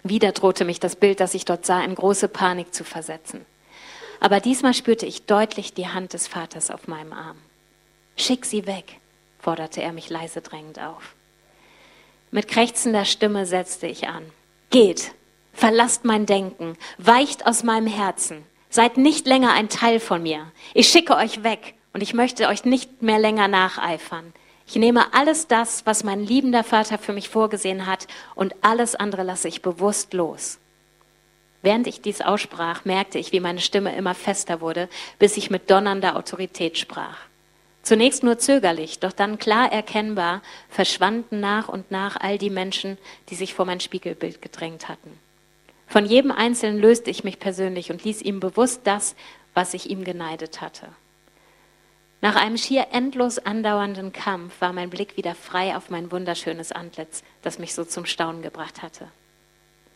Wieder 0.03 0.31
drohte 0.31 0.65
mich 0.65 0.79
das 0.79 0.95
Bild, 0.95 1.19
das 1.19 1.33
ich 1.33 1.45
dort 1.45 1.65
sah, 1.65 1.83
in 1.83 1.95
große 1.95 2.27
Panik 2.27 2.73
zu 2.73 2.83
versetzen. 2.83 3.45
Aber 4.19 4.39
diesmal 4.39 4.73
spürte 4.73 5.05
ich 5.05 5.25
deutlich 5.25 5.73
die 5.73 5.87
Hand 5.87 6.13
des 6.13 6.27
Vaters 6.27 6.71
auf 6.71 6.87
meinem 6.87 7.13
Arm. 7.13 7.37
Schick 8.15 8.45
sie 8.45 8.65
weg, 8.65 8.99
forderte 9.39 9.81
er 9.81 9.93
mich 9.93 10.09
leise 10.09 10.41
drängend 10.41 10.79
auf. 10.79 11.15
Mit 12.31 12.47
krächzender 12.47 13.05
Stimme 13.05 13.45
setzte 13.45 13.87
ich 13.87 14.07
an. 14.07 14.23
Geht, 14.69 15.11
verlasst 15.53 16.03
mein 16.03 16.25
Denken, 16.25 16.77
weicht 16.97 17.45
aus 17.45 17.63
meinem 17.63 17.87
Herzen, 17.87 18.43
seid 18.69 18.97
nicht 18.97 19.27
länger 19.27 19.53
ein 19.53 19.69
Teil 19.69 19.99
von 19.99 20.23
mir. 20.23 20.51
Ich 20.73 20.89
schicke 20.89 21.15
euch 21.15 21.43
weg 21.43 21.75
und 21.93 22.01
ich 22.01 22.13
möchte 22.13 22.47
euch 22.47 22.65
nicht 22.65 23.01
mehr 23.01 23.19
länger 23.19 23.47
nacheifern. 23.47 24.33
Ich 24.67 24.75
nehme 24.75 25.13
alles 25.13 25.47
das, 25.47 25.85
was 25.85 26.03
mein 26.03 26.25
liebender 26.25 26.63
Vater 26.63 26.97
für 26.97 27.13
mich 27.13 27.29
vorgesehen 27.29 27.85
hat, 27.85 28.05
und 28.35 28.53
alles 28.61 28.95
andere 28.95 29.23
lasse 29.23 29.47
ich 29.47 29.61
bewusst 29.61 30.13
los. 30.13 30.59
Während 31.61 31.87
ich 31.87 32.01
dies 32.01 32.21
aussprach, 32.21 32.83
merkte 32.83 33.17
ich, 33.17 33.31
wie 33.31 33.39
meine 33.39 33.61
Stimme 33.61 33.95
immer 33.95 34.13
fester 34.13 34.59
wurde, 34.59 34.89
bis 35.19 35.37
ich 35.37 35.49
mit 35.49 35.71
donnernder 35.71 36.17
Autorität 36.17 36.77
sprach. 36.77 37.17
Zunächst 37.81 38.23
nur 38.23 38.37
zögerlich, 38.37 38.99
doch 38.99 39.13
dann 39.13 39.39
klar 39.39 39.71
erkennbar 39.71 40.41
verschwanden 40.67 41.39
nach 41.39 41.69
und 41.69 41.89
nach 41.89 42.17
all 42.19 42.37
die 42.37 42.49
Menschen, 42.49 42.97
die 43.29 43.35
sich 43.35 43.53
vor 43.53 43.65
mein 43.65 43.79
Spiegelbild 43.79 44.41
gedrängt 44.41 44.89
hatten. 44.89 45.17
Von 45.87 46.05
jedem 46.05 46.31
Einzelnen 46.31 46.79
löste 46.79 47.09
ich 47.09 47.23
mich 47.23 47.39
persönlich 47.39 47.89
und 47.89 48.03
ließ 48.03 48.21
ihm 48.21 48.41
bewusst 48.41 48.81
das, 48.83 49.15
was 49.53 49.73
ich 49.73 49.89
ihm 49.89 50.03
geneidet 50.03 50.59
hatte. 50.59 50.89
Nach 52.19 52.35
einem 52.35 52.57
schier 52.57 52.87
endlos 52.91 53.37
andauernden 53.37 54.11
Kampf 54.11 54.59
war 54.59 54.73
mein 54.73 54.89
Blick 54.89 55.17
wieder 55.17 55.35
frei 55.35 55.75
auf 55.75 55.89
mein 55.89 56.11
wunderschönes 56.11 56.71
Antlitz, 56.71 57.23
das 57.43 57.59
mich 57.59 57.75
so 57.75 57.85
zum 57.85 58.05
Staunen 58.05 58.41
gebracht 58.41 58.81
hatte. 58.81 59.07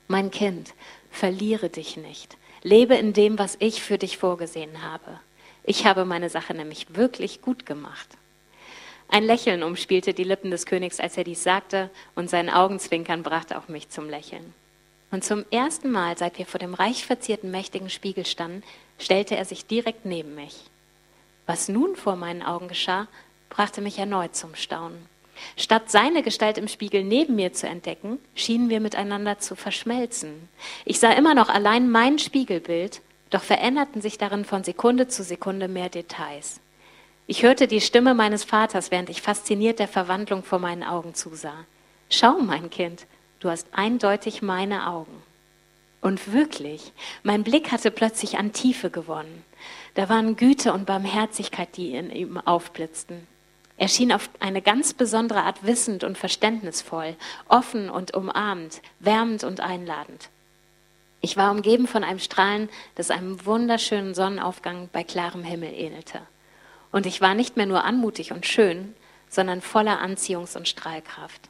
Mein 0.07 0.29
Kind, 0.29 0.73
verliere 1.09 1.69
dich 1.69 1.97
nicht. 1.97 2.37
Lebe 2.63 2.95
in 2.95 3.13
dem, 3.13 3.39
was 3.39 3.57
ich 3.59 3.81
für 3.81 3.97
dich 3.97 4.17
vorgesehen 4.17 4.83
habe. 4.83 5.19
Ich 5.63 5.85
habe 5.85 6.05
meine 6.05 6.29
Sache 6.29 6.53
nämlich 6.53 6.95
wirklich 6.95 7.41
gut 7.41 7.65
gemacht. 7.65 8.07
Ein 9.07 9.23
Lächeln 9.23 9.63
umspielte 9.63 10.13
die 10.13 10.23
Lippen 10.23 10.51
des 10.51 10.65
Königs, 10.65 10.99
als 10.99 11.17
er 11.17 11.23
dies 11.23 11.43
sagte, 11.43 11.89
und 12.15 12.29
sein 12.29 12.49
Augenzwinkern 12.49 13.23
brachte 13.23 13.57
auch 13.57 13.67
mich 13.67 13.89
zum 13.89 14.09
Lächeln. 14.09 14.53
Und 15.11 15.25
zum 15.25 15.43
ersten 15.51 15.91
Mal, 15.91 16.17
seit 16.17 16.37
wir 16.37 16.45
vor 16.45 16.59
dem 16.59 16.73
reich 16.73 17.05
verzierten 17.05 17.51
mächtigen 17.51 17.89
Spiegel 17.89 18.25
standen, 18.25 18.63
stellte 18.99 19.35
er 19.35 19.43
sich 19.43 19.65
direkt 19.65 20.05
neben 20.05 20.35
mich. 20.35 20.70
Was 21.45 21.69
nun 21.69 21.95
vor 21.95 22.15
meinen 22.15 22.41
Augen 22.41 22.67
geschah, 22.67 23.07
brachte 23.49 23.81
mich 23.81 23.99
erneut 23.99 24.35
zum 24.35 24.55
Staunen. 24.55 25.09
Statt 25.57 25.89
seine 25.89 26.23
Gestalt 26.23 26.57
im 26.57 26.67
Spiegel 26.67 27.03
neben 27.03 27.35
mir 27.35 27.51
zu 27.53 27.67
entdecken, 27.67 28.19
schienen 28.35 28.69
wir 28.69 28.79
miteinander 28.79 29.39
zu 29.39 29.55
verschmelzen. 29.55 30.49
Ich 30.85 30.99
sah 30.99 31.11
immer 31.13 31.33
noch 31.33 31.49
allein 31.49 31.89
mein 31.89 32.19
Spiegelbild 32.19 33.01
doch 33.31 33.41
veränderten 33.41 34.01
sich 34.01 34.17
darin 34.17 34.45
von 34.45 34.63
Sekunde 34.63 35.07
zu 35.07 35.23
Sekunde 35.23 35.67
mehr 35.67 35.89
Details. 35.89 36.59
Ich 37.27 37.43
hörte 37.43 37.67
die 37.67 37.81
Stimme 37.81 38.13
meines 38.13 38.43
Vaters, 38.43 38.91
während 38.91 39.09
ich 39.09 39.21
fasziniert 39.21 39.79
der 39.79 39.87
Verwandlung 39.87 40.43
vor 40.43 40.59
meinen 40.59 40.83
Augen 40.83 41.15
zusah. 41.15 41.65
Schau, 42.09 42.39
mein 42.39 42.69
Kind, 42.69 43.07
du 43.39 43.49
hast 43.49 43.67
eindeutig 43.71 44.41
meine 44.41 44.87
Augen. 44.87 45.23
Und 46.01 46.33
wirklich, 46.33 46.91
mein 47.23 47.43
Blick 47.43 47.71
hatte 47.71 47.89
plötzlich 47.89 48.37
an 48.37 48.51
Tiefe 48.51 48.89
gewonnen. 48.89 49.45
Da 49.95 50.07
waren 50.09 50.35
Güte 50.35 50.73
und 50.73 50.85
Barmherzigkeit, 50.85 51.75
die 51.75 51.93
in 51.93 52.11
ihm 52.11 52.37
aufblitzten. 52.37 53.27
Er 53.77 53.87
schien 53.87 54.13
auf 54.13 54.29
eine 54.39 54.61
ganz 54.61 54.93
besondere 54.93 55.43
Art 55.43 55.65
wissend 55.65 56.03
und 56.03 56.17
verständnisvoll, 56.17 57.15
offen 57.47 57.89
und 57.89 58.13
umarmend, 58.13 58.81
wärmend 58.99 59.43
und 59.43 59.59
einladend. 59.59 60.29
Ich 61.19 61.37
war 61.37 61.51
umgeben 61.51 61.87
von 61.87 62.03
einem 62.03 62.19
Strahlen, 62.19 62.69
das 62.95 63.11
einem 63.11 63.45
wunderschönen 63.45 64.13
Sonnenaufgang 64.13 64.89
bei 64.91 65.03
klarem 65.03 65.43
Himmel 65.43 65.73
ähnelte. 65.73 66.21
Und 66.91 67.05
ich 67.05 67.21
war 67.21 67.33
nicht 67.33 67.57
mehr 67.57 67.65
nur 67.65 67.83
anmutig 67.83 68.31
und 68.31 68.45
schön, 68.45 68.95
sondern 69.29 69.61
voller 69.61 70.01
Anziehungs- 70.01 70.57
und 70.57 70.67
Strahlkraft. 70.67 71.49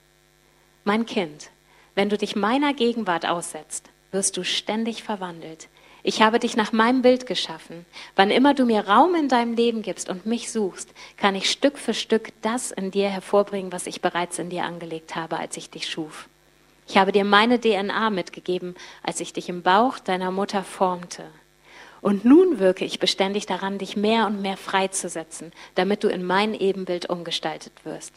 Mein 0.84 1.06
Kind, 1.06 1.52
wenn 1.96 2.10
du 2.10 2.18
dich 2.18 2.36
meiner 2.36 2.74
Gegenwart 2.74 3.26
aussetzt, 3.26 3.90
wirst 4.12 4.38
du 4.38 4.44
ständig 4.44 5.04
verwandelt. 5.04 5.68
Ich 6.04 6.22
habe 6.22 6.40
dich 6.40 6.58
nach 6.58 6.72
meinem 6.72 7.04
Bild 7.04 7.28
geschaffen. 7.28 7.86
Wann 8.16 8.32
immer 8.32 8.54
du 8.54 8.66
mir 8.66 8.88
Raum 8.88 9.14
in 9.14 9.28
deinem 9.28 9.54
Leben 9.54 9.84
gibst 9.84 10.10
und 10.10 10.26
mich 10.26 10.52
suchst, 10.52 10.90
kann 11.18 11.36
ich 11.36 11.52
Stück 11.52 11.78
für 11.78 11.94
Stück 11.94 12.30
das 12.42 12.72
in 12.72 12.90
dir 12.90 13.10
hervorbringen, 13.10 13.72
was 13.72 13.86
ich 13.86 14.02
bereits 14.02 14.40
in 14.40 14.50
dir 14.50 14.64
angelegt 14.64 15.16
habe, 15.16 15.38
als 15.38 15.58
ich 15.58 15.70
dich 15.70 15.88
schuf. 15.88 16.28
Ich 16.88 16.98
habe 16.98 17.12
dir 17.12 17.24
meine 17.24 17.60
DNA 17.60 18.10
mitgegeben, 18.10 18.76
als 19.04 19.20
ich 19.20 19.32
dich 19.32 19.48
im 19.48 19.62
Bauch 19.62 20.00
deiner 20.00 20.32
Mutter 20.32 20.64
formte. 20.64 21.26
Und 22.02 22.26
nun 22.26 22.58
wirke 22.58 22.84
ich 22.84 23.00
beständig 23.00 23.46
daran, 23.46 23.78
dich 23.78 23.96
mehr 23.96 24.26
und 24.26 24.42
mehr 24.42 24.58
freizusetzen, 24.58 25.52
damit 25.76 26.04
du 26.04 26.08
in 26.08 26.26
mein 26.26 26.56
Ebenbild 26.56 27.10
umgestaltet 27.10 27.74
wirst. 27.84 28.14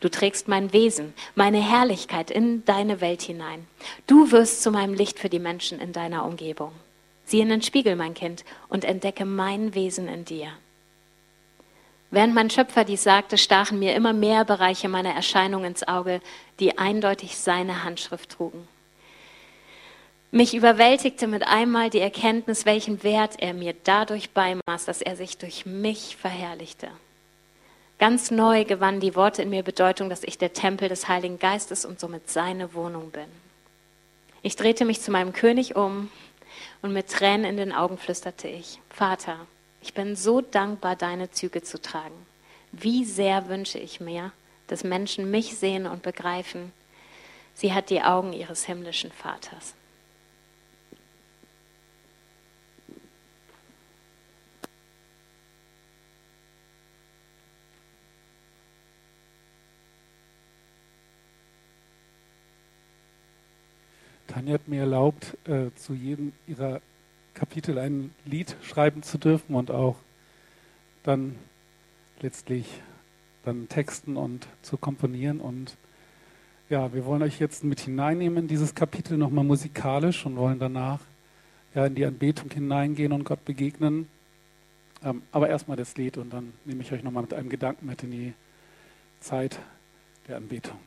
Du 0.00 0.08
trägst 0.08 0.48
mein 0.48 0.72
Wesen, 0.72 1.12
meine 1.34 1.60
Herrlichkeit 1.60 2.30
in 2.30 2.64
deine 2.64 3.02
Welt 3.02 3.22
hinein. 3.22 3.66
Du 4.06 4.30
wirst 4.32 4.62
zu 4.62 4.70
meinem 4.70 4.94
Licht 4.94 5.18
für 5.18 5.28
die 5.28 5.38
Menschen 5.38 5.80
in 5.80 5.92
deiner 5.92 6.24
Umgebung. 6.24 6.72
Sieh 7.26 7.40
in 7.40 7.48
den 7.48 7.62
Spiegel, 7.62 7.96
mein 7.96 8.14
Kind, 8.14 8.44
und 8.68 8.84
entdecke 8.84 9.24
mein 9.24 9.74
Wesen 9.74 10.08
in 10.08 10.24
dir. 10.24 10.48
Während 12.10 12.34
mein 12.34 12.50
Schöpfer 12.50 12.84
dies 12.84 13.02
sagte, 13.02 13.36
stachen 13.36 13.80
mir 13.80 13.94
immer 13.94 14.12
mehr 14.12 14.44
Bereiche 14.44 14.88
meiner 14.88 15.12
Erscheinung 15.12 15.64
ins 15.64 15.86
Auge, 15.86 16.20
die 16.60 16.78
eindeutig 16.78 17.36
seine 17.36 17.82
Handschrift 17.82 18.30
trugen. 18.30 18.66
Mich 20.30 20.54
überwältigte 20.54 21.26
mit 21.26 21.46
einmal 21.46 21.90
die 21.90 22.00
Erkenntnis, 22.00 22.64
welchen 22.64 23.02
Wert 23.02 23.34
er 23.38 23.54
mir 23.54 23.74
dadurch 23.84 24.30
beimaß, 24.30 24.84
dass 24.84 25.02
er 25.02 25.16
sich 25.16 25.38
durch 25.38 25.66
mich 25.66 26.16
verherrlichte. 26.16 26.88
Ganz 27.98 28.30
neu 28.30 28.64
gewannen 28.64 29.00
die 29.00 29.16
Worte 29.16 29.42
in 29.42 29.50
mir 29.50 29.62
Bedeutung, 29.62 30.10
dass 30.10 30.22
ich 30.22 30.38
der 30.38 30.52
Tempel 30.52 30.88
des 30.88 31.08
Heiligen 31.08 31.38
Geistes 31.38 31.84
und 31.84 31.98
somit 31.98 32.28
seine 32.28 32.74
Wohnung 32.74 33.10
bin. 33.10 33.28
Ich 34.42 34.54
drehte 34.54 34.84
mich 34.84 35.00
zu 35.00 35.10
meinem 35.10 35.32
König 35.32 35.74
um 35.74 36.10
und 36.86 36.92
mit 36.92 37.08
Tränen 37.08 37.44
in 37.44 37.56
den 37.56 37.72
Augen 37.72 37.98
flüsterte 37.98 38.48
ich, 38.48 38.80
Vater, 38.90 39.46
ich 39.82 39.92
bin 39.92 40.14
so 40.14 40.40
dankbar, 40.40 40.94
deine 40.94 41.30
Züge 41.30 41.62
zu 41.62 41.80
tragen. 41.80 42.14
Wie 42.70 43.04
sehr 43.04 43.48
wünsche 43.48 43.78
ich 43.78 44.00
mir, 44.00 44.32
dass 44.68 44.84
Menschen 44.84 45.30
mich 45.30 45.56
sehen 45.56 45.86
und 45.86 46.02
begreifen, 46.02 46.72
sie 47.54 47.72
hat 47.72 47.90
die 47.90 48.02
Augen 48.02 48.32
ihres 48.32 48.64
himmlischen 48.64 49.10
Vaters. 49.10 49.74
Tanja 64.36 64.52
hat 64.52 64.68
mir 64.68 64.80
erlaubt, 64.80 65.34
äh, 65.48 65.70
zu 65.76 65.94
jedem 65.94 66.34
ihrer 66.46 66.82
Kapitel 67.32 67.78
ein 67.78 68.10
Lied 68.26 68.54
schreiben 68.60 69.02
zu 69.02 69.16
dürfen 69.16 69.54
und 69.54 69.70
auch 69.70 69.96
dann 71.04 71.36
letztlich 72.20 72.66
dann 73.46 73.66
texten 73.70 74.18
und 74.18 74.46
zu 74.60 74.76
komponieren. 74.76 75.40
Und 75.40 75.78
ja, 76.68 76.92
wir 76.92 77.06
wollen 77.06 77.22
euch 77.22 77.40
jetzt 77.40 77.64
mit 77.64 77.80
hineinnehmen 77.80 78.40
in 78.40 78.46
dieses 78.46 78.74
Kapitel 78.74 79.16
nochmal 79.16 79.44
musikalisch 79.44 80.26
und 80.26 80.36
wollen 80.36 80.58
danach 80.58 81.00
ja 81.74 81.86
in 81.86 81.94
die 81.94 82.04
Anbetung 82.04 82.50
hineingehen 82.50 83.12
und 83.12 83.24
Gott 83.24 83.42
begegnen. 83.46 84.06
Ähm, 85.02 85.22
aber 85.32 85.48
erstmal 85.48 85.78
das 85.78 85.96
Lied 85.96 86.18
und 86.18 86.30
dann 86.30 86.52
nehme 86.66 86.82
ich 86.82 86.92
euch 86.92 87.02
nochmal 87.02 87.22
mit 87.22 87.32
einem 87.32 87.48
Gedanken 87.48 87.86
mit 87.86 88.02
in 88.02 88.10
die 88.10 88.34
Zeit 89.18 89.58
der 90.28 90.36
Anbetung. 90.36 90.78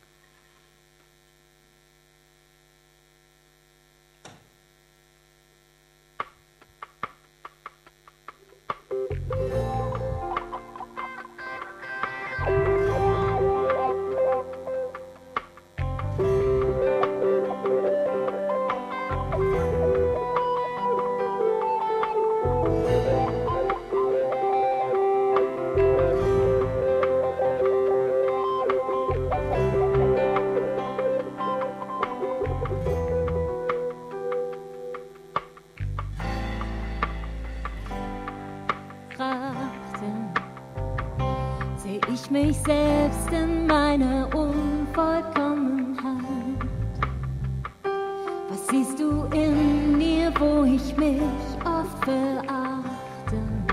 verachten. 52.04 53.64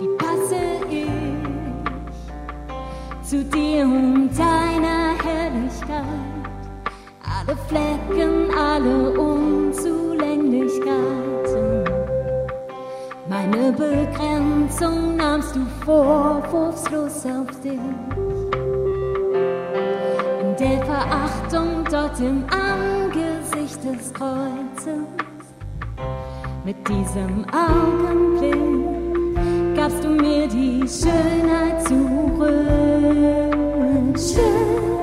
Wie 0.00 0.08
passe 0.16 0.62
ich 0.90 1.06
zu 3.22 3.44
dir 3.44 3.84
und 3.84 4.30
deiner 4.36 5.14
Herrlichkeit? 5.22 6.04
Alle 7.22 7.56
Flecken, 7.68 8.50
alle 8.56 9.12
Unzulänglichkeiten. 9.18 11.84
Meine 13.28 13.72
Begrenzung 13.72 15.16
nahmst 15.16 15.54
du 15.56 15.66
vorwurfslos 15.84 17.26
auf 17.26 17.60
dich. 17.60 17.80
In 20.40 20.56
der 20.58 20.84
Verachtung 20.84 21.84
dort 21.90 22.20
im 22.20 22.44
Angesicht 22.50 23.82
des 23.82 24.12
Kreuzes. 24.12 24.63
Mit 26.64 26.76
diesem 26.88 27.44
Augenblick 27.52 28.56
gabst 29.76 30.02
du 30.02 30.08
mir 30.08 30.48
die 30.48 30.80
Schönheit 30.88 31.86
zurück. 31.86 32.48
Schön. 34.18 34.93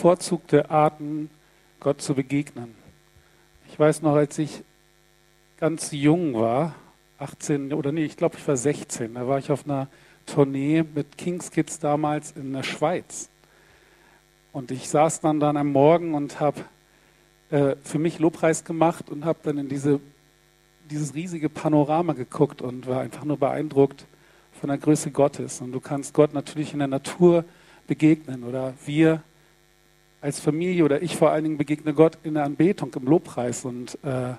Bevorzugte 0.00 0.70
Arten, 0.70 1.28
Gott 1.78 2.00
zu 2.00 2.14
begegnen. 2.14 2.74
Ich 3.68 3.78
weiß 3.78 4.00
noch, 4.00 4.14
als 4.14 4.38
ich 4.38 4.62
ganz 5.58 5.90
jung 5.92 6.32
war, 6.32 6.74
18 7.18 7.74
oder 7.74 7.92
nee, 7.92 8.06
ich 8.06 8.16
glaube, 8.16 8.38
ich 8.38 8.48
war 8.48 8.56
16, 8.56 9.12
da 9.12 9.28
war 9.28 9.38
ich 9.38 9.50
auf 9.50 9.66
einer 9.66 9.88
Tournee 10.24 10.84
mit 10.94 11.18
Kings 11.18 11.50
Kids 11.50 11.80
damals 11.80 12.32
in 12.32 12.54
der 12.54 12.62
Schweiz. 12.62 13.28
Und 14.52 14.70
ich 14.70 14.88
saß 14.88 15.20
dann 15.20 15.38
dann 15.38 15.58
am 15.58 15.70
Morgen 15.70 16.14
und 16.14 16.40
habe 16.40 16.62
äh, 17.50 17.76
für 17.82 17.98
mich 17.98 18.18
Lobpreis 18.20 18.64
gemacht 18.64 19.10
und 19.10 19.26
habe 19.26 19.40
dann 19.42 19.58
in 19.58 19.68
diese, 19.68 20.00
dieses 20.90 21.14
riesige 21.14 21.50
Panorama 21.50 22.14
geguckt 22.14 22.62
und 22.62 22.86
war 22.86 23.02
einfach 23.02 23.26
nur 23.26 23.36
beeindruckt 23.36 24.06
von 24.58 24.70
der 24.70 24.78
Größe 24.78 25.10
Gottes. 25.10 25.60
Und 25.60 25.72
du 25.72 25.80
kannst 25.80 26.14
Gott 26.14 26.32
natürlich 26.32 26.72
in 26.72 26.78
der 26.78 26.88
Natur 26.88 27.44
begegnen 27.86 28.44
oder 28.44 28.72
wir 28.86 29.22
als 30.20 30.40
Familie 30.40 30.84
oder 30.84 31.02
ich 31.02 31.16
vor 31.16 31.30
allen 31.30 31.44
Dingen 31.44 31.58
begegne 31.58 31.94
Gott 31.94 32.18
in 32.22 32.34
der 32.34 32.44
Anbetung, 32.44 32.92
im 32.94 33.04
Lobpreis 33.04 33.64
und 33.64 33.98
äh, 34.02 34.34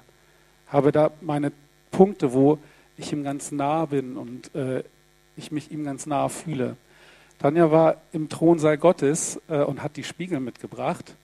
habe 0.67 0.91
da 0.91 1.11
meine 1.21 1.51
Punkte, 1.89 2.33
wo 2.33 2.59
ich 2.97 3.11
ihm 3.11 3.23
ganz 3.23 3.51
nah 3.51 3.85
bin 3.85 4.17
und 4.17 4.53
äh, 4.55 4.83
ich 5.35 5.51
mich 5.51 5.71
ihm 5.71 5.83
ganz 5.83 6.05
nah 6.05 6.29
fühle. 6.29 6.77
Tanja 7.39 7.71
war 7.71 7.97
im 8.11 8.29
Thronsaal 8.29 8.77
Gottes 8.77 9.41
äh, 9.47 9.63
und 9.63 9.81
hat 9.81 9.97
die 9.97 10.03
Spiegel 10.03 10.39
mitgebracht. 10.39 11.15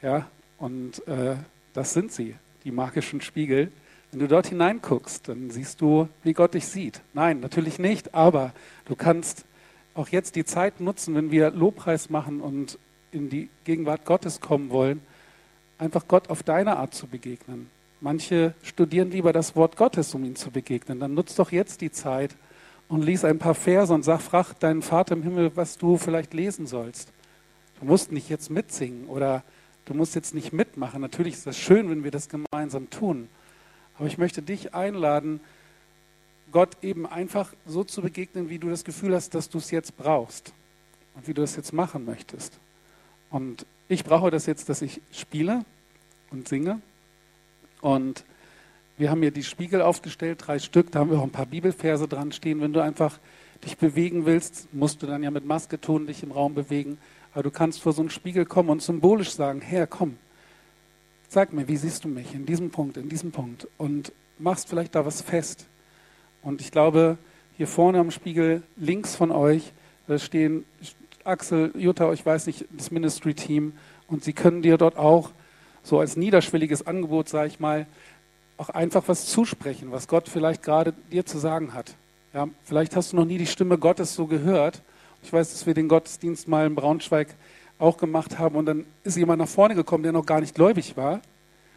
Ja, 0.00 0.26
und 0.58 1.06
äh, 1.06 1.36
das 1.74 1.92
sind 1.92 2.12
sie, 2.12 2.34
die 2.64 2.70
magischen 2.70 3.20
Spiegel. 3.20 3.70
Wenn 4.10 4.20
du 4.20 4.28
dort 4.28 4.46
hineinguckst, 4.46 5.28
dann 5.28 5.50
siehst 5.50 5.82
du, 5.82 6.08
wie 6.22 6.32
Gott 6.32 6.54
dich 6.54 6.66
sieht. 6.66 7.02
Nein, 7.12 7.40
natürlich 7.40 7.78
nicht, 7.78 8.14
aber 8.14 8.52
du 8.86 8.96
kannst 8.96 9.44
auch 9.94 10.08
jetzt 10.08 10.36
die 10.36 10.44
Zeit 10.44 10.80
nutzen, 10.80 11.14
wenn 11.14 11.30
wir 11.30 11.50
Lobpreis 11.50 12.08
machen 12.08 12.40
und 12.40 12.78
in 13.12 13.28
die 13.28 13.48
Gegenwart 13.64 14.04
Gottes 14.04 14.40
kommen 14.40 14.70
wollen, 14.70 15.00
einfach 15.78 16.06
Gott 16.08 16.30
auf 16.30 16.42
deine 16.42 16.76
Art 16.76 16.94
zu 16.94 17.06
begegnen. 17.06 17.70
Manche 18.00 18.54
studieren 18.62 19.10
lieber 19.10 19.32
das 19.32 19.56
Wort 19.56 19.76
Gottes, 19.76 20.14
um 20.14 20.24
ihm 20.24 20.36
zu 20.36 20.50
begegnen. 20.50 21.00
Dann 21.00 21.14
nutzt 21.14 21.38
doch 21.38 21.50
jetzt 21.50 21.80
die 21.80 21.90
Zeit 21.90 22.36
und 22.88 23.02
lies 23.02 23.24
ein 23.24 23.38
paar 23.38 23.54
Verse 23.54 23.92
und 23.92 24.04
sag, 24.04 24.20
frag 24.20 24.54
deinen 24.60 24.82
Vater 24.82 25.14
im 25.14 25.22
Himmel, 25.22 25.52
was 25.56 25.78
du 25.78 25.96
vielleicht 25.96 26.32
lesen 26.32 26.66
sollst. 26.66 27.12
Du 27.80 27.86
musst 27.86 28.12
nicht 28.12 28.28
jetzt 28.28 28.50
mitsingen 28.50 29.06
oder 29.06 29.42
du 29.84 29.94
musst 29.94 30.14
jetzt 30.14 30.34
nicht 30.34 30.52
mitmachen. 30.52 31.00
Natürlich 31.00 31.34
ist 31.34 31.46
das 31.46 31.58
schön, 31.58 31.90
wenn 31.90 32.04
wir 32.04 32.10
das 32.10 32.28
gemeinsam 32.28 32.90
tun. 32.90 33.28
Aber 33.96 34.06
ich 34.06 34.18
möchte 34.18 34.42
dich 34.42 34.74
einladen, 34.74 35.40
Gott 36.52 36.76
eben 36.82 37.06
einfach 37.06 37.52
so 37.66 37.84
zu 37.84 38.00
begegnen, 38.00 38.48
wie 38.48 38.58
du 38.58 38.70
das 38.70 38.84
Gefühl 38.84 39.14
hast, 39.14 39.34
dass 39.34 39.48
du 39.48 39.58
es 39.58 39.70
jetzt 39.70 39.96
brauchst 39.96 40.52
und 41.14 41.28
wie 41.28 41.34
du 41.34 41.42
es 41.42 41.56
jetzt 41.56 41.72
machen 41.72 42.04
möchtest. 42.04 42.58
Und 43.30 43.66
ich 43.88 44.04
brauche 44.04 44.30
das 44.30 44.46
jetzt, 44.46 44.68
dass 44.68 44.82
ich 44.82 45.00
spiele 45.12 45.64
und 46.30 46.48
singe. 46.48 46.80
Und 47.80 48.24
wir 48.96 49.10
haben 49.10 49.22
hier 49.22 49.30
die 49.30 49.44
Spiegel 49.44 49.80
aufgestellt, 49.80 50.44
drei 50.46 50.58
Stück, 50.58 50.90
da 50.90 51.00
haben 51.00 51.10
wir 51.10 51.18
auch 51.18 51.24
ein 51.24 51.30
paar 51.30 51.46
Bibelverse 51.46 52.08
dran 52.08 52.32
stehen. 52.32 52.60
Wenn 52.60 52.72
du 52.72 52.80
einfach 52.80 53.18
dich 53.64 53.76
bewegen 53.76 54.26
willst, 54.26 54.72
musst 54.74 55.02
du 55.02 55.06
dann 55.06 55.22
ja 55.22 55.30
mit 55.30 55.46
Maske 55.46 55.80
tun, 55.80 56.06
dich 56.06 56.22
im 56.22 56.32
Raum 56.32 56.54
bewegen. 56.54 56.98
Aber 57.32 57.42
du 57.42 57.50
kannst 57.50 57.80
vor 57.80 57.92
so 57.92 58.02
einen 58.02 58.10
Spiegel 58.10 58.44
kommen 58.44 58.70
und 58.70 58.82
symbolisch 58.82 59.30
sagen, 59.32 59.60
Herr, 59.60 59.86
komm, 59.86 60.16
sag 61.28 61.52
mir, 61.52 61.68
wie 61.68 61.76
siehst 61.76 62.04
du 62.04 62.08
mich 62.08 62.34
in 62.34 62.46
diesem 62.46 62.70
Punkt, 62.70 62.96
in 62.96 63.08
diesem 63.08 63.30
Punkt? 63.30 63.68
Und 63.76 64.12
machst 64.38 64.68
vielleicht 64.68 64.94
da 64.94 65.04
was 65.04 65.22
fest. 65.22 65.66
Und 66.42 66.60
ich 66.60 66.70
glaube, 66.70 67.18
hier 67.56 67.66
vorne 67.66 67.98
am 67.98 68.10
Spiegel 68.10 68.62
links 68.76 69.14
von 69.14 69.30
euch, 69.30 69.72
stehen 70.16 70.64
Axel, 71.28 71.72
Jutta, 71.76 72.12
ich 72.12 72.24
weiß 72.24 72.46
nicht, 72.46 72.64
das 72.70 72.90
Ministry-Team. 72.90 73.74
Und 74.08 74.24
sie 74.24 74.32
können 74.32 74.62
dir 74.62 74.78
dort 74.78 74.96
auch 74.96 75.30
so 75.82 76.00
als 76.00 76.16
niederschwelliges 76.16 76.86
Angebot, 76.86 77.28
sage 77.28 77.48
ich 77.48 77.60
mal, 77.60 77.86
auch 78.56 78.70
einfach 78.70 79.04
was 79.06 79.26
zusprechen, 79.26 79.92
was 79.92 80.08
Gott 80.08 80.28
vielleicht 80.28 80.62
gerade 80.62 80.92
dir 81.12 81.24
zu 81.24 81.38
sagen 81.38 81.74
hat. 81.74 81.94
Ja, 82.34 82.48
vielleicht 82.64 82.96
hast 82.96 83.12
du 83.12 83.16
noch 83.16 83.24
nie 83.24 83.38
die 83.38 83.46
Stimme 83.46 83.78
Gottes 83.78 84.14
so 84.14 84.26
gehört. 84.26 84.82
Ich 85.22 85.32
weiß, 85.32 85.52
dass 85.52 85.66
wir 85.66 85.74
den 85.74 85.88
Gottesdienst 85.88 86.48
mal 86.48 86.66
in 86.66 86.74
Braunschweig 86.74 87.28
auch 87.78 87.96
gemacht 87.96 88.38
haben 88.38 88.56
und 88.56 88.66
dann 88.66 88.86
ist 89.04 89.16
jemand 89.16 89.38
nach 89.38 89.48
vorne 89.48 89.74
gekommen, 89.74 90.02
der 90.02 90.12
noch 90.12 90.26
gar 90.26 90.40
nicht 90.40 90.54
gläubig 90.54 90.96
war 90.96 91.20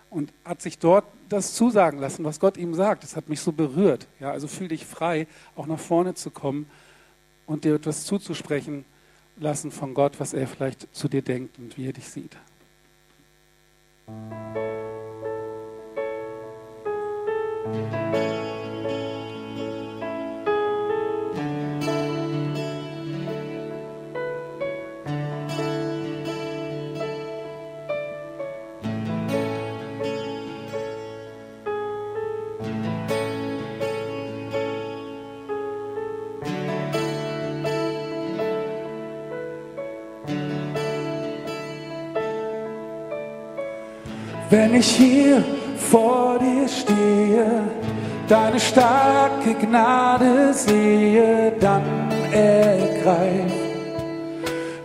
und 0.10 0.34
hat 0.44 0.62
sich 0.62 0.80
dort 0.80 1.06
das 1.30 1.54
zusagen 1.54 2.00
lassen, 2.00 2.24
was 2.26 2.40
Gott 2.40 2.58
ihm 2.58 2.74
sagt. 2.74 3.04
Das 3.04 3.16
hat 3.16 3.30
mich 3.30 3.40
so 3.40 3.52
berührt. 3.52 4.08
Ja, 4.20 4.32
also 4.32 4.48
fühl 4.48 4.68
dich 4.68 4.86
frei, 4.86 5.28
auch 5.56 5.68
nach 5.68 5.80
vorne 5.80 6.16
zu 6.16 6.32
kommen 6.32 6.70
und 7.46 7.64
dir 7.64 7.76
etwas 7.76 8.06
zuzusprechen 8.06 8.86
lassen 9.38 9.72
von 9.72 9.94
Gott, 9.94 10.20
was 10.20 10.34
er 10.34 10.48
vielleicht 10.48 10.94
zu 10.96 11.08
dir 11.08 11.22
denkt 11.22 11.58
und 11.58 11.78
wie 11.78 11.88
er 11.88 11.94
dich 11.94 12.10
sieht. 12.10 12.38
Wenn 44.52 44.76
ich 44.76 44.92
hier 44.98 45.42
vor 45.78 46.38
dir 46.38 46.68
stehe, 46.68 47.64
deine 48.28 48.60
starke 48.60 49.54
Gnade 49.54 50.54
sehe, 50.54 51.54
dann 51.58 52.12
ergreift 52.34 53.56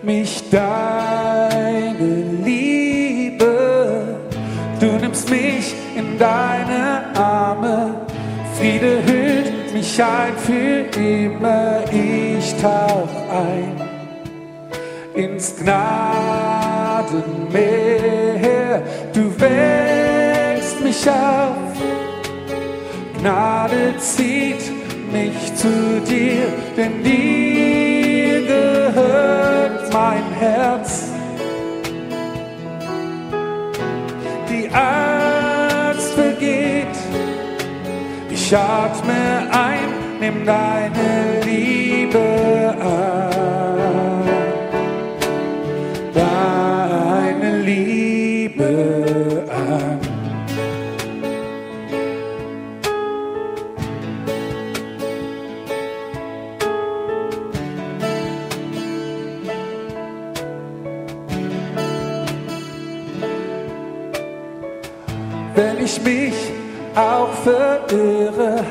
mich 0.03 0.49
deine 0.51 2.23
Liebe. 2.45 4.21
Du 4.79 4.87
nimmst 4.87 5.29
mich 5.29 5.75
in 5.97 6.17
deine 6.17 7.07
Arme, 7.17 8.07
Friede 8.57 9.03
hüllt 9.05 9.75
mich 9.75 10.01
ein 10.01 10.37
für 10.37 10.87
immer, 10.97 11.81
ich 11.91 12.55
tauch 12.63 13.09
ein 13.33 13.81
ins 15.17 15.57
Gnadenmeer. 15.57 15.97
Du 19.13 19.33
wächst 19.41 20.81
mich 20.83 21.09
auf, 21.09 21.57
Gnade 23.21 23.95
zieht 23.99 24.71
mich 25.13 25.55
zu 25.55 26.01
dir, 26.09 26.47
denn 26.77 27.03
dir 27.03 28.47
gehört 28.47 29.93
mein 29.93 30.25
Herz. 30.39 31.09
Die 34.49 34.69
Angst 34.73 36.13
vergeht, 36.13 36.97
ich 38.31 38.57
atme 38.57 39.49
ein, 39.51 39.89
nimm 40.21 40.45
deine 40.45 41.41
Liebe 41.45 42.75
an. 42.81 43.16
Verirre, 67.47 68.65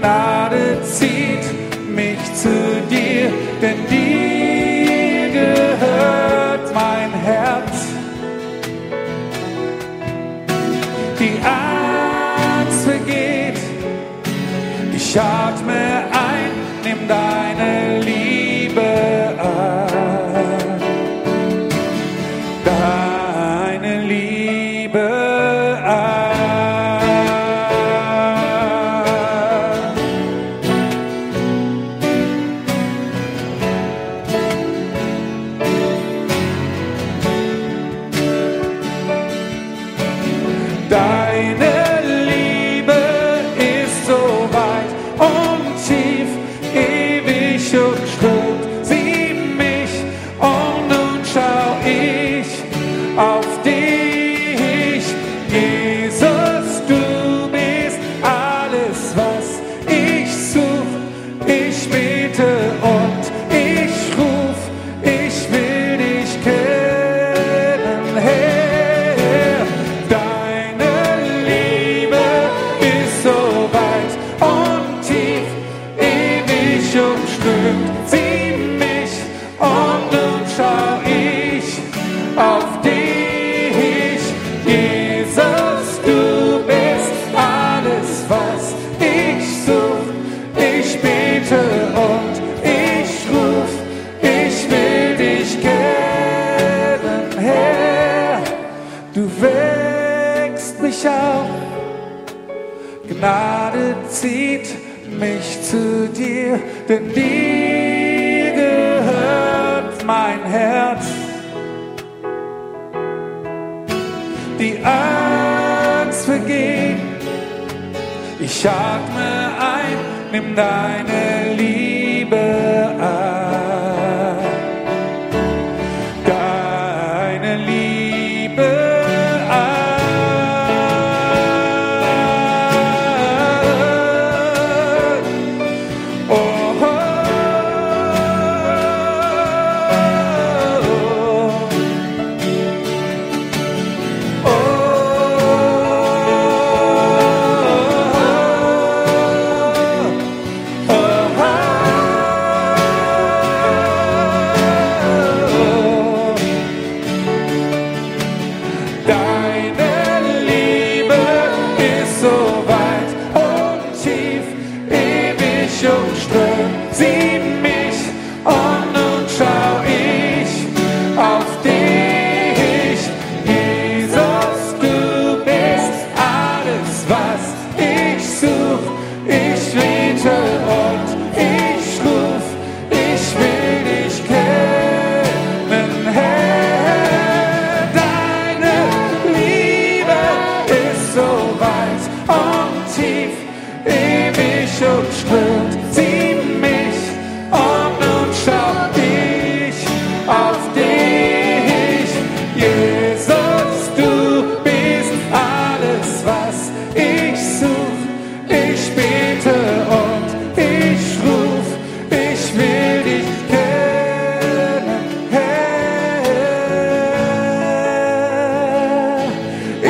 Gnade 0.00 0.80
zieht 0.84 1.44
mich 1.94 2.18
zu 2.34 2.48
dir, 2.88 3.32
denn 3.60 3.84
dir 3.90 5.28
gehört 5.30 6.74
mein 6.74 7.12
Herz. 7.12 7.86
Die 11.18 11.36
Angst 11.44 12.84
vergeht, 12.84 13.58
ich 14.94 15.20
atme 15.20 16.04
ein. 16.12 16.17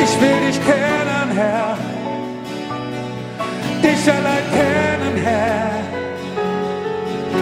Ich 0.09 0.19
will 0.21 0.39
dich 0.47 0.59
kennen, 0.65 1.29
Herr. 1.35 1.77
Dich 3.83 4.11
allein 4.11 4.45
kennen, 4.57 5.15
Herr. 5.23 5.69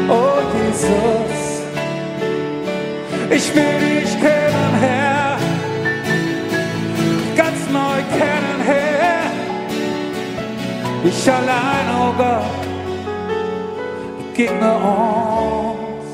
Oh 0.10 0.40
Jesus. 0.56 1.36
Ich 3.30 3.56
will 3.56 3.78
dich 3.80 4.12
kennen, 4.20 4.74
Herr. 4.82 5.38
Ganz 7.38 7.60
neu 7.72 8.00
kennen, 8.20 8.60
Herr. 8.66 9.32
Dich 11.04 11.32
allein, 11.32 11.88
oh 12.02 12.14
Gott. 12.18 12.58
Begegne 14.18 14.74
uns. 14.76 16.08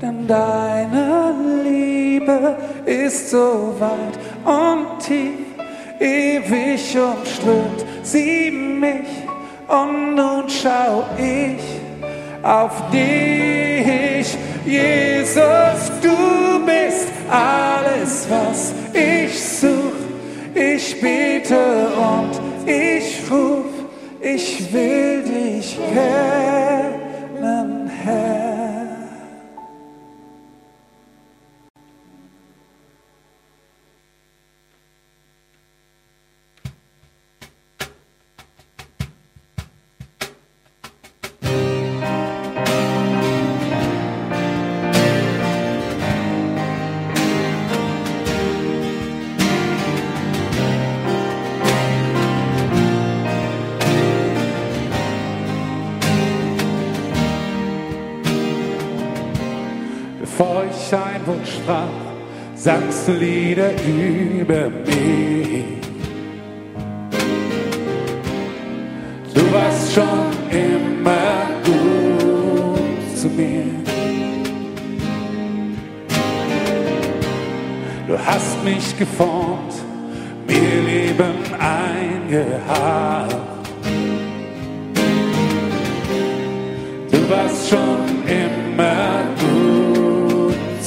Denn 0.00 0.26
deine 0.28 1.34
Liebe 1.64 2.56
ist 2.90 3.30
so 3.30 3.74
weit 3.78 4.18
und 4.44 4.98
tief, 4.98 5.46
ewig 6.00 6.96
umströmt 6.98 7.84
sie 8.02 8.50
mich 8.50 9.06
und 9.68 10.16
nun 10.16 10.44
schau 10.48 11.04
ich 11.16 11.62
auf 12.42 12.72
dich. 12.90 14.36
Jesus, 14.66 15.90
du 16.02 16.64
bist 16.66 17.08
alles, 17.30 18.26
was 18.28 18.74
ich 18.92 19.40
such. 19.40 20.00
Ich 20.54 21.00
bete 21.00 21.88
und 21.96 22.68
ich 22.68 23.30
ruf, 23.30 23.66
ich 24.20 24.72
will 24.72 25.22
dich 25.22 25.78
kennen. 25.94 26.79
sprach, 61.50 61.88
sangst 62.54 63.08
du 63.08 63.12
Lieder 63.12 63.70
über 63.82 64.70
mich. 64.70 65.80
Du 69.34 69.52
warst 69.52 69.92
schon 69.92 70.30
immer 70.50 71.48
gut 71.64 73.16
zu 73.16 73.28
mir. 73.28 73.64
Du 78.06 78.18
hast 78.18 78.64
mich 78.64 78.98
geformt, 78.98 79.74
mir 80.46 80.82
Leben 80.86 81.34
eingehakt. 81.58 83.29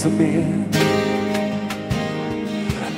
Zu 0.04 0.10
mir. 0.10 0.44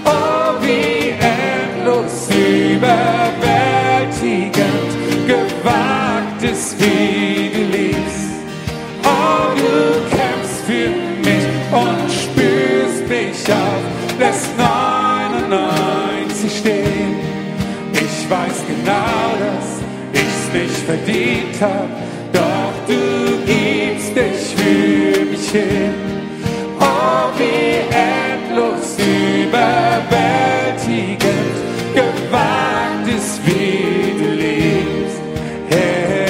Oh, 0.05 0.55
wie 0.61 1.09
endlos 1.11 2.29
überwältigend 2.31 4.91
gewagt 5.27 6.41
ist, 6.41 6.79
wie 6.79 7.51
du 7.53 7.61
liebst. 7.77 8.31
Oh, 9.03 9.53
du 9.55 10.01
kämpfst 10.17 10.61
für 10.65 10.89
mich 11.27 11.45
und 11.71 12.11
spürst 12.11 13.03
mich 13.07 13.53
auf, 13.53 13.83
lässt 14.17 14.57
99 14.57 16.57
stehen. 16.57 17.19
Ich 17.93 18.27
weiß 18.31 18.63
genau, 18.67 19.37
dass 19.43 19.69
ich's 20.11 20.49
nicht 20.53 20.81
verdient 20.87 21.55
hab, 21.61 21.89
doch 22.33 22.73
du 22.87 23.01
gibst 23.45 24.15
dich 24.15 24.55
für 24.55 25.25
mich 25.25 25.51
hin. 25.51 26.04
Überwältigend 30.07 31.55
gewagt 31.93 33.07
ist, 33.07 33.45
wie 33.45 34.13
du 34.17 34.31
liebst. 34.31 35.21
Hey. 35.69 36.25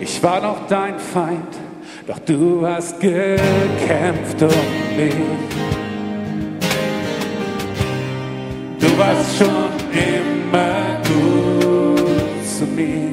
Ich 0.00 0.22
war 0.22 0.40
noch 0.40 0.66
dein 0.68 0.98
Feind, 0.98 1.40
doch 2.06 2.18
du 2.20 2.66
hast 2.66 3.00
gekämpft 3.00 4.42
um 4.42 4.83
mich. 4.96 5.14
Du 8.80 8.98
warst 8.98 9.38
schon 9.38 9.70
immer 9.92 11.00
gut 11.08 12.46
zu 12.56 12.64
mir. 12.66 13.10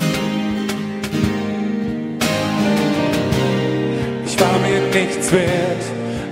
Ich 4.25 4.39
war 4.39 4.57
mir 4.59 4.81
nichts 4.99 5.31
wert, 5.31 5.83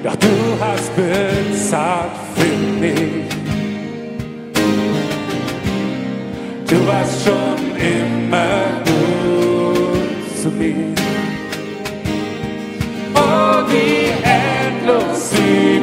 doch 0.03 0.15
du 0.15 0.35
hast 0.59 0.91
bezahlt 0.95 2.11
für 2.35 2.57
mich. 2.79 3.29
Du 6.69 6.87
warst 6.87 7.25
schon 7.25 7.75
immer 7.75 8.68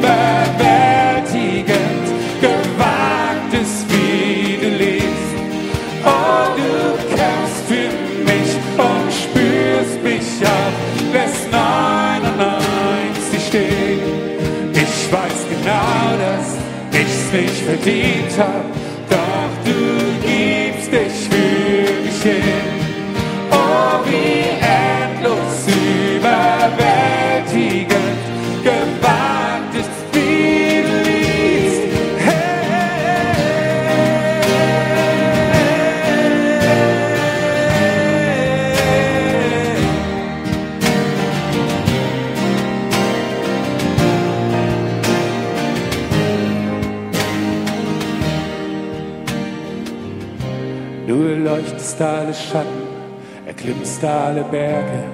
überwältigend 0.07 2.07
gewagt 2.41 3.53
ist, 3.53 3.85
wie 3.91 4.57
du 4.63 4.69
lebst. 4.69 5.35
Oh, 6.05 6.55
du 6.57 6.97
kämpfst 7.17 7.65
für 7.69 7.91
mich 8.25 8.51
und 8.79 9.13
spürst 9.13 9.99
mich 10.03 10.29
auf, 10.47 10.75
lässt 11.13 11.51
99 11.51 13.47
stehen. 13.49 14.01
Ich 14.73 15.13
weiß 15.13 15.47
genau, 15.51 16.17
dass 16.23 16.47
ich's 16.93 17.33
nicht 17.33 17.63
verdient 17.65 18.33
hab, 18.39 18.65
erleuchtest 51.97 52.01
alle 52.01 52.35
Schatten, 52.35 53.47
erklimmst 53.47 54.05
alle 54.05 54.43
Berge, 54.45 55.05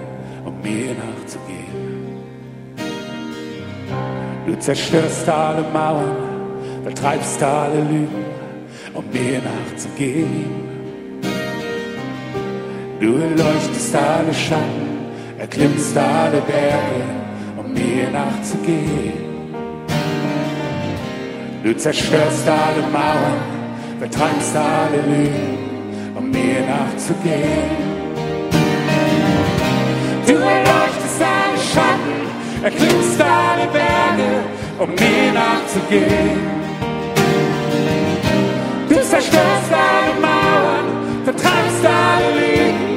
um 0.45 0.61
mir 0.63 0.95
nachzugehen. 0.95 2.23
Du 4.47 4.59
zerstörst 4.59 5.29
alle 5.29 5.63
Mauern, 5.73 6.17
vertreibst 6.83 7.43
alle 7.43 7.81
Lügen, 7.83 8.25
um 8.95 9.05
mir 9.13 9.41
nachzugehen. 9.41 10.51
Du 13.01 13.17
erleuchtest 13.19 13.95
alle 13.95 14.35
Schatten, 14.35 14.89
erklimmst 15.39 15.97
alle 15.97 16.41
Berge, 16.41 17.05
um 17.59 17.73
mir 17.73 18.11
nachzugehen. 18.11 19.33
Du 21.63 21.77
zerstörst 21.77 22.49
alle 22.49 22.83
Mauern, 22.93 23.41
vertreibst 24.01 24.57
alle 24.57 25.01
Lügen, 25.03 25.72
mir 26.33 26.61
nachzugehen. 26.67 27.77
Du 30.27 30.33
erleuchtest 30.33 31.21
alle 31.21 31.59
Schatten, 31.73 32.19
erklimmst 32.63 33.21
alle 33.21 33.67
Berge, 33.79 34.31
um 34.79 34.89
mir 34.89 35.33
nachzugehen. 35.33 36.41
Du 38.89 38.95
zerstörst 38.95 39.73
alle 39.73 40.15
Mauern, 40.21 40.89
vertreibst 41.25 41.85
alle 41.85 42.31
Lügen, 42.41 42.91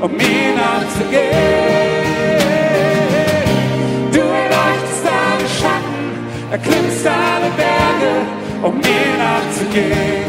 um 0.00 0.10
mir 0.12 0.50
nachzugehen. 0.62 2.02
Du 4.12 4.20
erleuchtest 4.20 5.06
alle 5.06 5.48
Schatten, 5.58 6.04
erklimmst 6.50 7.06
alle 7.06 7.50
Berge, 7.56 8.12
um 8.62 8.74
mir 8.76 9.12
nachzugehen. 9.24 10.21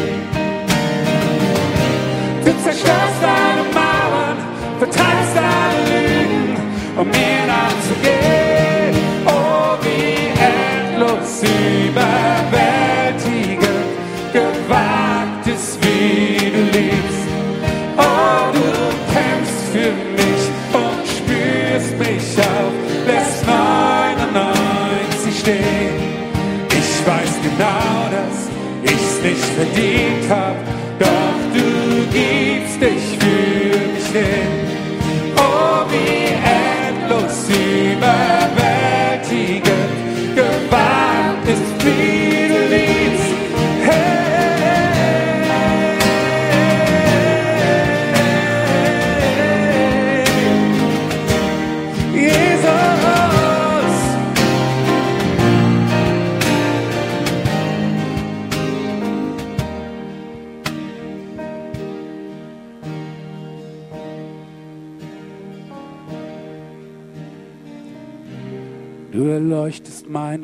Ich's 29.64 29.76
nicht 29.78 29.93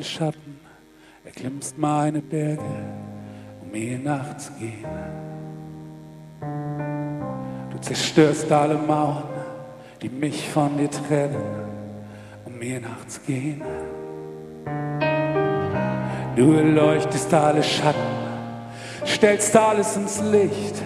meine 0.00 0.04
Schatten, 0.04 0.60
erklimmst 1.24 1.78
meine 1.78 2.20
Berge, 2.20 2.62
um 3.62 3.70
mir 3.70 3.98
nachzugehen. 3.98 4.86
Du 7.70 7.78
zerstörst 7.80 8.50
alle 8.50 8.74
Mauern, 8.74 9.24
die 10.00 10.08
mich 10.08 10.48
von 10.48 10.76
dir 10.76 10.90
trennen, 10.90 11.42
um 12.44 12.58
mir 12.58 12.80
nachzugehen. 12.80 13.62
Du 16.36 16.52
erleuchtest 16.54 17.32
alle 17.34 17.62
Schatten, 17.62 18.00
stellst 19.04 19.54
alles 19.56 19.96
ins 19.96 20.20
Licht, 20.20 20.82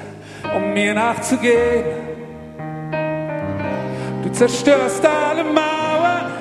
um 0.55 0.73
mir 0.73 0.95
nachzugehen. 0.95 1.85
Du 4.23 4.32
zerstörst 4.32 5.05
alle 5.05 5.45
Mauern, 5.45 6.32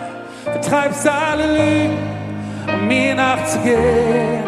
betreibst 0.45 1.07
alle 1.07 1.45
Lügen, 1.57 2.22
mir 2.87 3.15
nachzugehen. 3.15 4.43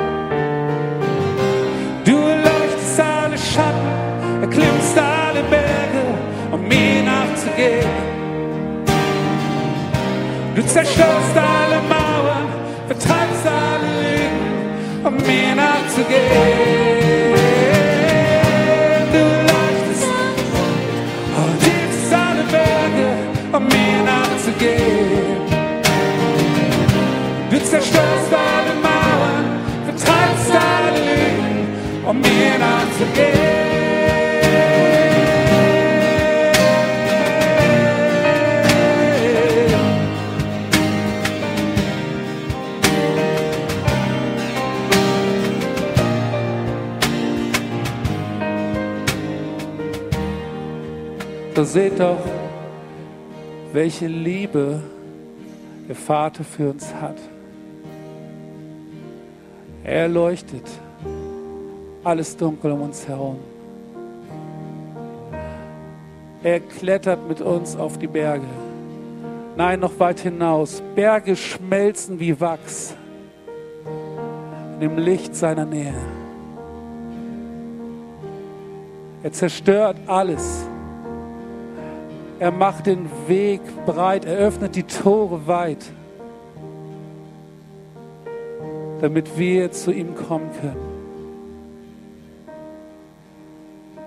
Du 2.05 2.17
erleuchtest 2.17 2.99
alle 2.99 3.37
Schatten, 3.37 4.41
erklimmst 4.41 4.97
alle 4.97 5.43
Berge, 5.49 6.03
um 6.51 6.61
mir 6.67 7.03
nachzugehen. 7.03 7.89
Du 10.55 10.61
zerstörst 10.65 11.35
alle 11.35 11.81
Mauern, 11.89 12.47
betreibst 12.87 13.45
alle 13.45 13.89
Lügen, 14.01 15.05
um 15.05 15.15
mir 15.15 15.55
nachzugehen. 15.55 16.95
Leuchtest 19.11 20.05
Berge, 22.51 23.07
um 23.53 23.63
mir 23.63 24.03
nachzugehen. 24.05 25.35
Du 27.49 27.57
zerstörst 27.59 28.24
Um 32.07 32.21
mir 32.21 32.59
nachzugehen. 32.59 33.65
So 51.55 51.63
seht 51.63 51.99
doch, 51.99 52.19
welche 53.71 54.07
Liebe 54.07 54.83
der 55.87 55.95
Vater 55.95 56.43
für 56.43 56.71
uns 56.71 56.93
hat. 56.93 57.17
Er 59.83 60.07
leuchtet 60.09 60.67
alles 62.05 62.37
dunkel 62.37 62.71
um 62.71 62.81
uns 62.81 63.07
herum. 63.07 63.37
Er 66.43 66.59
klettert 66.59 67.27
mit 67.27 67.41
uns 67.41 67.75
auf 67.75 67.97
die 67.97 68.07
Berge. 68.07 68.45
Nein, 69.57 69.79
noch 69.79 69.99
weit 69.99 70.19
hinaus. 70.19 70.83
Berge 70.93 71.35
schmelzen 71.35 72.19
wie 72.19 72.39
Wachs 72.39 72.93
in 74.75 74.81
dem 74.81 74.97
Licht 74.97 75.35
seiner 75.35 75.65
Nähe. 75.65 75.93
Er 79.23 79.31
zerstört 79.31 79.97
alles. 80.05 80.67
Er 82.37 82.51
macht 82.51 82.85
den 82.85 83.09
Weg 83.27 83.61
breit, 83.85 84.25
er 84.25 84.37
öffnet 84.37 84.75
die 84.75 84.83
Tore 84.83 85.47
weit, 85.47 85.83
damit 89.01 89.37
wir 89.37 89.71
zu 89.71 89.91
ihm 89.91 90.13
kommen 90.13 90.49
können, 90.61 90.84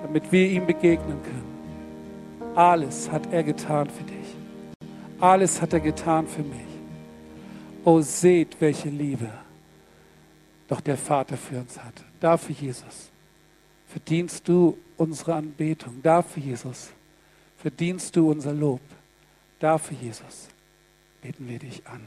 damit 0.08 0.32
wir 0.32 0.48
ihm 0.48 0.66
begegnen 0.66 1.22
können. 1.22 2.56
Alles 2.56 3.10
hat 3.10 3.30
er 3.30 3.42
getan 3.42 3.88
für 3.90 4.04
dich. 4.04 4.34
Alles 5.20 5.60
hat 5.60 5.74
er 5.74 5.80
getan 5.80 6.26
für 6.26 6.42
mich. 6.42 6.66
Oh, 7.84 8.00
seht, 8.00 8.58
welche 8.58 8.88
Liebe 8.88 9.28
doch 10.66 10.80
der 10.80 10.96
Vater 10.96 11.36
für 11.36 11.58
uns 11.58 11.78
hat. 11.78 11.92
Dafür, 12.20 12.54
Jesus, 12.58 13.10
verdienst 13.86 14.48
du 14.48 14.78
unsere 14.96 15.34
Anbetung. 15.34 16.02
Dafür, 16.02 16.42
Jesus, 16.42 16.90
verdienst 17.58 18.16
du 18.16 18.30
unser 18.30 18.54
Lob. 18.54 18.80
Dafür, 19.60 19.96
Jesus, 20.00 20.48
beten 21.20 21.48
wir 21.48 21.58
dich 21.58 21.82
an. 21.86 22.06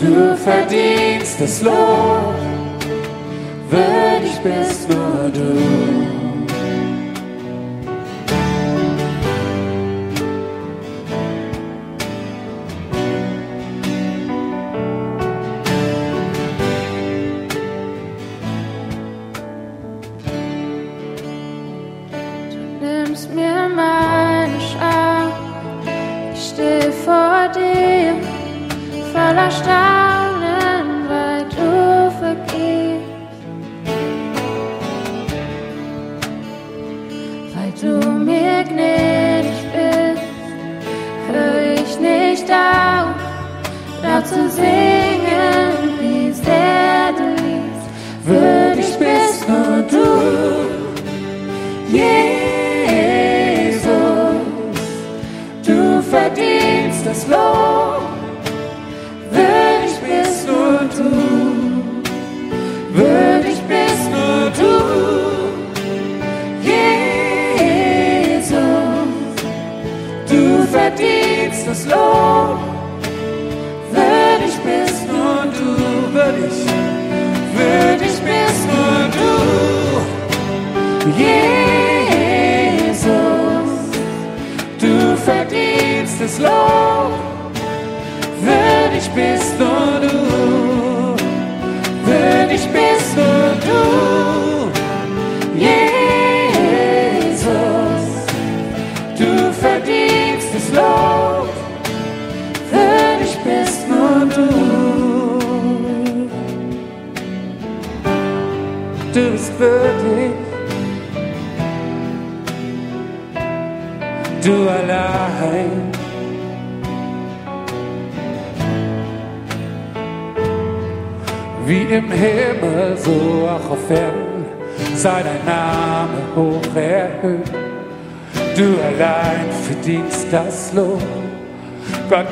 du 0.00 0.36
verdienst 0.36 1.40
das 1.40 1.62
Lob, 1.62 2.34
würdig 3.70 4.36
bist 4.42 4.88
nur 4.88 5.30
du. 5.34 6.01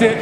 der 0.01 0.17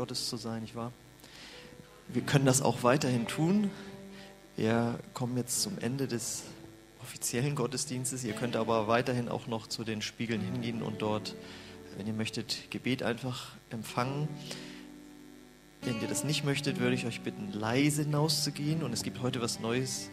Gottes 0.00 0.30
zu 0.30 0.38
sein, 0.38 0.62
nicht 0.62 0.74
wahr? 0.74 0.92
Wir 2.08 2.22
können 2.22 2.46
das 2.46 2.62
auch 2.62 2.84
weiterhin 2.84 3.26
tun. 3.26 3.70
Wir 4.56 4.98
kommen 5.12 5.36
jetzt 5.36 5.60
zum 5.60 5.76
Ende 5.78 6.08
des 6.08 6.44
offiziellen 7.02 7.54
Gottesdienstes. 7.54 8.24
Ihr 8.24 8.32
könnt 8.32 8.56
aber 8.56 8.88
weiterhin 8.88 9.28
auch 9.28 9.46
noch 9.46 9.66
zu 9.66 9.84
den 9.84 10.00
Spiegeln 10.00 10.40
hingehen 10.40 10.80
und 10.80 11.02
dort, 11.02 11.34
wenn 11.98 12.06
ihr 12.06 12.14
möchtet, 12.14 12.70
Gebet 12.70 13.02
einfach 13.02 13.52
empfangen. 13.68 14.26
Wenn 15.82 16.00
ihr 16.00 16.08
das 16.08 16.24
nicht 16.24 16.46
möchtet, 16.46 16.80
würde 16.80 16.94
ich 16.94 17.04
euch 17.04 17.20
bitten, 17.20 17.52
leise 17.52 18.04
hinauszugehen. 18.04 18.82
Und 18.82 18.94
es 18.94 19.02
gibt 19.02 19.20
heute 19.20 19.42
was 19.42 19.60
Neues. 19.60 20.08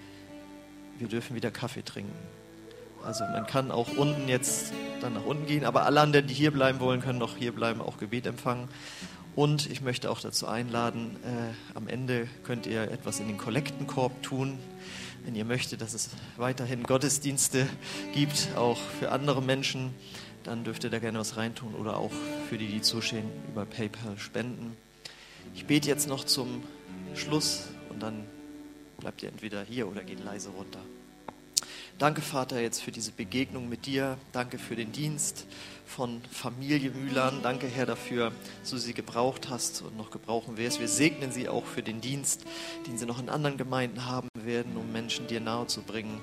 Wir 0.97 1.07
dürfen 1.07 1.33
wieder 1.33 1.49
Kaffee 1.49 1.83
trinken. 1.83 2.11
Also 3.05 3.23
man 3.23 3.47
kann 3.47 3.71
auch 3.71 3.95
unten 3.95 4.27
jetzt 4.27 4.73
dann 4.99 5.13
nach 5.13 5.23
unten 5.23 5.45
gehen, 5.45 5.63
aber 5.63 5.85
alle 5.85 6.01
anderen, 6.01 6.27
die 6.27 6.33
hier 6.33 6.51
bleiben 6.51 6.81
wollen, 6.81 6.99
können 6.99 7.19
noch 7.19 7.37
hier 7.37 7.53
bleiben, 7.53 7.79
auch 7.79 7.97
Gebet 7.99 8.25
empfangen. 8.25 8.67
Und 9.37 9.69
ich 9.69 9.81
möchte 9.81 10.09
auch 10.09 10.19
dazu 10.19 10.47
einladen, 10.47 11.15
äh, 11.23 11.77
am 11.77 11.87
Ende 11.87 12.27
könnt 12.43 12.65
ihr 12.65 12.89
etwas 12.89 13.19
in 13.19 13.27
den 13.27 13.37
Kollektenkorb 13.37 14.23
tun. 14.23 14.57
Wenn 15.23 15.35
ihr 15.35 15.45
möchtet, 15.45 15.81
dass 15.81 15.93
es 15.93 16.09
weiterhin 16.37 16.81
Gottesdienste 16.81 17.67
gibt, 18.15 18.49
auch 18.55 18.79
für 18.99 19.11
andere 19.11 19.43
Menschen, 19.43 19.93
dann 20.43 20.63
dürft 20.63 20.85
ihr 20.85 20.89
da 20.89 20.97
gerne 20.97 21.19
was 21.19 21.37
reintun 21.37 21.75
oder 21.75 21.97
auch 21.97 22.09
für 22.49 22.57
die, 22.57 22.65
die 22.65 22.81
zuschauen, 22.81 23.29
über 23.51 23.67
PayPal 23.67 24.17
spenden. 24.17 24.75
Ich 25.53 25.67
bete 25.67 25.87
jetzt 25.87 26.07
noch 26.07 26.23
zum 26.23 26.63
Schluss 27.13 27.67
und 27.89 28.01
dann 28.01 28.25
bleibt 28.97 29.21
ihr 29.21 29.29
entweder 29.29 29.61
hier 29.61 29.87
oder 29.87 30.03
geht 30.03 30.23
leise 30.25 30.49
runter. 30.49 30.79
Danke, 31.99 32.21
Vater, 32.21 32.61
jetzt 32.61 32.83
für 32.83 32.91
diese 32.91 33.11
Begegnung 33.11 33.69
mit 33.69 33.87
dir. 33.87 34.19
Danke 34.31 34.59
für 34.59 34.75
den 34.75 34.91
Dienst 34.91 35.47
von 35.87 36.21
Familie 36.31 36.91
Mühlern. 36.91 37.39
Danke, 37.41 37.65
Herr, 37.65 37.87
dafür, 37.87 38.31
dass 38.61 38.69
du 38.69 38.77
sie 38.77 38.93
gebraucht 38.93 39.49
hast 39.49 39.81
und 39.81 39.97
noch 39.97 40.11
gebrauchen 40.11 40.57
wirst. 40.57 40.79
Wir 40.79 40.89
segnen 40.89 41.31
sie 41.31 41.49
auch 41.49 41.65
für 41.65 41.81
den 41.81 41.99
Dienst, 41.99 42.45
den 42.85 42.99
sie 42.99 43.07
noch 43.07 43.17
in 43.17 43.29
anderen 43.29 43.57
Gemeinden 43.57 44.05
haben 44.05 44.29
werden, 44.35 44.77
um 44.77 44.91
Menschen 44.91 45.25
dir 45.25 45.39
nahe 45.39 45.65
zu 45.65 45.81
bringen. 45.81 46.21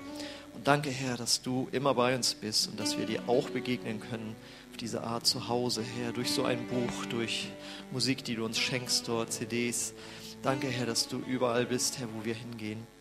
Und 0.55 0.69
danke, 0.69 0.91
Herr, 0.91 1.17
dass 1.17 1.43
du 1.43 1.69
immer 1.73 1.93
bei 1.95 2.15
uns 2.15 2.35
bist 2.35 2.69
und 2.69 2.79
dass 2.79 2.97
wir 2.97 3.07
dir 3.07 3.29
auch 3.29 3.51
begegnen 3.51 3.99
können 3.99 4.37
auf 4.71 4.77
diese 4.77 5.03
Art 5.03 5.27
zu 5.27 5.49
Hause, 5.49 5.83
Herr, 5.83 6.13
durch 6.13 6.31
so 6.31 6.45
ein 6.45 6.69
Buch, 6.69 7.07
durch 7.11 7.49
Musik, 7.91 8.23
die 8.23 8.37
du 8.37 8.45
uns 8.45 8.61
schenkst 8.61 9.09
dort, 9.09 9.33
CDs. 9.33 9.93
Danke, 10.41 10.69
Herr, 10.69 10.87
dass 10.87 11.09
du 11.09 11.19
überall 11.19 11.67
bist, 11.67 11.99
Herr, 11.99 12.07
wo 12.15 12.25
wir 12.25 12.35
hingehen. 12.35 12.94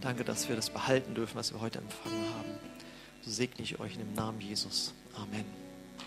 Danke, 0.00 0.24
dass 0.24 0.48
wir 0.48 0.56
das 0.56 0.70
behalten 0.70 1.14
dürfen, 1.14 1.36
was 1.36 1.52
wir 1.52 1.60
heute 1.60 1.78
empfangen 1.78 2.24
haben. 2.36 2.50
So 3.22 3.30
segne 3.30 3.62
ich 3.62 3.80
euch 3.80 3.94
in 3.94 4.00
dem 4.00 4.14
Namen 4.14 4.40
Jesus. 4.40 4.94
Amen. 5.16 5.44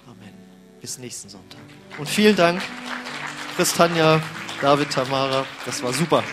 Amen. 0.07 0.33
Bis 0.79 0.97
nächsten 0.97 1.29
Sonntag. 1.29 1.59
Und 1.97 2.07
vielen 2.07 2.35
Dank, 2.35 2.61
Christanja, 3.55 4.21
David, 4.61 4.91
Tamara. 4.91 5.45
Das 5.65 5.83
war 5.83 5.93
super. 5.93 6.23